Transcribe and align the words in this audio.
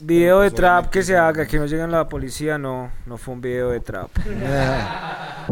Video 0.00 0.40
de 0.40 0.52
trap 0.52 0.90
que 0.90 1.02
se 1.02 1.16
haga, 1.16 1.44
que 1.46 1.58
no 1.58 1.66
lleguen 1.66 1.90
la 1.90 2.08
policía, 2.08 2.56
no, 2.56 2.92
no 3.04 3.18
fue 3.18 3.34
un 3.34 3.40
video 3.40 3.70
de 3.70 3.80
trap. 3.80 4.10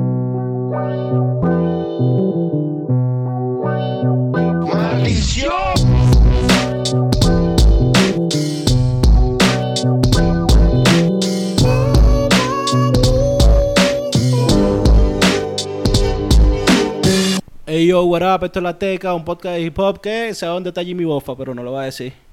Hey 17.69 17.89
yo, 17.89 18.05
what 18.05 18.23
up? 18.23 18.45
Esto 18.45 18.61
es 18.61 18.63
La 18.63 18.79
Teca, 18.79 19.13
un 19.13 19.25
podcast 19.25 19.57
de 19.57 19.63
hip 19.63 19.79
hop 19.79 20.01
que 20.01 20.33
sé 20.35 20.47
dónde 20.47 20.71
está 20.71 20.85
Jimmy 20.85 21.05
Boffa, 21.05 21.37
pero 21.37 21.53
no 21.53 21.65
lo 21.65 21.73
va 21.73 21.83
a 21.83 21.85
decir. 21.87 22.26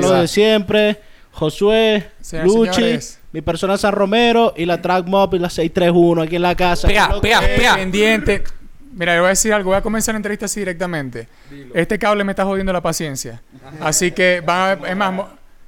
Lo 0.00 0.12
de 0.20 0.28
siempre, 0.28 1.00
Josué, 1.32 2.10
Señoras 2.20 2.52
Luchi, 2.52 2.72
señores. 2.74 3.20
mi 3.32 3.42
persona 3.42 3.76
San 3.76 3.92
Romero 3.92 4.54
y 4.56 4.64
la 4.66 4.80
Track 4.80 5.06
Mob 5.06 5.34
y 5.34 5.38
la 5.38 5.50
631 5.50 6.22
aquí 6.22 6.36
en 6.36 6.42
la 6.42 6.54
casa. 6.54 6.86
Pega, 6.88 7.20
pega, 7.20 7.40
pega. 7.40 7.74
Pendiente. 7.76 8.44
Mira, 8.92 9.14
le 9.14 9.20
voy 9.20 9.26
a 9.26 9.30
decir 9.30 9.52
algo. 9.52 9.70
Voy 9.70 9.78
a 9.78 9.82
comenzar 9.82 10.14
la 10.14 10.16
entrevista 10.16 10.46
así 10.46 10.60
directamente. 10.60 11.28
Este 11.74 11.98
cable 11.98 12.24
me 12.24 12.32
está 12.32 12.44
jodiendo 12.44 12.72
la 12.72 12.80
paciencia. 12.80 13.42
Así 13.80 14.10
que 14.12 14.42
van 14.44 14.58
a 14.60 14.74
ver. 14.74 14.90
Es 14.90 14.96
más, 14.96 15.26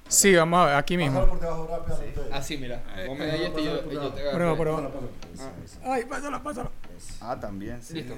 sí, 0.08 0.34
vamos 0.34 0.60
a 0.60 0.66
ver, 0.66 0.74
aquí 0.76 0.96
mismo. 0.96 1.26
Así, 2.32 2.56
mira. 2.56 2.82
Vos 3.06 3.18
me 3.18 3.26
das 3.26 3.40
este 3.40 3.60
y 3.60 3.64
yo, 3.64 3.80
y 3.90 3.94
yo 3.94 4.08
te 4.08 4.20
Prueba, 4.22 4.52
agarro. 4.52 4.56
prueba. 4.56 4.90
Ay, 5.84 6.04
pásala, 6.04 6.42
pásala. 6.42 6.70
Ah, 7.20 7.38
también. 7.40 7.80
Sí. 7.82 7.94
Listo. 7.94 8.14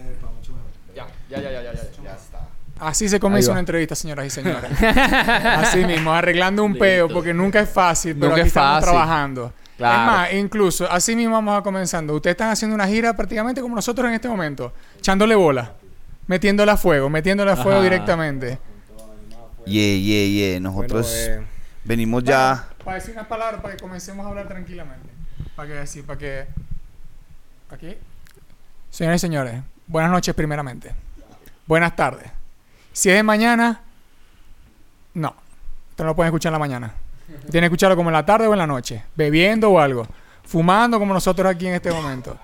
Ya, 0.95 1.07
ya, 1.29 1.41
ya, 1.43 1.51
ya, 1.51 1.63
ya, 1.63 1.73
ya. 1.73 1.83
Ya 2.05 2.15
está. 2.15 2.49
Así 2.83 3.09
se 3.09 3.21
comienza 3.21 3.53
una 3.53 3.61
entrevista, 3.61 3.95
señoras 3.95 4.27
y 4.27 4.31
señores. 4.31 4.71
Así 4.83 5.85
mismo, 5.85 6.13
arreglando 6.13 6.65
un 6.65 6.77
peo, 6.77 7.09
porque 7.09 7.33
nunca 7.33 7.61
es 7.61 7.69
fácil, 7.71 8.15
pero 8.15 8.31
Nunca 8.31 8.41
aquí 8.41 8.41
es 8.41 8.47
estamos 8.49 8.81
fácil. 8.81 8.91
trabajando. 8.91 9.53
Claro. 9.77 10.01
Es 10.01 10.07
más, 10.07 10.33
incluso, 10.35 10.91
así 10.91 11.15
mismo 11.17 11.35
vamos 11.35 11.59
a 11.59 11.63
comenzando. 11.63 12.15
Ustedes 12.15 12.35
están 12.35 12.51
haciendo 12.51 12.75
una 12.75 12.87
gira 12.89 13.15
prácticamente 13.17 13.61
como 13.61 13.75
nosotros 13.77 14.09
en 14.09 14.15
este 14.15 14.29
momento, 14.29 14.73
echándole 14.99 15.35
bola, 15.37 15.73
metiéndola 16.27 16.73
a 16.73 16.77
fuego, 16.77 17.09
metiéndola 17.09 17.53
a 17.53 17.57
fuego 17.57 17.79
Ajá. 17.79 17.83
directamente. 17.85 18.59
Yeah, 19.65 19.97
yeah, 19.97 20.27
yeah. 20.27 20.61
Nosotros 20.61 21.07
Bueno, 21.27 21.43
eh, 21.43 21.47
venimos 21.85 22.25
ya. 22.25 22.69
Para 22.85 22.97
decir 22.97 23.15
unas 23.15 23.27
palabras, 23.29 23.61
para 23.61 23.77
que 23.77 23.81
comencemos 23.81 24.27
a 24.27 24.29
hablar 24.29 24.49
tranquilamente. 24.49 25.09
Para 25.55 25.69
que 25.69 25.79
así, 25.79 26.03
para 26.03 26.19
que. 26.19 26.47
Aquí. 27.71 27.97
Señores 28.91 29.21
y 29.21 29.23
señores, 29.23 29.55
buenas 29.87 30.11
noches 30.11 30.35
primeramente. 30.35 30.93
Buenas 31.67 31.95
tardes. 31.97 32.42
Si 32.93 33.11
es 33.11 33.17
de 33.17 33.23
mañana, 33.23 33.81
no. 35.15 35.29
Ustedes 35.91 35.99
no 35.99 36.07
lo 36.07 36.17
pueden 36.17 36.29
escuchar 36.29 36.51
en 36.51 36.55
la 36.55 36.59
mañana. 36.59 36.95
Tienen 37.51 37.69
que 37.69 37.75
escucharlo 37.75 37.97
como 37.97 38.11
en 38.11 38.15
la 38.15 38.27
tarde 38.27 38.47
o 38.47 38.53
en 38.53 38.59
la 38.59 38.67
noche. 38.67 39.05
Bebiendo 39.17 39.71
o 39.71 39.79
algo. 39.79 40.07
Fumando 40.45 40.99
como 40.99 41.15
nosotros 41.15 41.51
aquí 41.51 41.67
en 41.67 41.75
este 41.75 41.91
momento. 41.91 42.37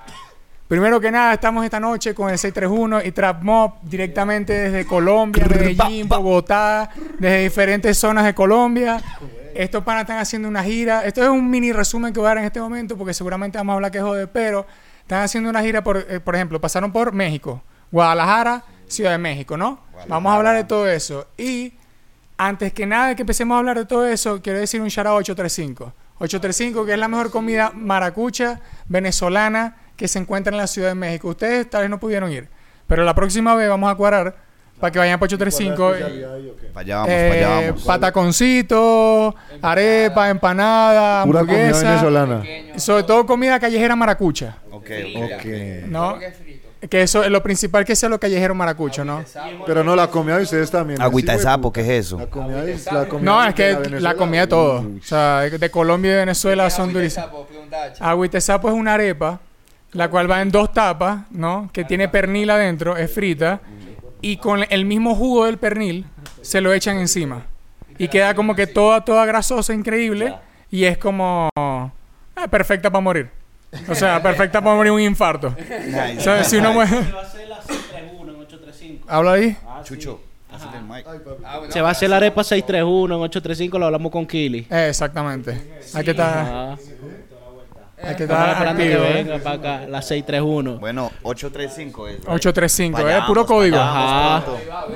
Primero 0.68 1.00
que 1.00 1.10
nada, 1.10 1.32
estamos 1.32 1.64
esta 1.64 1.80
noche 1.80 2.14
con 2.14 2.30
el 2.30 2.38
631 2.38 3.02
y 3.02 3.12
Trap 3.12 3.42
Mob 3.42 3.72
directamente 3.82 4.52
desde 4.52 4.86
Colombia, 4.86 5.46
Medellín, 5.48 6.06
Bogotá, 6.06 6.90
desde 7.18 7.44
diferentes 7.44 7.96
zonas 7.96 8.26
de 8.26 8.34
Colombia. 8.34 9.02
Estos 9.54 9.82
panas 9.82 10.02
están 10.02 10.18
haciendo 10.18 10.46
una 10.46 10.62
gira. 10.62 11.06
Esto 11.06 11.22
es 11.22 11.28
un 11.30 11.48
mini 11.48 11.72
resumen 11.72 12.12
que 12.12 12.20
voy 12.20 12.26
a 12.26 12.30
dar 12.30 12.38
en 12.38 12.44
este 12.44 12.60
momento 12.60 12.98
porque 12.98 13.14
seguramente 13.14 13.56
vamos 13.56 13.72
a 13.72 13.74
hablar 13.76 13.90
que 13.90 14.00
jode, 14.00 14.26
pero 14.26 14.66
están 15.00 15.22
haciendo 15.22 15.48
una 15.48 15.62
gira, 15.62 15.82
por, 15.82 15.96
eh, 15.96 16.20
por 16.20 16.34
ejemplo, 16.34 16.60
pasaron 16.60 16.92
por 16.92 17.12
México, 17.12 17.62
Guadalajara, 17.90 18.62
Ciudad 18.88 19.12
de 19.12 19.18
México, 19.18 19.56
¿no? 19.56 19.80
Vamos 20.08 20.32
a 20.32 20.36
hablar 20.36 20.56
de 20.56 20.64
todo 20.64 20.88
eso. 20.88 21.26
Y 21.36 21.74
antes 22.36 22.72
que 22.72 22.86
nada 22.86 23.08
de 23.08 23.16
que 23.16 23.22
empecemos 23.22 23.54
a 23.54 23.58
hablar 23.58 23.76
de 23.78 23.84
todo 23.86 24.06
eso, 24.06 24.40
quiero 24.42 24.58
decir 24.58 24.80
un 24.80 24.88
shout 24.88 25.06
out 25.06 25.14
a 25.16 25.18
835. 25.18 25.92
835, 26.20 26.84
que 26.86 26.92
es 26.94 26.98
la 26.98 27.08
mejor 27.08 27.30
comida 27.30 27.70
maracucha 27.74 28.60
venezolana 28.86 29.76
que 29.96 30.08
se 30.08 30.18
encuentra 30.18 30.50
en 30.52 30.56
la 30.58 30.66
Ciudad 30.66 30.88
de 30.88 30.94
México. 30.94 31.28
Ustedes 31.28 31.68
tal 31.70 31.82
vez 31.82 31.90
no 31.90 31.98
pudieron 32.00 32.30
ir, 32.32 32.48
pero 32.86 33.04
la 33.04 33.14
próxima 33.14 33.54
vez 33.54 33.68
vamos 33.68 33.90
a 33.90 33.94
cuadrar 33.94 34.36
para 34.80 34.92
que 34.92 34.98
vayan 35.00 35.18
para 35.18 35.26
835. 35.26 35.92
Para 36.72 36.80
allá 36.82 36.96
vamos, 36.98 37.10
Eh, 37.12 37.28
para 37.30 37.56
allá 37.58 37.66
vamos. 37.70 37.84
pataconcito, 37.84 39.34
arepa, 39.62 40.30
empanada, 40.30 41.24
Pura 41.24 41.40
comida 41.40 41.56
hamburguesa. 41.58 41.88
venezolana. 41.90 42.42
Sobre 42.78 43.02
todo 43.02 43.26
comida 43.26 43.58
callejera 43.60 43.96
maracucha, 43.96 44.56
Ok, 44.70 44.90
Ok. 45.16 45.44
¿no? 45.88 46.18
Que 46.88 47.02
eso 47.02 47.24
es 47.24 47.30
lo 47.30 47.42
principal 47.42 47.84
que 47.84 47.96
sea 47.96 48.08
lo 48.08 48.20
callejero 48.20 48.54
maracucho, 48.54 49.04
¿no? 49.04 49.24
Pero 49.66 49.82
no, 49.82 49.96
la 49.96 50.08
comida 50.08 50.36
de 50.36 50.44
ustedes 50.44 50.70
también. 50.70 51.02
Agüita 51.02 51.32
de 51.32 51.40
sapo, 51.40 51.72
¿qué 51.72 51.80
es 51.80 52.06
eso? 52.06 52.18
La 52.18 52.26
comida 52.26 52.62
de, 52.62 52.78
la 52.92 53.08
comida 53.08 53.32
No, 53.32 53.44
es 53.44 53.54
que 53.54 54.00
la 54.00 54.14
comida 54.14 54.40
de 54.42 54.46
todo. 54.46 54.80
uy. 54.80 55.00
O 55.00 55.04
sea, 55.04 55.40
de 55.40 55.70
Colombia 55.70 56.10
y 56.10 56.14
de 56.14 56.20
Venezuela 56.20 56.70
son 56.70 56.92
durísimas. 56.92 57.30
Agüita 57.98 58.36
de 58.36 58.40
sapo 58.40 58.68
es 58.68 58.74
una 58.74 58.94
arepa, 58.94 59.40
la 59.92 60.08
cual 60.08 60.30
va 60.30 60.40
en 60.40 60.50
dos 60.50 60.72
tapas, 60.72 61.22
¿no? 61.30 61.68
Que 61.72 61.84
tiene 61.84 62.08
pernil 62.08 62.50
adentro, 62.50 62.96
es 62.96 63.12
frita. 63.12 63.60
Y 64.20 64.36
con 64.36 64.64
el 64.68 64.84
mismo 64.84 65.14
jugo 65.14 65.46
del 65.46 65.58
pernil 65.58 66.06
se 66.42 66.60
lo 66.60 66.72
echan 66.72 66.98
encima. 66.98 67.46
Y 67.98 68.08
queda 68.08 68.34
como 68.34 68.54
que 68.54 68.66
toda, 68.68 69.04
toda 69.04 69.26
grasosa, 69.26 69.74
increíble. 69.74 70.34
Y 70.70 70.84
es 70.84 70.98
como... 70.98 71.48
ah, 71.56 71.90
perfecta 72.50 72.90
para 72.90 73.00
morir. 73.00 73.37
O 73.88 73.94
sea, 73.94 74.22
perfecta 74.22 74.60
para 74.62 74.74
morir 74.76 74.92
un 74.92 75.00
infarto. 75.00 75.48
O 76.18 76.20
sea, 76.20 76.42
si 76.44 76.56
uno 76.56 76.72
muere... 76.72 76.90
Se 76.90 77.12
va 77.12 77.20
a 77.20 77.22
hacer 77.22 77.48
la 77.48 77.60
631 77.62 78.32
en 78.32 78.40
835. 78.40 79.04
Habla 79.08 79.32
ahí. 79.32 79.56
Chucho, 79.84 80.20
pásate 80.50 80.78
el 80.78 80.84
mic. 80.84 81.06
Se 81.70 81.80
va 81.80 81.88
a 81.88 81.92
hacer 81.92 82.10
la 82.10 82.16
arepa 82.16 82.42
631 82.44 83.14
en 83.14 83.20
835, 83.22 83.78
lo 83.78 83.86
hablamos 83.86 84.10
con 84.12 84.26
Kili. 84.26 84.66
Eh, 84.70 84.86
exactamente. 84.88 85.50
Hay 85.94 86.04
que 86.04 86.10
estar, 86.12 86.46
Ah, 86.48 86.76
hay 88.02 88.14
que 88.16 88.22
estar 88.24 88.50
esperando 88.50 88.82
que 88.82 88.94
activo. 88.94 89.04
¿eh? 89.04 89.12
venga 89.24 89.38
para 89.38 89.56
acá, 89.56 89.86
la 89.88 90.00
631. 90.02 90.78
Bueno, 90.78 91.10
835 91.22 92.08
es. 92.08 92.14
right? 92.16 92.28
835, 92.28 93.02
Pa' 93.02 93.16
¿eh? 93.18 93.20
Puro 93.26 93.44
código. 93.46 93.76
Ajá. 93.78 94.44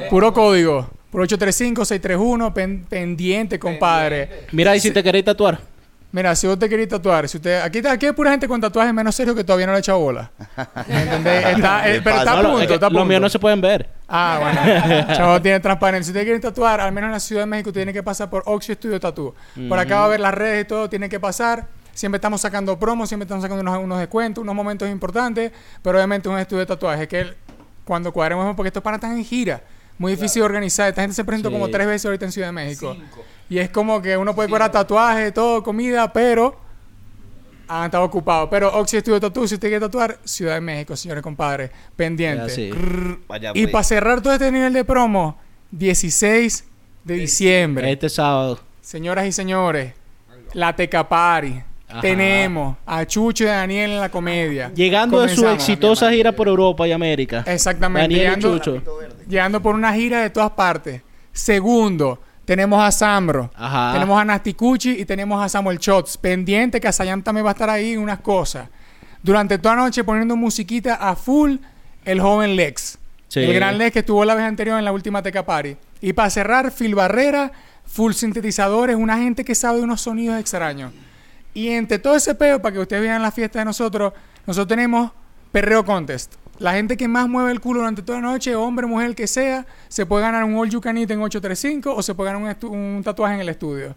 Puro 0.09 0.33
código. 0.33 0.89
Puro 1.11 1.25
835, 1.25 1.85
631, 1.85 2.55
pen- 2.55 2.87
pendiente, 2.89 3.59
compadre. 3.59 4.47
Mira, 4.53 4.75
y 4.75 4.81
si 4.81 4.91
te 4.93 5.03
queréis 5.03 5.25
tatuar. 5.27 5.59
Mira, 6.13 6.37
si 6.37 6.47
vos 6.47 6.59
te 6.59 6.69
querés 6.69 6.89
tatuar, 6.89 7.27
si 7.27 7.39
usted, 7.39 7.63
aquí, 7.63 7.81
aquí 7.87 8.05
hay 8.07 8.13
pura 8.13 8.31
gente 8.33 8.47
con 8.47 8.61
tatuajes 8.61 8.93
menos 8.93 9.15
serios 9.15 9.35
que 9.35 9.45
todavía 9.45 9.65
no 9.67 9.73
le 9.73 9.77
ha 9.77 9.81
echado 9.81 9.99
bola. 9.99 10.31
¿Me 10.87 11.03
entendés? 11.05 11.47
Está, 11.47 11.89
eh, 11.89 11.95
¿Qué 11.95 12.03
pero 12.03 12.17
está 12.19 12.33
a 12.39 12.43
punto, 12.43 12.61
está 12.61 12.75
a 12.75 12.91
los 12.91 12.99
punto. 12.99 13.05
míos 13.07 13.21
no 13.23 13.29
se 13.31 13.39
pueden 13.39 13.61
ver. 13.63 13.89
Ah, 14.09 14.39
bueno. 14.43 15.07
Chavo 15.17 15.41
tiene 15.41 15.59
transparencia. 15.61 16.13
Si 16.13 16.19
usted 16.19 16.25
quiere 16.25 16.39
tatuar, 16.39 16.81
al 16.83 16.93
menos 16.93 17.09
en 17.09 17.13
la 17.13 17.21
Ciudad 17.21 17.43
de 17.43 17.47
México, 17.47 17.73
tiene 17.73 17.95
que 17.95 18.03
pasar 18.03 18.29
por 18.29 18.43
Oxy 18.45 18.75
Studio 18.75 19.01
Tattoo. 19.01 19.35
Por 19.69 19.79
acá 19.79 20.01
va 20.01 20.05
a 20.05 20.09
ver 20.09 20.21
las 20.21 20.35
redes 20.35 20.65
y 20.65 20.69
todo, 20.69 20.89
tiene 20.91 21.09
que 21.09 21.19
pasar. 21.19 21.67
Siempre 21.95 22.19
estamos 22.19 22.43
sacando 22.43 22.79
promos, 22.79 23.09
siempre 23.09 23.25
estamos 23.25 23.43
sacando 23.43 23.63
unos, 23.63 23.79
unos 23.83 23.99
descuentos, 23.99 24.43
unos 24.43 24.55
momentos 24.55 24.91
importantes, 24.91 25.51
pero 25.83 25.97
obviamente 25.97 26.29
un 26.29 26.39
estudio 26.39 26.61
de 26.61 26.67
tatuaje 26.67 27.09
que 27.09 27.35
cuando 27.85 28.13
cuadremos, 28.13 28.55
porque 28.55 28.69
estos 28.69 28.83
panas 28.83 28.99
están 29.03 29.17
en 29.17 29.25
gira, 29.25 29.63
muy 29.99 30.13
difícil 30.13 30.41
de 30.41 30.47
organizar. 30.47 30.89
Esta 30.89 31.01
gente 31.03 31.15
se 31.15 31.25
presentó 31.25 31.49
Sí. 31.49 31.53
como 31.55 31.69
tres 31.69 31.87
veces 31.87 32.05
ahorita 32.07 32.25
en 32.27 32.33
Ciudad 32.33 32.49
de 32.49 32.53
México. 32.53 32.97
Y 33.53 33.59
es 33.59 33.69
como 33.69 34.01
que 34.01 34.17
uno 34.17 34.35
puede 34.35 34.49
cobrar 34.49 34.73
tatuajes, 34.73 35.35
todo, 35.35 35.63
comida, 35.63 36.11
pero 36.11 36.57
han 37.69 37.85
estado 37.85 38.03
ocupados. 38.03 38.49
Pero 38.51 38.73
Oxy 38.79 38.99
Studio 39.01 39.21
Tattoo, 39.21 39.47
si 39.47 39.57
usted 39.57 39.69
quiere 39.69 39.85
tatuar, 39.85 40.19
Ciudad 40.25 40.55
de 40.55 40.63
México, 40.63 40.97
señores 40.97 41.23
compadres, 41.23 41.71
pendiente. 41.95 42.49
Ya, 42.49 42.49
sí. 42.49 42.71
Y 43.53 43.65
voy. 43.65 43.67
para 43.67 43.85
cerrar 43.85 44.23
todo 44.23 44.33
este 44.33 44.51
nivel 44.51 44.73
de 44.73 44.87
promo, 44.87 45.37
16 45.71 46.65
de 47.05 47.15
diciembre. 47.15 47.93
Este 47.93 48.09
sábado. 48.09 48.59
Señoras 48.81 49.27
y 49.27 49.33
señores, 49.33 49.93
la 50.55 50.75
Teca 50.75 51.07
Party. 51.07 51.61
Ajá. 51.91 52.01
Tenemos 52.01 52.79
a 52.87 53.05
Chucho 53.05 53.45
y 53.45 53.49
a 53.49 53.57
Daniel 53.57 53.91
en 53.91 54.01
la 54.01 54.11
comedia. 54.11 54.73
Llegando 54.75 55.21
de 55.21 55.29
su 55.29 55.47
exitosa 55.47 56.11
gira 56.11 56.33
por 56.33 56.49
Europa 56.49 56.89
y 56.89 56.93
América. 56.93 57.45
Exactamente. 57.47 58.05
Daniel 58.05 58.19
y 58.19 58.25
llegando, 58.25 58.59
Chucho. 58.59 58.83
llegando 59.29 59.61
por 59.61 59.75
una 59.75 59.93
gira 59.93 60.23
de 60.23 60.31
todas 60.31 60.53
partes. 60.53 61.03
Segundo, 61.33 62.19
tenemos 62.53 62.85
a 62.85 62.93
Sambro. 62.93 63.51
Ajá. 63.57 63.95
Tenemos 63.95 64.21
a 64.21 64.27
Nasty 64.27 64.53
Cuchi 64.53 65.01
y 65.01 65.07
tenemos 65.07 65.43
a 65.43 65.49
Samuel 65.49 65.79
Shots. 65.79 66.19
Pendiente 66.19 66.83
que 66.83 66.87
Asayam 66.87 67.23
también 67.23 67.47
va 67.47 67.51
a 67.51 67.53
estar 67.53 67.71
ahí 67.71 67.95
en 67.95 68.01
unas 68.01 68.21
cosas. 68.21 68.69
Durante 69.23 69.57
toda 69.57 69.77
la 69.77 69.85
noche 69.85 70.05
poniendo 70.05 70.37
musiquita 70.37 70.97
a 70.97 71.17
full 71.17 71.57
el 72.05 72.21
joven 72.21 72.55
Lex. 72.55 72.99
Sí. 73.29 73.41
El 73.41 73.55
gran 73.55 73.79
Lex 73.79 73.95
que 73.95 73.99
estuvo 74.01 74.23
la 74.27 74.35
vez 74.35 74.45
anterior 74.45 74.79
en 74.79 74.85
la 74.85 74.93
última 74.93 75.23
Teca 75.23 75.47
Party. 75.47 75.79
Y 76.03 76.13
para 76.13 76.29
cerrar, 76.29 76.71
Phil 76.71 76.95
Barrera, 76.95 77.53
full 77.87 78.13
sintetizadores, 78.13 78.97
una 78.97 79.17
gente 79.17 79.47
que 79.47 79.55
sabe 79.55 79.81
unos 79.81 80.03
sonidos 80.03 80.39
extraños. 80.39 80.93
Y 81.55 81.69
entre 81.71 82.01
todo 82.01 82.17
ese 82.17 82.35
peo, 82.35 82.61
para 82.61 82.75
que 82.75 82.81
ustedes 82.81 83.01
vean 83.01 83.23
la 83.23 83.31
fiesta 83.31 83.61
de 83.61 83.65
nosotros, 83.65 84.13
nosotros 84.47 84.69
tenemos 84.69 85.11
Perreo 85.53 85.87
Contest. 85.87 86.35
La 86.63 86.75
gente 86.75 86.97
que 86.97 87.09
más 87.09 87.29
mueve 87.29 87.51
el 87.51 87.61
culo 87.61 87.81
durante 87.81 88.03
toda 88.03 88.21
la 88.21 88.29
noche, 88.29 88.55
hombre, 88.55 88.87
mujer, 88.87 89.09
el 89.09 89.15
que 89.17 89.27
sea, 89.27 89.67
se 89.89 90.07
puede 90.07 90.23
ganar 90.23 90.45
un 90.45 90.55
All 90.55 90.71
You 90.71 90.81
Can 90.81 90.97
Eat 90.97 91.11
en 91.11 91.21
835 91.21 91.93
o 91.93 92.03
se 92.03 92.15
puede 92.15 92.33
ganar 92.33 92.57
un, 92.63 93.03
tatuaje 93.03 93.35
en 93.35 93.41
el 93.41 93.49
estudio. 93.49 93.97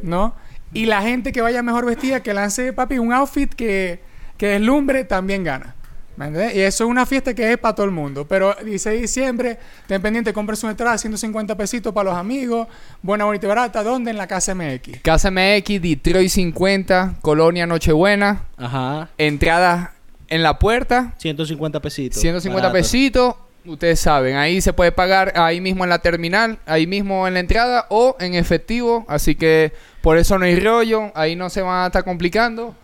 ¿No? 0.00 0.32
Y 0.72 0.86
la 0.86 1.02
gente 1.02 1.32
que 1.32 1.40
vaya 1.40 1.60
mejor 1.64 1.84
vestida, 1.84 2.22
que 2.22 2.32
lance, 2.32 2.72
papi, 2.72 2.98
un 2.98 3.12
outfit 3.12 3.52
que, 3.52 3.98
que 4.36 4.46
deslumbre, 4.46 5.02
también 5.02 5.42
gana. 5.42 5.74
¿Me 6.16 6.26
entiendes? 6.26 6.54
Y 6.54 6.60
eso 6.60 6.84
es 6.84 6.90
una 6.90 7.04
fiesta 7.04 7.34
que 7.34 7.50
es 7.50 7.58
para 7.58 7.74
todo 7.74 7.86
el 7.86 7.90
mundo. 7.92 8.28
Pero 8.28 8.54
16 8.62 8.94
de 8.94 9.00
diciembre, 9.00 9.58
ten 9.88 10.00
pendiente, 10.00 10.32
compre 10.32 10.54
su 10.54 10.68
entrada, 10.68 10.96
150 10.96 11.56
pesitos 11.56 11.92
para 11.92 12.10
los 12.10 12.18
amigos. 12.18 12.68
Buena, 13.02 13.24
bonita 13.24 13.46
y 13.46 13.48
barata. 13.48 13.82
¿Dónde? 13.82 14.12
En 14.12 14.18
la 14.18 14.28
Casa 14.28 14.54
MX. 14.54 15.00
Casa 15.02 15.32
MX, 15.32 15.82
Detroit 15.82 16.28
50, 16.28 17.16
Colonia 17.20 17.66
Nochebuena. 17.66 18.44
Ajá. 18.56 19.08
Entrada 19.18 19.93
en 20.28 20.42
la 20.42 20.58
puerta, 20.58 21.14
150 21.18 21.80
pesitos. 21.80 22.20
150 22.20 22.68
Barato. 22.68 22.72
pesitos. 22.78 23.34
Ustedes 23.66 23.98
saben, 23.98 24.36
ahí 24.36 24.60
se 24.60 24.74
puede 24.74 24.92
pagar 24.92 25.32
ahí 25.36 25.58
mismo 25.60 25.84
en 25.84 25.90
la 25.90 25.98
terminal, 26.00 26.58
ahí 26.66 26.86
mismo 26.86 27.26
en 27.26 27.32
la 27.34 27.40
entrada 27.40 27.86
o 27.88 28.14
en 28.20 28.34
efectivo. 28.34 29.06
Así 29.08 29.34
que 29.36 29.72
por 30.02 30.18
eso 30.18 30.38
no 30.38 30.44
hay 30.44 30.60
rollo, 30.60 31.10
ahí 31.14 31.34
no 31.34 31.48
se 31.48 31.62
van 31.62 31.84
a 31.84 31.86
estar 31.86 32.04
complicando. 32.04 32.74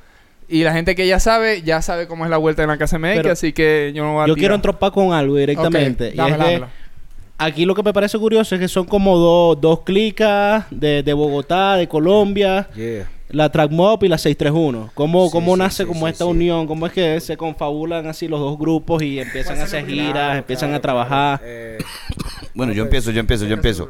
Y 0.49 0.65
la 0.65 0.73
gente 0.73 0.95
que 0.97 1.07
ya 1.07 1.21
sabe, 1.21 1.61
ya 1.63 1.83
sabe 1.83 2.09
cómo 2.09 2.25
es 2.25 2.31
la 2.31 2.39
vuelta 2.39 2.63
en 2.63 2.69
la 2.71 2.79
casa 2.79 2.99
MX, 2.99 3.17
Pero 3.17 3.31
así 3.33 3.53
que 3.53 3.93
yo 3.95 4.03
no 4.05 4.15
voy 4.15 4.23
a 4.25 4.27
Yo 4.27 4.35
tirar. 4.35 4.39
quiero 4.41 4.55
entropar 4.55 4.91
con 4.91 5.13
algo 5.13 5.37
directamente. 5.37 6.09
Ok, 6.09 6.15
y 6.15 6.17
dámela, 6.17 6.35
es 6.37 6.39
que 6.39 6.45
dámela. 6.61 6.73
Aquí 7.41 7.65
lo 7.65 7.75
que 7.75 7.83
me 7.83 7.93
parece 7.93 8.19
curioso 8.19 8.55
es 8.55 8.61
que 8.61 8.69
son 8.69 8.87
como 8.87 9.17
dos, 9.19 9.61
dos 9.61 9.81
clicas 9.81 10.67
de, 10.71 11.03
de 11.03 11.13
Bogotá, 11.13 11.77
de 11.77 11.89
Colombia. 11.89 12.69
Yeah. 12.75 13.11
La 13.31 13.49
Track 13.49 13.71
Mob 13.71 14.03
y 14.03 14.09
la 14.09 14.19
631. 14.19 14.91
¿Cómo, 14.95 15.29
Sí, 15.29 15.33
cómo 15.33 15.55
sí, 15.55 15.59
nace 15.61 15.83
sí, 15.85 15.89
como 15.89 16.07
sí, 16.07 16.11
esta 16.13 16.25
sí. 16.25 16.31
unión? 16.31 16.67
¿Cómo 16.67 16.87
es 16.87 16.93
que 16.93 17.21
se 17.21 17.37
confabulan 17.37 18.07
así 18.09 18.27
los 18.27 18.41
dos 18.41 18.59
grupos 18.59 19.03
y 19.03 19.21
empiezan 19.21 19.61
a 19.61 19.65
hacer 19.65 19.87
giras, 19.87 20.39
empiezan 20.39 20.75
a 20.75 20.81
trabajar? 20.81 21.41
Eh, 21.45 21.79
Bueno, 22.55 22.73
yo 22.73 22.83
empiezo, 22.83 23.13
yo 23.13 23.21
empiezo, 23.21 23.47
yo 23.47 23.55
empiezo. 23.55 23.89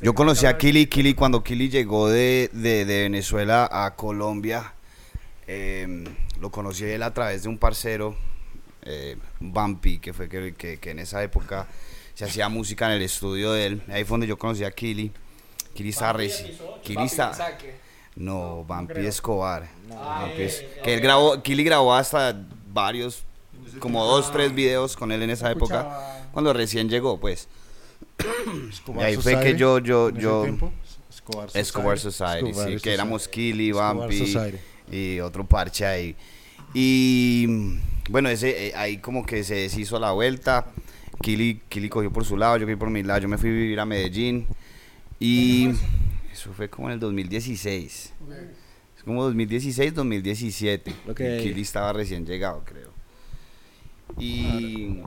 Yo 0.00 0.14
conocí 0.14 0.46
a 0.46 0.56
Kili, 0.56 0.86
Kili 0.86 1.12
cuando 1.12 1.42
Kili 1.42 1.68
llegó 1.68 2.08
de, 2.08 2.48
de, 2.54 2.86
de 2.86 3.02
Venezuela 3.02 3.68
a 3.70 3.94
Colombia. 3.94 4.72
eh, 5.46 6.04
lo 6.40 6.50
conocí 6.50 6.84
a 6.84 6.94
él 6.94 7.02
a 7.02 7.12
través 7.12 7.42
de 7.42 7.48
un 7.50 7.58
parcero, 7.58 8.14
eh, 8.82 9.16
Bumpy, 9.40 9.98
que 9.98 10.12
fue 10.14 10.28
que, 10.30 10.54
que, 10.56 10.78
que 10.78 10.90
en 10.92 11.00
esa 11.00 11.22
época 11.22 11.66
se 12.18 12.24
hacía 12.24 12.48
música 12.48 12.86
en 12.86 12.92
el 12.94 13.02
estudio 13.02 13.52
de 13.52 13.66
él. 13.66 13.82
Ahí 13.86 14.02
fue 14.02 14.14
donde 14.14 14.26
yo 14.26 14.36
conocí 14.36 14.64
a 14.64 14.72
Kili. 14.72 15.12
Kili 15.72 15.90
está 15.90 16.12
reci- 16.12 16.50
Kili 16.82 17.04
está... 17.04 17.30
No, 18.16 18.64
Bumpy 18.66 19.06
Escobar. 19.06 19.68
Bumpy 19.86 20.42
es- 20.42 20.64
que 20.82 20.94
él 20.94 21.00
grabó, 21.00 21.40
Kili 21.40 21.62
grabó 21.62 21.94
hasta 21.94 22.34
varios, 22.72 23.22
como 23.78 24.04
dos, 24.04 24.32
tres 24.32 24.52
videos 24.52 24.96
con 24.96 25.12
él 25.12 25.22
en 25.22 25.30
esa 25.30 25.48
época, 25.52 25.78
Escuchaba- 25.82 26.28
cuando 26.32 26.52
recién 26.52 26.88
llegó, 26.88 27.20
pues. 27.20 27.46
Escobar 28.68 29.02
Y 29.02 29.04
ahí 29.10 29.14
fue 29.14 29.34
Society, 29.34 29.52
que 29.52 29.56
yo, 29.56 29.78
yo, 29.78 30.10
yo, 30.10 30.42
tiempo. 30.42 30.72
Escobar 31.08 31.46
Society. 31.48 31.60
Escobar 31.68 31.98
Society, 32.00 32.48
Escobar 32.50 32.68
sí, 32.72 32.76
que 32.80 32.94
éramos 32.94 33.28
Kili, 33.28 33.72
Society. 33.72 34.58
y 34.90 35.20
otro 35.20 35.46
parche 35.46 35.86
ahí. 35.86 36.16
Y 36.74 37.46
mm, 37.48 37.80
bueno, 38.10 38.28
ese, 38.28 38.66
eh, 38.68 38.72
ahí 38.74 38.98
como 38.98 39.24
que 39.24 39.44
se 39.44 39.54
deshizo 39.54 40.00
la 40.00 40.10
vuelta. 40.10 40.66
Kili, 41.20 41.60
Kili 41.68 41.88
cogió 41.88 42.12
por 42.12 42.24
su 42.24 42.36
lado, 42.36 42.56
yo 42.58 42.66
cogí 42.66 42.76
por 42.76 42.90
mi 42.90 43.02
lado. 43.02 43.20
Yo 43.20 43.28
me 43.28 43.38
fui 43.38 43.50
a 43.50 43.52
vivir 43.52 43.80
a 43.80 43.84
Medellín. 43.86 44.46
Y 45.20 45.68
eso 46.32 46.52
fue 46.52 46.68
como 46.68 46.88
en 46.88 46.94
el 46.94 47.00
2016. 47.00 48.12
Es 48.96 49.02
como 49.04 49.24
2016, 49.24 49.94
2017. 49.94 50.92
Ok. 51.08 51.16
Kili 51.16 51.60
estaba 51.62 51.92
recién 51.92 52.24
llegado, 52.26 52.62
creo. 52.64 52.92
Y 54.18 55.02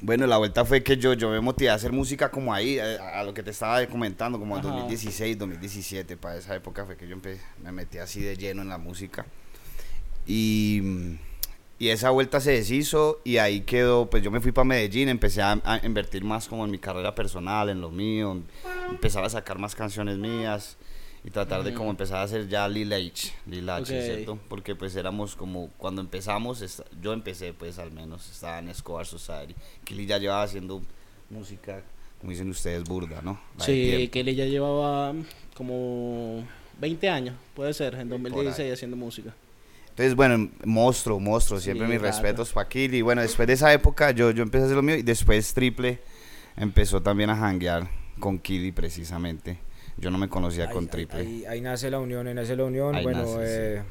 bueno, 0.00 0.26
la 0.28 0.36
vuelta 0.38 0.64
fue 0.64 0.82
que 0.84 0.96
yo, 0.96 1.12
yo 1.14 1.28
me 1.30 1.40
motivé 1.40 1.70
a 1.70 1.74
hacer 1.74 1.92
música 1.92 2.30
como 2.30 2.54
ahí, 2.54 2.78
eh, 2.78 2.98
a, 2.98 3.20
a 3.20 3.24
lo 3.24 3.34
que 3.34 3.42
te 3.42 3.50
estaba 3.50 3.84
comentando, 3.86 4.38
como 4.38 4.54
en 4.56 4.60
Ajá. 4.64 4.70
2016, 4.70 5.36
2017. 5.38 6.16
Para 6.16 6.36
esa 6.38 6.54
época 6.54 6.86
fue 6.86 6.96
que 6.96 7.08
yo 7.08 7.16
empe- 7.16 7.40
me 7.62 7.72
metí 7.72 7.98
así 7.98 8.20
de 8.20 8.36
lleno 8.36 8.62
en 8.62 8.68
la 8.68 8.78
música. 8.78 9.26
Y, 10.26 11.16
y 11.78 11.88
esa 11.90 12.10
vuelta 12.10 12.40
se 12.40 12.52
deshizo 12.52 13.20
y 13.24 13.36
ahí 13.38 13.60
quedó, 13.60 14.10
pues 14.10 14.22
yo 14.22 14.30
me 14.30 14.40
fui 14.40 14.52
para 14.52 14.64
Medellín, 14.64 15.08
empecé 15.08 15.42
a, 15.42 15.60
a 15.64 15.84
invertir 15.86 16.24
más 16.24 16.48
como 16.48 16.64
en 16.64 16.70
mi 16.70 16.78
carrera 16.78 17.14
personal, 17.14 17.68
en 17.68 17.80
lo 17.80 17.90
mío, 17.90 18.42
empezaba 18.90 19.26
a 19.26 19.30
sacar 19.30 19.58
más 19.58 19.74
canciones 19.74 20.18
mías 20.18 20.76
y 21.24 21.30
tratar 21.30 21.62
de 21.62 21.74
como 21.74 21.90
empezar 21.90 22.18
a 22.18 22.22
hacer 22.22 22.48
ya 22.48 22.66
Lil 22.68 22.92
H, 22.92 23.32
Lil 23.46 23.68
H, 23.68 23.82
Ok. 23.96 24.04
¿cierto? 24.04 24.38
Porque 24.48 24.74
pues 24.74 24.96
éramos 24.96 25.36
como, 25.36 25.68
cuando 25.76 26.00
empezamos, 26.00 26.82
yo 27.02 27.12
empecé 27.12 27.52
pues 27.52 27.78
al 27.78 27.92
menos, 27.92 28.28
estaba 28.30 28.58
en 28.58 28.68
Escobar 28.68 29.06
Society, 29.06 29.54
Kili 29.84 30.06
ya 30.06 30.18
llevaba 30.18 30.42
haciendo 30.42 30.82
música, 31.30 31.82
como 32.20 32.32
dicen 32.32 32.48
ustedes, 32.50 32.84
burda, 32.84 33.20
¿no? 33.22 33.38
La 33.58 33.64
Sí, 33.64 34.10
él 34.12 34.34
ya 34.34 34.46
llevaba 34.46 35.14
como 35.54 36.44
20 36.80 37.08
años, 37.08 37.36
puede 37.54 37.72
ser, 37.74 37.94
en 37.94 38.08
2016 38.08 38.58
ahí. 38.66 38.72
haciendo 38.72 38.96
música. 38.96 39.34
Entonces, 39.98 40.14
bueno, 40.14 40.48
monstruo, 40.64 41.18
monstruo, 41.18 41.58
siempre 41.58 41.88
Sí, 41.88 41.90
mis 41.92 41.98
claro. 41.98 42.14
respetos 42.14 42.52
para 42.52 42.68
Kili. 42.68 43.02
Bueno, 43.02 43.20
después 43.20 43.48
de 43.48 43.54
esa 43.54 43.72
época 43.72 44.12
yo, 44.12 44.30
yo 44.30 44.44
empecé 44.44 44.62
a 44.62 44.66
hacer 44.66 44.76
lo 44.76 44.82
mío 44.84 44.94
y 44.94 45.02
después 45.02 45.52
Triple 45.52 45.98
empezó 46.56 47.02
también 47.02 47.30
a 47.30 47.36
janguear 47.36 47.90
con 48.20 48.38
Kili 48.38 48.70
precisamente. 48.70 49.58
Yo 49.96 50.12
no 50.12 50.18
me 50.18 50.28
conocía 50.28 50.66
ahí, 50.68 50.72
con 50.72 50.86
Triple. 50.86 51.18
Ahí, 51.18 51.44
ahí 51.46 51.60
nace 51.60 51.90
la 51.90 51.98
unión, 51.98 52.28
ahí 52.28 52.34
nace 52.34 52.54
la 52.54 52.62
unión. 52.62 52.94
Ahí 52.94 53.02
bueno, 53.02 53.22
nace, 53.22 53.78
eh, 53.78 53.82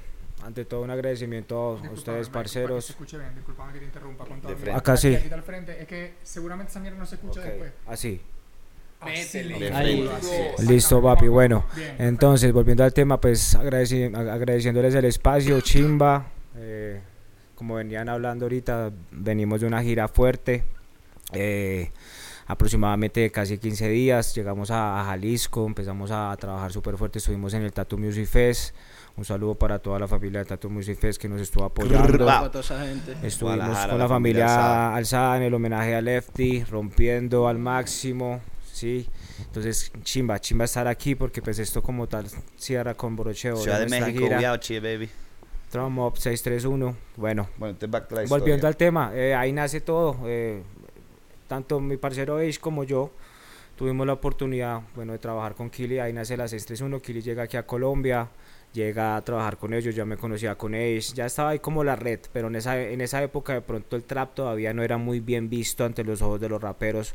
ante 0.45 0.63
todo 0.63 0.81
un 0.83 0.92
agradecimiento 0.92 1.77
a 1.83 1.92
ustedes, 1.92 2.27
que 2.27 2.33
parceros. 2.33 2.89
escuche 2.89 3.18
bien, 3.18 3.36
disculpame 3.36 3.74
que 3.74 3.80
te 3.80 3.86
interrumpa 3.86 4.24
con 4.24 4.39
todo. 4.39 4.56
Acá 4.74 4.95
sí. 4.95 5.13
Aquí 5.13 5.30
al 5.30 5.44
frente. 5.44 5.81
Es 5.81 5.89
que 5.89 6.13
seguramente 6.24 6.71
esa 6.71 6.80
mierda 6.80 7.00
no 7.00 7.06
se 7.06 7.15
escucha 7.15 7.42
Ok, 7.42 7.45
después. 7.48 7.74
Así. 7.86 8.21
Métele. 9.05 9.71
Ahí. 9.73 10.09
Listo, 10.67 11.01
papi. 11.01 11.27
Bueno, 11.27 11.65
entonces, 11.99 12.51
volviendo 12.51 12.83
al 12.83 12.94
tema, 12.94 13.19
pues 13.21 13.55
agradeci- 13.57 14.11
ag- 14.11 14.29
agradeciéndoles 14.29 14.95
el 14.95 15.05
espacio, 15.05 15.61
chimba. 15.61 16.27
eh, 16.55 17.01
como 17.55 17.75
venían 17.75 18.09
hablando 18.09 18.45
ahorita, 18.45 18.91
venimos 19.11 19.61
de 19.61 19.67
una 19.67 19.81
gira 19.83 20.07
fuerte. 20.07 20.63
eh, 21.33 21.91
aproximadamente 22.49 23.29
casi 23.31 23.57
15 23.57 23.89
días. 23.89 24.33
Llegamos 24.33 24.71
a, 24.71 25.01
a 25.01 25.05
Jalisco, 25.05 25.65
empezamos 25.67 26.09
a, 26.11 26.33
trabajar 26.39 26.71
súper 26.71 26.95
fuerte. 26.95 27.19
Estuvimos 27.19 27.53
en 27.53 27.63
el 27.63 27.73
Tattoo 27.73 27.99
Music 27.99 28.25
Fest. 28.25 28.73
Un 29.17 29.25
saludo 29.25 29.55
para 29.55 29.79
toda 29.79 29.99
la 29.99 30.07
familia 30.07 30.39
de 30.39 30.45
Tattoo 30.45 30.69
Music 30.71 30.97
Fest 30.97 31.19
que 31.21 31.27
nos 31.27 31.41
estuvo 31.41 31.65
apoyando. 31.65 32.25
Estuvimos 33.21 33.77
con 33.89 33.97
la 33.99 34.07
familia 34.07 34.95
alzada 34.95 35.35
en 35.38 35.44
el 35.44 35.53
homenaje 35.53 35.94
a 35.95 36.01
Lefty, 36.01 36.63
rompiendo 36.63 37.47
al 37.49 37.57
máximo, 37.57 38.39
¿sí? 38.77 39.07
Entonces, 39.39 39.91
chimba, 40.03 40.39
chimba 40.39 40.65
estar 40.65 40.88
aquí 40.88 41.15
porque 41.15 41.41
pues 41.41 41.59
esto 41.59 41.81
como 41.81 42.07
tal 42.07 42.27
cierra 42.57 42.94
con 42.94 43.15
broche 43.15 43.51
oro 43.51 43.62
Ciudad 43.62 43.79
de 43.79 43.88
México, 43.88 44.19
gira. 44.25 44.38
Viauchi, 44.38 44.79
baby. 44.79 45.09
Drum 45.71 46.00
Up 46.00 46.18
631. 46.18 46.95
Bueno, 47.18 47.50
Bueno, 47.57 47.75
te 47.75 47.88
back 47.88 48.07
to 48.07 48.15
la 48.15 48.24
volviendo 48.27 48.68
al 48.68 48.77
tema, 48.77 49.12
eh, 49.13 49.35
ahí 49.35 49.51
nace 49.51 49.81
todo. 49.81 50.18
eh, 50.25 50.62
tanto 51.47 51.79
mi 51.79 51.97
parcero 51.97 52.38
Ace 52.38 52.59
como 52.59 52.83
yo 52.83 53.12
tuvimos 53.75 54.06
la 54.07 54.13
oportunidad, 54.13 54.81
bueno, 54.95 55.13
de 55.13 55.19
trabajar 55.19 55.56
con 55.56 55.69
Kili. 55.69 56.00
Ahí 56.00 56.13
nace 56.13 56.35
la 56.38 56.47
631. 56.47 57.00
Kili 57.01 57.21
llega 57.21 57.44
aquí 57.44 57.57
a 57.57 57.65
Colombia, 57.65 58.28
llega 58.73 59.16
a 59.16 59.21
trabajar 59.23 59.57
con 59.57 59.73
ellos. 59.73 59.94
Ya 59.95 60.04
me 60.06 60.18
conocía 60.18 60.56
con 60.56 60.73
Ace, 60.73 61.13
ya 61.13 61.25
estaba 61.25 61.52
ahí 61.52 61.59
como 61.59 61.83
la 61.83 61.95
red, 61.95 62.19
pero 62.33 62.47
en 62.47 62.56
esa, 62.56 62.81
en 62.81 63.02
esa 63.02 63.21
época 63.23 63.54
de 63.54 63.61
pronto 63.61 63.95
el 63.95 64.04
trap 64.04 64.33
todavía 64.35 64.73
no 64.73 64.83
era 64.83 64.97
muy 64.97 65.19
bien 65.19 65.49
visto 65.49 65.85
ante 65.85 66.04
los 66.04 66.21
ojos 66.21 66.40
de 66.42 66.49
los 66.49 66.61
raperos. 66.61 67.13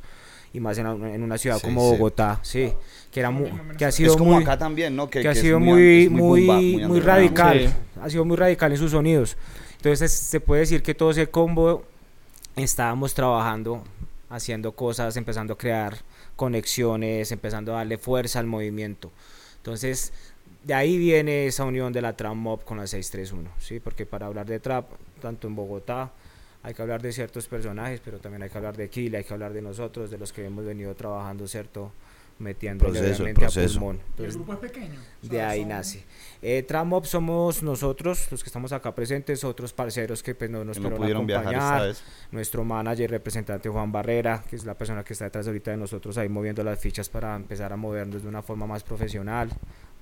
Y 0.54 0.60
más 0.60 0.76
en, 0.78 0.86
en 0.86 1.22
una 1.22 1.38
ciudad 1.38 1.56
Sí, 1.58 1.64
como 1.66 1.80
sí. 1.90 1.96
Bogotá, 1.96 2.38
sí, 2.42 2.72
que 3.10 3.20
era 3.20 3.30
mu- 3.30 3.44
mismo 3.44 3.62
en 3.70 3.76
que 3.76 3.84
ha 3.86 3.92
sido 3.92 4.12
es 4.12 4.16
como 4.18 4.32
muy, 4.34 4.42
acá 4.42 4.58
también, 4.58 4.94
¿no? 4.94 5.08
Que, 5.08 5.22
que 5.22 5.28
ha 5.28 5.32
que 5.32 5.38
es 5.38 5.44
sido 5.44 5.58
muy 5.60 6.04
es 6.04 6.10
muy 6.10 6.40
bomba, 6.46 6.54
muy, 6.60 6.74
underground. 6.84 7.04
radical 7.06 7.58
Sí. 7.60 7.74
ha 8.02 8.10
sido 8.10 8.24
muy 8.24 8.36
radical 8.36 8.70
en 8.72 8.78
sus 8.78 8.90
sonidos 8.90 9.36
entonces 9.76 10.12
se 10.12 10.40
puede 10.40 10.60
decir 10.60 10.82
que 10.82 10.94
todo 10.94 11.10
ese 11.10 11.26
combo 11.28 11.84
estábamos 12.56 13.14
trabajando 13.14 13.82
haciendo 14.28 14.72
cosas 14.72 15.16
empezando 15.16 15.54
a 15.54 15.58
crear 15.58 15.96
conexiones 16.36 17.32
empezando 17.32 17.72
a 17.72 17.78
darle 17.78 17.96
fuerza 17.98 18.38
al 18.38 18.46
movimiento 18.46 19.10
entonces 19.56 20.12
de 20.64 20.74
ahí 20.74 20.98
viene 20.98 21.46
esa 21.46 21.64
unión 21.64 21.92
de 21.92 22.02
la 22.02 22.14
trap 22.16 22.34
mob 22.34 22.62
con 22.64 22.76
la 22.76 22.86
631 22.86 23.50
sí 23.58 23.80
porque 23.80 24.04
para 24.06 24.26
hablar 24.26 24.46
de 24.46 24.60
trap 24.60 24.84
tanto 25.20 25.48
en 25.48 25.56
Bogotá 25.56 26.10
hay 26.62 26.74
que 26.74 26.82
hablar 26.82 27.02
de 27.02 27.12
ciertos 27.12 27.48
personajes, 27.48 28.00
pero 28.04 28.18
también 28.18 28.42
hay 28.42 28.50
que 28.50 28.56
hablar 28.58 28.76
de 28.76 28.88
Kila, 28.88 29.18
hay 29.18 29.24
que 29.24 29.32
hablar 29.34 29.52
de 29.52 29.62
nosotros, 29.62 30.10
de 30.10 30.18
los 30.18 30.32
que 30.32 30.44
hemos 30.44 30.64
venido 30.64 30.94
trabajando, 30.94 31.46
¿cierto? 31.48 31.92
Metiendo 32.38 32.86
Proceso, 32.86 33.24
a 33.24 33.26
pulmón. 33.28 33.96
Y 33.96 33.98
el 34.00 34.00
Entonces, 34.08 34.34
grupo 34.36 34.52
es 34.54 34.58
pequeño. 34.58 34.98
o 35.22 35.26
de 35.26 35.36
sea, 35.36 35.50
ahí 35.50 35.60
son- 35.60 35.68
nace. 35.68 36.04
Eh, 36.40 36.62
Tramop 36.64 37.04
somos 37.04 37.62
nosotros, 37.62 38.32
los 38.32 38.42
que 38.42 38.48
estamos 38.48 38.72
acá 38.72 38.94
presentes, 38.94 39.44
otros 39.44 39.72
parceros 39.72 40.22
que 40.22 40.34
pues 40.34 40.50
no 40.50 40.64
nos 40.64 40.78
Que 40.78 40.82
no 40.82 40.96
pudieron 40.96 41.22
pudieron 41.22 41.26
viajar 41.26 41.54
acompañar, 41.54 41.88
esta 41.90 42.02
vez. 42.04 42.26
nuestro 42.32 42.64
manager, 42.64 43.10
representante 43.10 43.68
Juan 43.68 43.92
Barrera, 43.92 44.42
que 44.48 44.56
es 44.56 44.64
la 44.64 44.74
persona 44.74 45.04
que 45.04 45.12
está 45.12 45.26
detrás 45.26 45.46
ahorita 45.46 45.70
de 45.72 45.76
nosotros 45.76 46.16
ahí 46.18 46.28
moviendo 46.28 46.64
las 46.64 46.80
fichas 46.80 47.08
para 47.08 47.36
empezar 47.36 47.72
a 47.72 47.76
movernos 47.76 48.22
de 48.22 48.28
una 48.28 48.42
forma 48.42 48.66
más 48.66 48.82
profesional, 48.82 49.50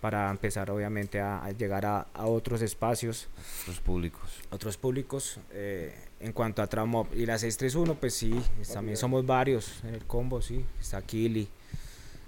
para 0.00 0.30
empezar 0.30 0.71
obviamente 0.71 1.21
a, 1.21 1.45
a 1.45 1.50
llegar 1.52 1.85
a, 1.87 2.07
a 2.14 2.26
otros 2.26 2.62
espacios, 2.62 3.28
Los 3.66 3.80
públicos. 3.80 4.40
otros 4.50 4.76
públicos. 4.76 5.38
eh, 5.52 5.95
en 6.21 6.33
cuanto 6.33 6.61
a 6.62 6.66
Tramop 6.66 7.09
y 7.14 7.25
la 7.25 7.38
631, 7.38 7.95
pues 7.95 8.14
sí, 8.14 8.38
es- 8.61 8.69
también 8.73 8.97
somos 8.97 9.25
varios 9.25 9.83
en 9.85 9.95
el 9.95 10.04
combo, 10.07 10.42
sí, 10.42 10.64
está 10.80 11.00
Kili. 11.02 11.49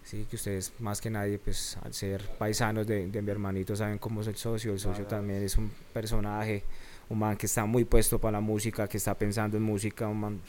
Sí, 0.04 0.26
que 0.28 0.36
ustedes 0.36 0.72
más 0.80 1.00
que 1.00 1.08
nadie, 1.10 1.38
pues 1.38 1.78
al 1.82 1.94
ser 1.94 2.26
paisanos 2.38 2.86
de, 2.86 3.06
de 3.06 3.22
mi 3.22 3.30
hermanito, 3.30 3.76
saben 3.76 3.98
cómo 3.98 4.20
es 4.22 4.26
el 4.26 4.36
socio. 4.36 4.72
El 4.72 4.80
socio 4.80 5.06
también 5.06 5.42
es 5.42 5.56
un 5.56 5.70
personaje, 5.92 6.64
un 7.08 7.18
man 7.20 7.36
que 7.36 7.46
está 7.46 7.64
muy 7.66 7.84
puesto 7.84 8.18
para 8.18 8.32
la 8.32 8.40
música, 8.40 8.88
que 8.88 8.96
está 8.96 9.14
pensando 9.14 9.56
en 9.56 9.62
música, 9.62 10.08
un 10.08 10.20
man, 10.20 10.40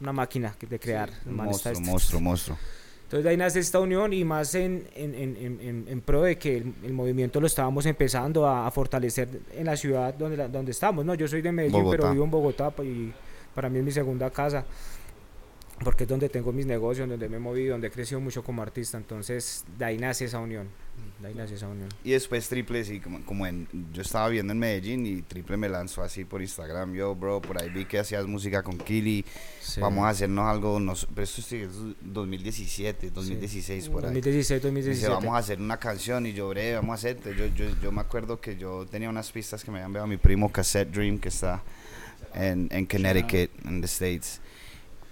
una 0.00 0.12
máquina 0.12 0.54
de 0.68 0.78
crear. 0.80 1.10
man 1.26 1.48
está- 1.50 1.70
Monstruo, 1.70 1.80
monstruo, 1.92 2.20
monstruo. 2.20 2.58
Entonces 3.12 3.24
de 3.24 3.30
ahí 3.30 3.36
nace 3.36 3.58
esta 3.60 3.78
unión 3.78 4.12
y 4.14 4.24
más 4.24 4.54
en, 4.54 4.88
en, 4.94 5.14
en, 5.14 5.36
en- 5.86 6.00
pro 6.00 6.22
de 6.22 6.38
que 6.38 6.56
el, 6.56 6.72
el 6.82 6.94
movimiento 6.94 7.40
lo 7.42 7.46
estábamos 7.46 7.84
empezando 7.84 8.46
a, 8.46 8.66
a 8.66 8.70
fortalecer 8.70 9.28
en 9.54 9.66
la 9.66 9.76
ciudad 9.76 10.14
donde, 10.14 10.48
donde 10.48 10.70
estamos. 10.70 11.04
¿no? 11.04 11.14
Yo 11.14 11.28
soy 11.28 11.42
de 11.42 11.52
Medellín, 11.52 11.80
pero 11.90 12.04
vivo 12.12 12.24
en 12.24 12.30
Bogotá 12.30 12.70
pa- 12.70 12.82
y 12.84 13.12
para 13.54 13.68
mí 13.68 13.80
es 13.80 13.84
mi 13.84 13.92
segunda 13.92 14.30
casa 14.30 14.64
porque 15.84 16.04
es 16.04 16.08
donde 16.08 16.28
tengo 16.28 16.52
mis 16.52 16.66
negocios, 16.66 17.08
donde 17.08 17.28
me 17.28 17.36
he 17.36 17.40
movido, 17.40 17.72
donde 17.72 17.88
he 17.88 17.90
crecido 17.90 18.20
mucho 18.20 18.42
como 18.42 18.62
artista. 18.62 18.96
Entonces 18.96 19.64
de 19.78 19.84
ahí 19.84 19.98
nace 19.98 20.24
esa 20.24 20.38
unión. 20.38 20.68
De 21.20 21.28
ahí 21.28 21.34
nace 21.34 21.54
esa 21.54 21.68
unión. 21.68 21.88
Y 22.04 22.10
después 22.10 22.48
Triple, 22.48 22.84
sí, 22.84 23.00
como, 23.00 23.24
como 23.24 23.46
en, 23.46 23.66
yo 23.92 24.02
estaba 24.02 24.28
viendo 24.28 24.52
en 24.52 24.58
Medellín 24.58 25.06
y 25.06 25.22
Triple 25.22 25.56
me 25.56 25.68
lanzó 25.68 26.02
así 26.02 26.24
por 26.24 26.42
Instagram, 26.42 26.94
yo, 26.94 27.14
bro, 27.14 27.40
por 27.40 27.60
ahí 27.60 27.70
vi 27.70 27.84
que 27.84 27.98
hacías 27.98 28.26
música 28.26 28.62
con 28.62 28.76
Kili, 28.76 29.24
vamos 29.78 30.04
a 30.04 30.10
hacernos 30.10 30.46
algo, 30.46 30.80
nos, 30.80 31.06
pero 31.06 31.22
esto 31.22 31.40
sí 31.40 31.56
es 31.56 31.70
2017, 32.02 33.10
2016, 33.10 33.88
por 33.88 34.04
ahí. 34.04 34.14
2016, 34.14 34.62
Dice, 34.62 34.66
2017. 34.66 35.14
vamos 35.14 35.34
a 35.34 35.38
hacer 35.38 35.60
una 35.60 35.78
canción 35.78 36.26
y 36.26 36.32
yo, 36.32 36.48
bre, 36.48 36.74
vamos 36.74 36.90
a 36.90 36.94
hacer, 36.94 37.18
yo, 37.36 37.46
yo, 37.46 37.66
yo 37.80 37.92
me 37.92 38.00
acuerdo 38.00 38.40
que 38.40 38.56
yo 38.56 38.84
tenía 38.86 39.08
unas 39.08 39.30
pistas 39.30 39.64
que 39.64 39.70
me 39.70 39.78
habían 39.78 39.90
enviado 39.90 40.06
mi 40.08 40.16
primo 40.16 40.50
Cassette 40.50 40.90
Dream, 40.90 41.18
que 41.18 41.28
está 41.28 41.62
en, 42.34 42.68
en 42.70 42.84
Connecticut, 42.86 43.50
en 43.64 43.80
the 43.80 43.86
States. 43.86 44.40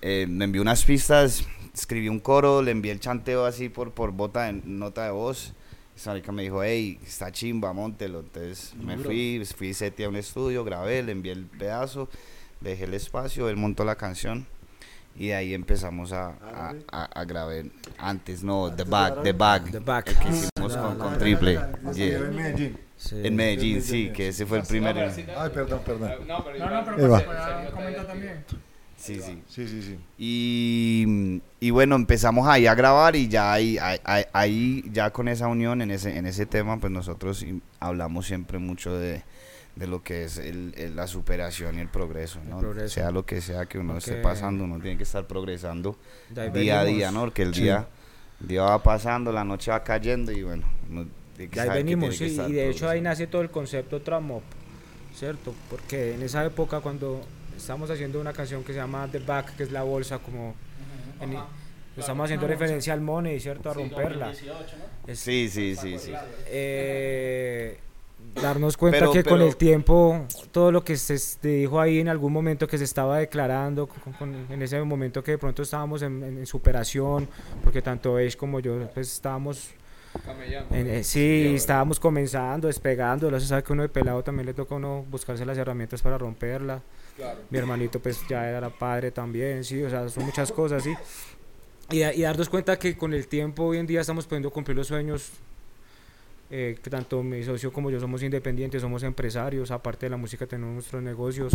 Eh, 0.02 0.26
me 0.28 0.45
envió 0.47 0.62
unas 0.62 0.85
pistas, 0.85 1.45
escribí 1.75 2.09
un 2.09 2.21
coro, 2.21 2.62
le 2.62 2.71
envié 2.71 2.92
el 2.92 3.00
chanteo 3.00 3.45
así 3.45 3.69
por, 3.69 3.92
por 3.92 4.12
bota 4.12 4.45
de, 4.45 4.54
nota 4.64 5.04
de 5.04 5.11
voz. 5.11 5.52
Sarica 5.97 6.33
me 6.33 6.42
dijo, 6.42 6.62
hey, 6.62 6.99
está 7.04 7.30
chimba, 7.30 7.73
montelo. 7.75 8.21
Entonces 8.21 8.75
me 8.83 8.97
fui, 8.97 9.42
fui 9.57 9.75
sete 9.75 10.04
a 10.04 10.09
un 10.09 10.16
estudio, 10.16 10.64
grabé, 10.64 11.02
le 11.02 11.12
envié 11.12 11.33
el 11.33 11.45
pedazo, 11.45 12.09
dejé 12.61 12.85
el 12.85 12.95
espacio, 12.95 13.49
él 13.50 13.57
montó 13.57 13.85
la 13.85 13.97
canción 13.97 14.47
y 15.14 15.26
de 15.28 15.35
ahí 15.35 15.52
empezamos 15.52 16.12
a, 16.12 16.28
a, 16.30 16.75
a- 16.90 17.04
a 17.04 17.25
grabar. 17.26 17.64
Antes, 17.99 18.42
no, 18.42 18.73
The 18.75 18.85
Bag, 18.85 19.23
The 19.23 19.33
Bag, 19.33 19.71
The 19.73 19.78
Back. 19.80 20.09
el 20.09 20.19
que 20.19 20.28
hicimos 20.28 20.76
con, 20.76 20.97
con 20.97 21.19
Triple. 21.19 21.61
Yeah. 21.95 22.16
En 22.19 22.35
Medellín. 22.37 22.78
Sí. 22.97 23.16
En 23.23 23.37
Medellín, 23.37 23.83
sí, 23.83 24.11
que 24.14 24.28
ese 24.28 24.47
fue 24.47 24.59
el 24.61 24.64
primer. 24.64 24.97
Ay, 24.99 25.50
perdón, 25.52 25.80
perdón. 25.85 26.12
No, 26.26 26.42
pero 26.45 26.59
No, 26.59 26.71
no, 26.71 26.85
pero 26.85 26.97
comentar 27.73 28.07
también. 28.07 28.45
Sí, 29.00 29.21
sí. 29.21 29.42
Sí, 29.49 29.66
sí, 29.66 29.83
sí. 29.83 29.99
Y, 30.19 31.40
y 31.59 31.71
bueno, 31.71 31.97
empezamos 31.97 32.47
ahí 32.47 32.66
a 32.66 32.75
grabar 32.75 33.16
y 33.16 33.28
ya 33.28 33.52
ahí, 33.52 33.78
ahí, 34.33 34.85
ya 34.92 35.11
con 35.11 35.28
esa 35.28 35.49
unión 35.49 35.80
en 35.83 35.90
ese, 35.90 36.16
en 36.19 36.26
ese 36.26 36.47
tema, 36.47 36.78
pues 36.78 36.92
nosotros 36.92 37.45
hablamos 37.78 38.26
siempre 38.26 38.59
mucho 38.59 38.97
de, 38.99 39.23
de 39.76 39.87
lo 39.87 40.02
que 40.02 40.25
es 40.25 40.37
el, 40.38 40.75
el- 40.76 40.97
la 40.97 41.07
superación 41.07 41.78
y 41.78 41.80
el 41.80 41.88
progreso, 41.88 42.40
¿no? 42.49 42.59
progreso. 42.59 42.88
Sea 42.95 43.11
lo 43.11 43.25
que 43.25 43.40
sea 43.40 43.66
que 43.66 43.78
uno 43.78 43.97
esté 43.97 44.16
pasando, 44.16 44.64
uno 44.64 44.78
tiene 44.80 44.97
que 44.99 45.04
estar 45.04 45.26
progresando 45.26 45.97
día 46.52 46.80
a 46.80 46.85
día, 46.85 47.11
¿no? 47.11 47.21
Porque 47.21 47.42
el 47.42 47.54
Sí. 47.54 47.62
día, 47.62 47.88
el 48.42 48.49
día 48.49 48.62
va 48.62 48.83
pasando, 48.83 49.33
la 49.33 49.45
noche 49.45 49.71
va 49.71 49.83
cayendo 49.83 50.30
y 50.33 50.42
bueno, 50.42 50.64
uno 50.90 51.07
tiene 51.37 51.50
que 51.50 51.57
De 51.57 51.61
ahí 51.62 51.69
que 51.69 51.75
venimos, 51.85 52.19
que 52.19 52.26
estar 52.26 52.50
y 52.50 52.52
de 52.52 52.69
hecho 52.71 52.88
ahí 52.88 53.00
nace 53.00 53.26
todo 53.26 53.40
el 53.42 53.50
concepto 53.50 54.02
Tramop, 54.02 54.42
¿cierto? 55.14 55.54
Porque 55.71 56.14
en 56.14 56.23
esa 56.23 56.45
época 56.45 56.80
cuando 56.80 57.23
estábamos 57.60 57.90
haciendo 57.90 58.20
una 58.20 58.32
canción 58.32 58.62
que 58.64 58.72
se 58.72 58.78
llama 58.78 59.08
The 59.10 59.18
Back, 59.20 59.56
que 59.56 59.62
es 59.64 59.70
la 59.72 59.82
bolsa, 59.82 60.18
como 60.18 60.54
en- 61.20 61.38
estamos 61.96 62.24
haciendo 62.24 62.46
referencia 62.46 62.92
al 62.92 63.00
money, 63.00 63.38
¿cierto? 63.40 63.70
A 63.70 63.74
romperla. 63.74 64.32
Es- 65.06 65.18
Sí, 65.20 65.48
sí, 65.50 65.74
sí, 65.76 65.98
sí. 65.98 66.12
eh, 66.46 67.78
darnos 68.40 68.76
cuenta 68.76 68.98
Pero- 69.00 69.12
que 69.12 69.24
con 69.24 69.40
el 69.42 69.56
tiempo 69.56 70.26
todo 70.52 70.70
lo 70.70 70.84
que 70.84 70.96
se 70.96 71.16
dijo 71.42 71.80
ahí 71.80 71.98
en 71.98 72.08
algún 72.08 72.32
momento 72.32 72.66
que 72.68 72.78
se 72.78 72.84
estaba 72.84 73.18
declarando 73.18 73.86
con- 73.86 74.12
con- 74.14 74.46
en 74.50 74.62
ese 74.62 74.80
momento 74.82 75.22
que 75.22 75.32
de 75.32 75.38
pronto 75.38 75.62
estábamos 75.62 76.02
en, 76.02 76.22
en- 76.22 76.38
en 76.38 76.46
superación 76.46 77.28
porque 77.64 77.82
tanto 77.82 78.16
Ace 78.18 78.36
como 78.36 78.60
yo 78.60 78.88
pues 78.94 79.12
estábamos 79.12 79.70
en- 80.70 80.86
eh, 80.88 81.04
sí, 81.04 81.52
estábamos 81.54 81.98
comenzando, 82.00 82.66
despegando. 82.68 83.30
Lo 83.30 83.38
sabe 83.40 83.62
que 83.62 83.72
uno 83.72 83.82
de 83.82 83.88
pelado 83.88 84.22
también 84.22 84.46
le 84.46 84.54
toca 84.54 84.74
a 84.74 84.78
uno 84.78 85.04
buscarse 85.10 85.44
las 85.46 85.56
herramientas 85.58 86.02
para 86.02 86.18
romperla. 86.18 86.82
Mi 87.50 87.58
hermanito, 87.58 88.00
pues 88.00 88.26
ya 88.28 88.48
era 88.48 88.70
padre 88.70 89.10
también, 89.10 89.64
sí, 89.64 89.82
o 89.82 89.90
sea, 89.90 90.08
son 90.08 90.24
muchas 90.24 90.52
cosas, 90.52 90.82
sí. 90.84 90.98
Y, 91.90 92.02
y 92.04 92.22
darnos 92.22 92.48
cuenta 92.48 92.78
que 92.78 92.96
con 92.96 93.14
el 93.14 93.26
tiempo 93.28 93.64
hoy 93.64 93.78
en 93.78 93.86
día 93.86 94.00
estamos 94.02 94.26
pudiendo 94.26 94.50
cumplir 94.50 94.76
los 94.76 94.86
sueños. 94.88 95.32
eh, 96.50 96.78
que 96.82 96.90
tanto 96.90 97.22
mi 97.22 97.42
socio 97.44 97.72
como 97.72 97.90
yo 97.90 98.00
somos 98.00 98.22
independientes, 98.22 98.82
somos 98.82 99.02
empresarios, 99.04 99.70
aparte 99.70 100.06
de 100.06 100.10
la 100.10 100.16
música 100.16 100.46
tenemos 100.46 100.74
nuestros 100.74 101.02
negocios. 101.02 101.52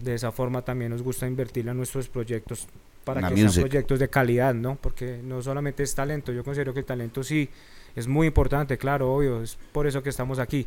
De 0.00 0.14
esa 0.14 0.32
forma 0.32 0.62
también 0.62 0.90
nos 0.90 1.02
gusta 1.02 1.26
invertir 1.26 1.68
en 1.68 1.76
nuestros 1.76 2.08
proyectos 2.08 2.66
para 3.04 3.20
La 3.20 3.28
que 3.28 3.36
music. 3.36 3.50
sean 3.50 3.54
proyectos 3.54 3.98
de 4.00 4.08
calidad, 4.10 4.54
¿no? 4.54 4.76
Porque 4.76 5.20
no 5.22 5.42
solamente 5.42 5.82
es 5.84 5.94
talento, 5.94 6.32
yo 6.32 6.42
considero 6.44 6.72
que 6.74 6.80
el 6.80 6.86
talento 6.86 7.22
sí 7.22 7.48
es 7.94 8.08
muy 8.08 8.26
importante, 8.28 8.78
claro, 8.78 9.12
obvio, 9.14 9.42
es 9.42 9.58
por 9.72 9.86
eso 9.86 10.02
que 10.02 10.10
estamos 10.10 10.38
aquí. 10.38 10.66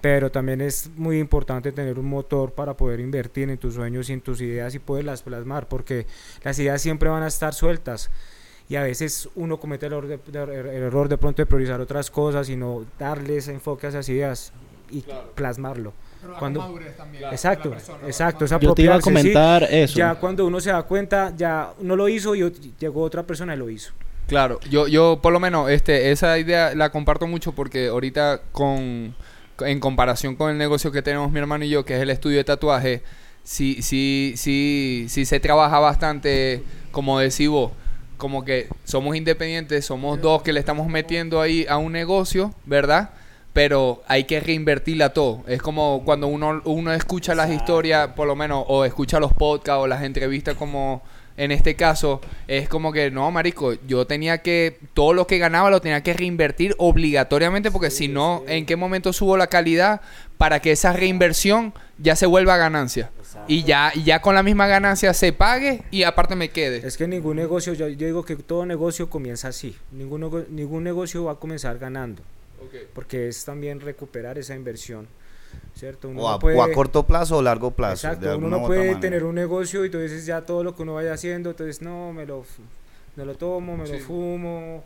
Pero 0.00 0.30
también 0.30 0.60
es 0.60 0.90
muy 0.96 1.18
importante 1.18 1.72
tener 1.72 1.98
un 1.98 2.06
motor 2.06 2.52
para 2.52 2.74
poder 2.76 3.00
invertir 3.00 3.50
en 3.50 3.58
tus 3.58 3.74
sueños 3.74 4.08
y 4.08 4.12
en 4.12 4.20
tus 4.20 4.40
ideas 4.40 4.74
y 4.74 4.78
poderlas 4.78 5.22
plasmar, 5.22 5.66
porque 5.68 6.06
las 6.44 6.56
ideas 6.60 6.80
siempre 6.80 7.08
van 7.08 7.24
a 7.24 7.26
estar 7.26 7.52
sueltas 7.52 8.10
y 8.68 8.76
a 8.76 8.82
veces 8.82 9.28
uno 9.34 9.58
comete 9.58 9.86
el 9.86 9.92
error 9.94 10.06
de, 10.06 10.18
de- 10.18 10.60
el 10.60 10.82
error 10.84 11.08
de 11.08 11.18
pronto 11.18 11.42
de 11.42 11.46
priorizar 11.46 11.80
otras 11.80 12.10
cosas 12.12 12.48
y 12.48 12.54
no 12.56 12.84
darle 12.98 13.38
ese 13.38 13.52
enfoque 13.52 13.86
a 13.86 13.88
esas 13.88 14.08
ideas 14.08 14.52
y 14.90 15.04
plasmarlo. 15.34 15.92
Pero 16.20 16.32
la 16.34 16.38
Cuando- 16.38 16.60
también. 16.96 17.24
Exacto, 17.32 17.70
la 17.70 17.74
persona, 17.76 17.98
exacto, 18.06 18.40
la 18.40 18.46
esa 18.46 18.58
Yo 18.60 18.74
te 18.74 18.82
iba 18.82 18.94
a 18.94 18.96
apropiarse, 18.98 19.28
sí. 19.28 19.32
comentar 19.34 19.62
eso. 19.64 19.98
Ya 19.98 20.14
cuando 20.14 20.46
uno 20.46 20.60
se 20.60 20.70
da 20.70 20.82
cuenta, 20.84 21.32
ya 21.36 21.72
no 21.80 21.96
lo 21.96 22.08
hizo 22.08 22.36
y 22.36 22.40
llegó 22.78 23.02
otra 23.02 23.24
persona 23.24 23.54
y 23.54 23.58
lo 23.58 23.68
hizo. 23.68 23.92
Claro, 24.28 24.60
yo, 24.70 24.86
yo 24.88 25.18
por 25.22 25.32
lo 25.32 25.40
menos 25.40 25.70
este, 25.70 26.10
esa 26.12 26.38
idea 26.38 26.74
la 26.74 26.90
comparto 26.92 27.26
mucho 27.26 27.52
porque 27.52 27.88
ahorita 27.88 28.42
con 28.52 29.14
en 29.60 29.80
comparación 29.80 30.36
con 30.36 30.50
el 30.50 30.58
negocio 30.58 30.92
que 30.92 31.02
tenemos 31.02 31.30
mi 31.32 31.38
hermano 31.38 31.64
y 31.64 31.70
yo, 31.70 31.84
que 31.84 31.96
es 31.96 32.02
el 32.02 32.10
estudio 32.10 32.38
de 32.38 32.44
tatuaje, 32.44 33.02
sí, 33.42 33.82
sí, 33.82 34.34
sí, 34.36 35.06
sí 35.08 35.24
se 35.24 35.40
trabaja 35.40 35.78
bastante, 35.78 36.62
como 36.90 37.18
decís 37.18 37.48
vos, 37.48 37.72
como 38.16 38.44
que 38.44 38.68
somos 38.84 39.16
independientes, 39.16 39.86
somos 39.86 40.20
dos 40.20 40.42
que 40.42 40.52
le 40.52 40.60
estamos 40.60 40.88
metiendo 40.88 41.40
ahí 41.40 41.66
a 41.68 41.78
un 41.78 41.92
negocio, 41.92 42.52
¿verdad? 42.66 43.10
Pero 43.52 44.02
hay 44.06 44.24
que 44.24 44.40
reinvertirla 44.40 45.14
todo. 45.14 45.44
Es 45.46 45.62
como 45.62 46.02
cuando 46.04 46.26
uno, 46.26 46.60
uno 46.64 46.92
escucha 46.92 47.34
las 47.34 47.50
historias, 47.50 48.08
por 48.08 48.26
lo 48.26 48.36
menos, 48.36 48.64
o 48.68 48.84
escucha 48.84 49.18
los 49.20 49.32
podcasts 49.32 49.82
o 49.82 49.86
las 49.86 50.02
entrevistas 50.02 50.56
como 50.56 51.02
en 51.38 51.52
este 51.52 51.76
caso, 51.76 52.20
es 52.48 52.68
como 52.68 52.92
que, 52.92 53.12
no, 53.12 53.30
marico, 53.30 53.74
yo 53.86 54.06
tenía 54.06 54.38
que, 54.38 54.76
todo 54.92 55.12
lo 55.12 55.26
que 55.28 55.38
ganaba 55.38 55.70
lo 55.70 55.80
tenía 55.80 56.02
que 56.02 56.12
reinvertir 56.12 56.74
obligatoriamente, 56.78 57.70
porque 57.70 57.90
si 57.90 58.08
no, 58.08 58.42
¿en 58.48 58.66
qué 58.66 58.74
momento 58.74 59.12
subo 59.12 59.36
la 59.36 59.46
calidad 59.46 60.00
para 60.36 60.60
que 60.60 60.72
esa 60.72 60.92
reinversión 60.92 61.72
ya 61.96 62.16
se 62.16 62.26
vuelva 62.26 62.56
ganancia? 62.56 63.10
Y 63.46 63.62
ya, 63.62 63.92
y 63.94 64.02
ya 64.02 64.20
con 64.20 64.34
la 64.34 64.42
misma 64.42 64.66
ganancia 64.66 65.14
se 65.14 65.32
pague 65.32 65.82
y 65.92 66.02
aparte 66.02 66.34
me 66.34 66.50
quede. 66.50 66.84
Es 66.84 66.96
que 66.96 67.06
ningún 67.06 67.36
negocio, 67.36 67.72
yo, 67.72 67.86
yo 67.88 68.06
digo 68.06 68.24
que 68.24 68.34
todo 68.34 68.66
negocio 68.66 69.08
comienza 69.08 69.48
así. 69.48 69.76
Ningún, 69.92 70.46
ningún 70.50 70.82
negocio 70.82 71.24
va 71.24 71.32
a 71.32 71.36
comenzar 71.36 71.78
ganando, 71.78 72.22
porque 72.94 73.28
es 73.28 73.44
también 73.44 73.80
recuperar 73.80 74.38
esa 74.38 74.56
inversión, 74.56 75.06
¿cierto? 75.78 76.08
Uno 76.08 76.20
O 76.22 76.28
no 76.28 76.34
a, 76.34 76.38
puede- 76.38 76.56
o 76.58 76.62
a 76.62 76.72
corto 76.72 77.06
plazo 77.06 77.36
o 77.38 77.42
largo 77.42 77.70
plazo. 77.70 78.06
de 78.08 78.12
Exacto, 78.14 78.26
uno 78.26 78.32
alguna 78.34 78.56
no 78.58 78.66
puede 78.66 78.96
tener 78.96 79.24
un 79.24 79.34
negocio 79.34 79.82
y 79.84 79.86
entonces 79.86 80.26
ya 80.26 80.42
todo 80.42 80.64
lo 80.64 80.74
que 80.74 80.82
uno 80.82 80.94
vaya 80.94 81.12
haciendo, 81.12 81.50
entonces 81.50 81.80
no, 81.82 82.12
me 82.12 82.26
lo, 82.26 82.44
me 83.16 83.24
lo 83.24 83.34
tomo, 83.36 83.76
me 83.76 83.86
lo 83.88 83.98
fumo, 84.00 84.82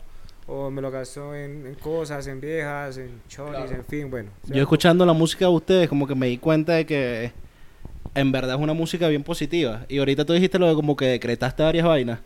o 0.47 0.69
me 0.69 0.81
lo 0.81 0.91
gasto 0.91 1.33
en, 1.35 1.65
en 1.67 1.75
cosas, 1.75 2.27
en 2.27 2.39
viejas, 2.41 2.97
en 2.97 3.21
cholis, 3.29 3.71
en 3.71 3.85
fin, 3.85 4.09
bueno. 4.11 4.29
Yo 4.45 4.61
escuchando 4.61 5.05
la 5.05 5.13
música 5.13 5.45
de 5.45 5.51
ustedes, 5.51 5.89
como 5.89 6.05
que 6.05 6.15
me 6.15 6.27
di 6.27 6.37
cuenta 6.37 6.73
de 6.73 6.85
que 6.85 7.31
en 8.15 8.31
verdad 8.31 8.55
es 8.57 8.61
una 8.61 8.73
música 8.73 9.07
bien 9.07 9.23
positiva. 9.23 9.85
Y 9.89 9.97
ahorita 9.99 10.25
tú 10.25 10.33
dijiste 10.33 10.59
lo 10.59 10.67
de 10.67 10.75
como 10.75 10.95
que 10.95 11.05
decretaste 11.05 11.63
varias 11.63 11.85
vainas. 11.85 12.19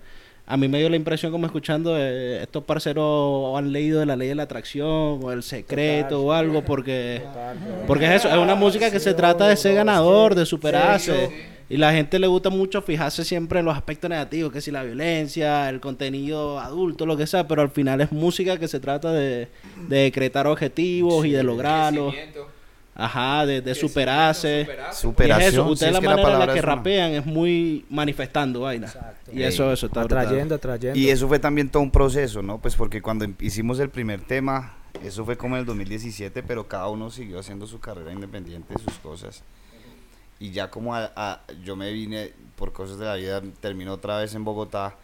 A 0.50 0.56
mí 0.56 0.70
me 0.70 0.80
dio 0.80 0.90
la 0.90 0.96
impresión 0.96 1.30
como 1.30 1.46
escuchando 1.46 1.98
eh, 1.98 2.42
estos 2.42 2.64
parceros 2.64 3.58
han 3.58 3.74
leído 3.74 4.00
de 4.00 4.06
la 4.06 4.16
ley 4.16 4.30
de 4.30 4.36
la 4.36 4.44
atracción 4.44 5.20
o 5.22 5.32
el 5.34 5.44
secreto 5.44 6.24
o 6.24 6.32
algo 6.32 6.64
porque 6.64 7.22
porque 7.86 8.06
es 8.06 8.12
eso, 8.24 8.30
es 8.30 8.38
una 8.38 8.56
música 8.56 8.90
que 8.90 9.02
se 9.02 9.14
trata 9.14 9.46
de 9.50 9.58
ser 9.58 9.76
ganador, 9.76 10.36
de 10.36 10.46
superarse. 10.46 11.58
Y 11.70 11.76
la 11.76 11.92
gente 11.92 12.18
le 12.18 12.28
gusta 12.28 12.50
mucho 12.50 12.82
fijarse 12.82 13.26
siempre 13.26 13.60
en 13.60 13.66
los 13.66 13.76
aspectos 13.76 14.10
negativos, 14.10 14.54
que 14.54 14.62
si 14.62 14.72
la 14.72 14.84
violencia, 14.84 15.68
el 15.68 15.82
contenido 15.82 16.60
adulto, 16.62 17.06
lo 17.06 17.18
que 17.18 17.28
sea, 17.28 17.46
pero 17.46 17.62
al 17.62 17.72
final 17.72 18.00
es 18.00 18.14
música 18.14 18.58
que 18.58 18.70
se 18.70 18.80
trata 18.80 19.12
de, 19.12 19.50
de 19.90 19.98
decretar 19.98 20.48
objetivos 20.48 21.26
y 21.26 21.32
de 21.32 21.44
lograrlos. 21.44 22.16
Ajá, 23.00 23.46
de, 23.46 23.62
de 23.62 23.76
superarse. 23.76 24.68
Superación. 24.92 25.42
es 25.48 25.54
eso, 25.54 25.66
si 25.68 25.72
ustedes 25.74 25.90
es 25.90 25.94
la 25.94 26.00
que 26.02 26.06
manera 26.08 26.22
en 26.22 26.28
la 26.28 26.34
palabra 26.34 26.54
que 26.54 26.60
es 26.60 26.66
una. 26.66 26.76
rapean 26.76 27.12
es 27.12 27.26
muy 27.28 27.86
manifestando 27.92 28.62
vaina. 28.62 28.92
Y 29.32 29.44
eso, 29.44 29.72
eso 29.72 29.86
está 29.86 30.02
atrayendo, 30.02 30.56
atrayendo. 30.56 30.98
Y 30.98 31.10
eso 31.10 31.28
fue 31.28 31.38
también 31.38 31.70
todo 31.70 31.84
un 31.84 31.92
proceso, 31.92 32.42
¿no? 32.42 32.58
Pues 32.58 32.76
porque 32.76 33.02
cuando 33.02 33.24
em- 33.26 33.36
hicimos 33.40 33.80
el 33.80 33.90
primer 33.92 34.22
tema, 34.22 34.74
eso 35.04 35.24
fue 35.26 35.38
como 35.38 35.56
en 35.56 35.60
el 35.60 35.66
2017, 35.68 36.42
pero 36.42 36.68
cada 36.68 36.88
uno 36.90 37.12
siguió 37.12 37.38
haciendo 37.40 37.68
su 37.68 37.80
carrera 37.80 38.12
independiente, 38.12 38.74
sus 38.84 38.98
cosas. 38.98 39.44
Y 40.40 40.50
ya 40.50 40.72
como 40.72 40.96
a- 40.96 41.12
a- 41.16 41.42
yo 41.64 41.76
me 41.76 41.92
vine 41.92 42.34
por 42.56 42.74
cosas 42.74 42.98
de 42.98 43.06
la 43.06 43.14
vida, 43.16 43.44
termino 43.60 43.94
otra 43.94 44.18
vez 44.18 44.34
en 44.34 44.44
Bogotá. 44.44 44.96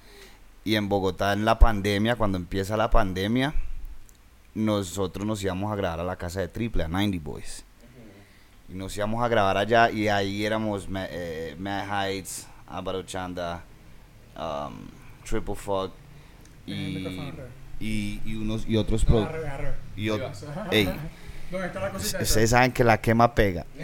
Y 0.65 0.75
en 0.77 0.89
Bogotá, 0.89 1.33
en 1.33 1.45
la 1.45 1.59
pandemia, 1.59 2.15
cuando 2.15 2.39
empieza 2.39 2.75
la 2.75 2.89
pandemia, 2.89 3.53
nosotros 4.55 5.25
nos 5.27 5.43
íbamos 5.43 5.71
a 5.71 5.75
grabar 5.75 5.99
a 5.99 6.03
la 6.03 6.15
casa 6.15 6.39
de 6.39 6.47
Triple, 6.47 6.83
a 6.83 6.87
90 6.87 7.19
Boys. 7.21 7.65
Y 8.73 8.75
nos 8.75 8.97
íbamos 8.97 9.23
a 9.23 9.27
grabar 9.27 9.55
allá 9.57 9.91
y 9.91 10.07
ahí 10.07 10.43
éramos 10.45 10.89
Ma- 10.89 11.05
eh, 11.07 11.55
Mad 11.59 11.85
Heights, 12.07 12.47
Álvaro 12.67 13.03
Chanda, 13.03 13.61
um, 14.35 14.73
Triple 15.29 15.53
Fuck 15.55 15.91
y, 16.65 17.31
y, 17.79 18.21
y 18.25 18.35
unos 18.35 18.65
y 18.67 18.75
otros 18.77 19.07
No, 19.07 19.29
y 19.95 20.07
ot- 20.07 20.31
Eso. 20.31 20.47
ey, 20.71 20.85
¿Dónde 21.51 21.67
está 21.67 21.81
la 21.81 21.89
cosita? 21.91 22.17
esa? 22.17 22.23
ustedes 22.23 22.49
saben 22.49 22.71
que 22.71 22.83
la 22.83 22.99
quema 22.99 23.35
pega. 23.35 23.63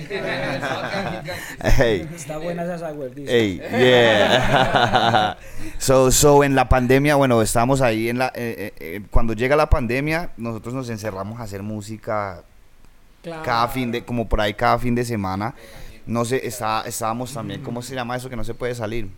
Ey, 1.79 2.07
Está 2.15 2.37
buena 2.39 2.63
esa 2.63 2.79
software, 2.79 3.13
dice. 3.13 3.37
ey, 3.37 3.57
yeah. 3.59 5.37
so, 5.77 6.09
so 6.11 6.43
en 6.43 6.55
la 6.55 6.67
pandemia, 6.67 7.13
bueno, 7.15 7.39
estábamos 7.43 7.81
ahí 7.81 8.09
en 8.09 8.17
la 8.17 8.31
eh, 8.33 8.73
eh, 8.79 9.01
cuando 9.11 9.33
llega 9.33 9.55
la 9.55 9.69
pandemia, 9.69 10.31
nosotros 10.37 10.73
nos 10.73 10.89
encerramos 10.89 11.39
a 11.39 11.43
hacer 11.43 11.61
música 11.61 12.43
Claro. 13.21 13.43
cada 13.43 13.67
fin 13.67 13.91
de 13.91 14.05
como 14.05 14.27
por 14.29 14.39
ahí 14.41 14.53
cada 14.53 14.79
fin 14.79 14.95
de 14.95 15.03
semana. 15.05 15.53
No 16.05 16.25
sé, 16.25 16.45
está, 16.47 16.81
estábamos 16.87 17.33
también, 17.33 17.61
¿cómo 17.61 17.81
se 17.81 17.93
llama 17.93 18.15
eso 18.15 18.29
que 18.29 18.35
no 18.35 18.43
se 18.43 18.53
puede 18.53 18.73
salir? 18.75 19.09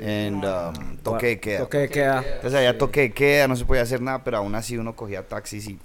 En 0.00 0.36
um, 0.44 0.96
toque 1.02 1.26
de 1.26 1.40
queda. 1.40 1.58
Toque 1.60 1.78
de 1.78 1.88
queda. 1.88 2.18
Entonces 2.26 2.54
allá 2.54 2.76
toque 2.76 3.00
de 3.02 3.12
queda, 3.12 3.46
no 3.46 3.54
se 3.56 3.64
podía 3.64 3.82
hacer 3.82 4.00
nada, 4.00 4.24
pero 4.24 4.38
aún 4.38 4.54
así 4.54 4.76
uno 4.76 4.96
cogía 4.96 5.26
taxis 5.28 5.68
y 5.68 5.78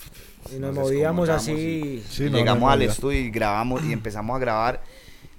Y 0.52 0.60
nos 0.60 0.74
nos 0.74 0.86
movíamos 0.86 1.30
así. 1.30 2.04
Sí, 2.10 2.26
y 2.26 2.30
no, 2.32 2.38
llegamos 2.40 2.62
no, 2.64 2.70
al 2.72 2.82
estudio 2.82 3.20
y 3.20 3.30
grabamos 3.30 3.84
y 3.84 3.94
empezamos 3.94 4.36
a 4.36 4.40
grabar 4.40 4.82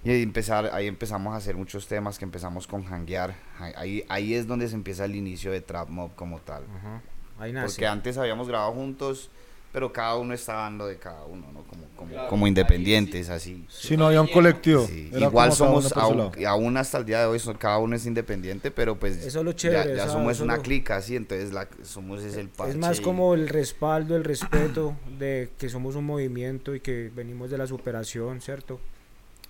y 0.04 0.10
ahí 0.10 0.22
empezar 0.22 0.70
ahí 0.72 0.86
empezamos 0.86 1.32
a 1.34 1.36
hacer 1.38 1.56
muchos 1.56 1.86
temas 1.88 2.18
que 2.18 2.24
empezamos 2.24 2.66
con 2.66 2.84
hanguear 2.84 3.34
Ahí- 3.76 4.04
ahí 4.08 4.34
es 4.34 4.46
donde 4.48 4.68
se 4.68 4.74
empieza 4.74 5.04
el 5.04 5.14
inicio 5.14 5.50
de 5.52 5.60
trap 5.60 5.88
mob 5.88 6.14
como 6.16 6.40
tal 6.40 6.64
Ajá. 6.76 7.00
Ahí 7.38 7.52
nace. 7.52 7.66
porque 7.68 7.86
antes 7.86 8.18
habíamos 8.18 8.48
grabado 8.48 8.72
juntos 8.72 9.30
pero 9.72 9.92
cada 9.92 10.16
uno 10.16 10.34
estaba 10.34 10.68
en 10.68 10.78
lo 10.78 10.86
de 10.86 10.98
cada 10.98 11.24
uno 11.24 11.46
no 11.52 11.62
como 11.64 11.82
como, 11.96 12.26
como 12.26 12.46
independientes 12.46 13.30
así 13.30 13.64
Si 13.68 13.96
no 13.96 14.06
había 14.06 14.20
un 14.20 14.26
colectivo. 14.26 14.86
Sí, 14.86 15.10
igual 15.16 15.52
somos 15.52 15.90
aún, 15.96 16.30
aún 16.46 16.76
hasta 16.76 16.98
el 16.98 17.04
día 17.06 17.20
de 17.20 17.26
hoy 17.26 17.40
cada 17.58 17.78
uno 17.78 17.96
es 17.96 18.04
independiente 18.06 18.70
pero 18.70 18.96
pues 18.98 19.16
Eso 19.24 19.38
es 19.38 19.44
lo 19.44 19.52
ya- 19.52 19.56
chévere, 19.56 19.96
ya, 19.96 20.08
somos 20.08 20.40
una 20.40 20.56
lo- 20.56 20.62
clica 20.62 20.96
así 20.96 21.16
entonces 21.16 21.52
la 21.52 21.68
somos 21.82 22.22
es 22.22 22.36
el 22.36 22.48
parche 22.48 22.72
Es 22.72 22.78
más 22.78 23.00
como 23.00 23.34
el 23.34 23.48
respaldo, 23.48 24.16
el 24.16 24.24
respeto 24.24 24.94
de 25.18 25.50
que 25.58 25.68
somos 25.68 25.94
un 25.96 26.04
movimiento 26.04 26.74
y 26.74 26.80
que 26.80 27.10
venimos 27.14 27.50
de 27.50 27.58
la 27.58 27.66
superación, 27.66 28.40
¿cierto? 28.40 28.80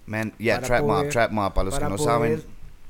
man 0.06 0.32
yeah 0.38 0.56
para 0.56 0.66
trap 0.66 0.80
mob 0.82 0.88
poder- 0.98 1.10
trap 1.12 1.30
mob 1.32 1.54
para 1.54 1.64
los 1.64 1.74
Para 1.74 1.86
que 1.86 1.90
no 1.90 1.96
poder 1.96 2.10
saben 2.40 2.42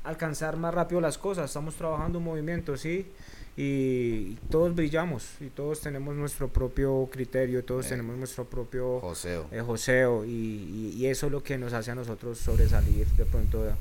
alcanzar 0.03 0.57
más 0.57 0.73
rápido 0.73 0.99
las 0.99 1.17
cosas. 1.17 1.45
Estamos 1.45 1.75
trabajando 1.75 2.17
un 2.19 2.25
movimiento, 2.25 2.75
¿sí? 2.75 3.05
Y 3.55 4.33
todos 4.49 4.73
brillamos 4.73 5.35
y 5.39 5.47
todos 5.49 5.79
tenemos 5.81 6.15
nuestro 6.15 6.47
propio 6.47 7.07
criterio, 7.11 7.63
todos 7.63 7.85
Eh. 7.85 7.89
tenemos 7.89 8.17
nuestro 8.17 8.45
propio 8.45 8.99
Joseo 8.99 9.47
eh, 9.51 9.61
joseo 9.61 10.25
y, 10.25 10.29
y- 10.29 10.93
y 10.97 11.05
eso 11.05 11.27
es 11.27 11.31
lo 11.31 11.43
que 11.43 11.57
nos 11.59 11.71
hace 11.73 11.91
a 11.91 11.95
nosotros 11.95 12.39
sobresalir 12.39 13.05
de 13.09 13.25
pronto 13.25 13.63
de, 13.63 13.73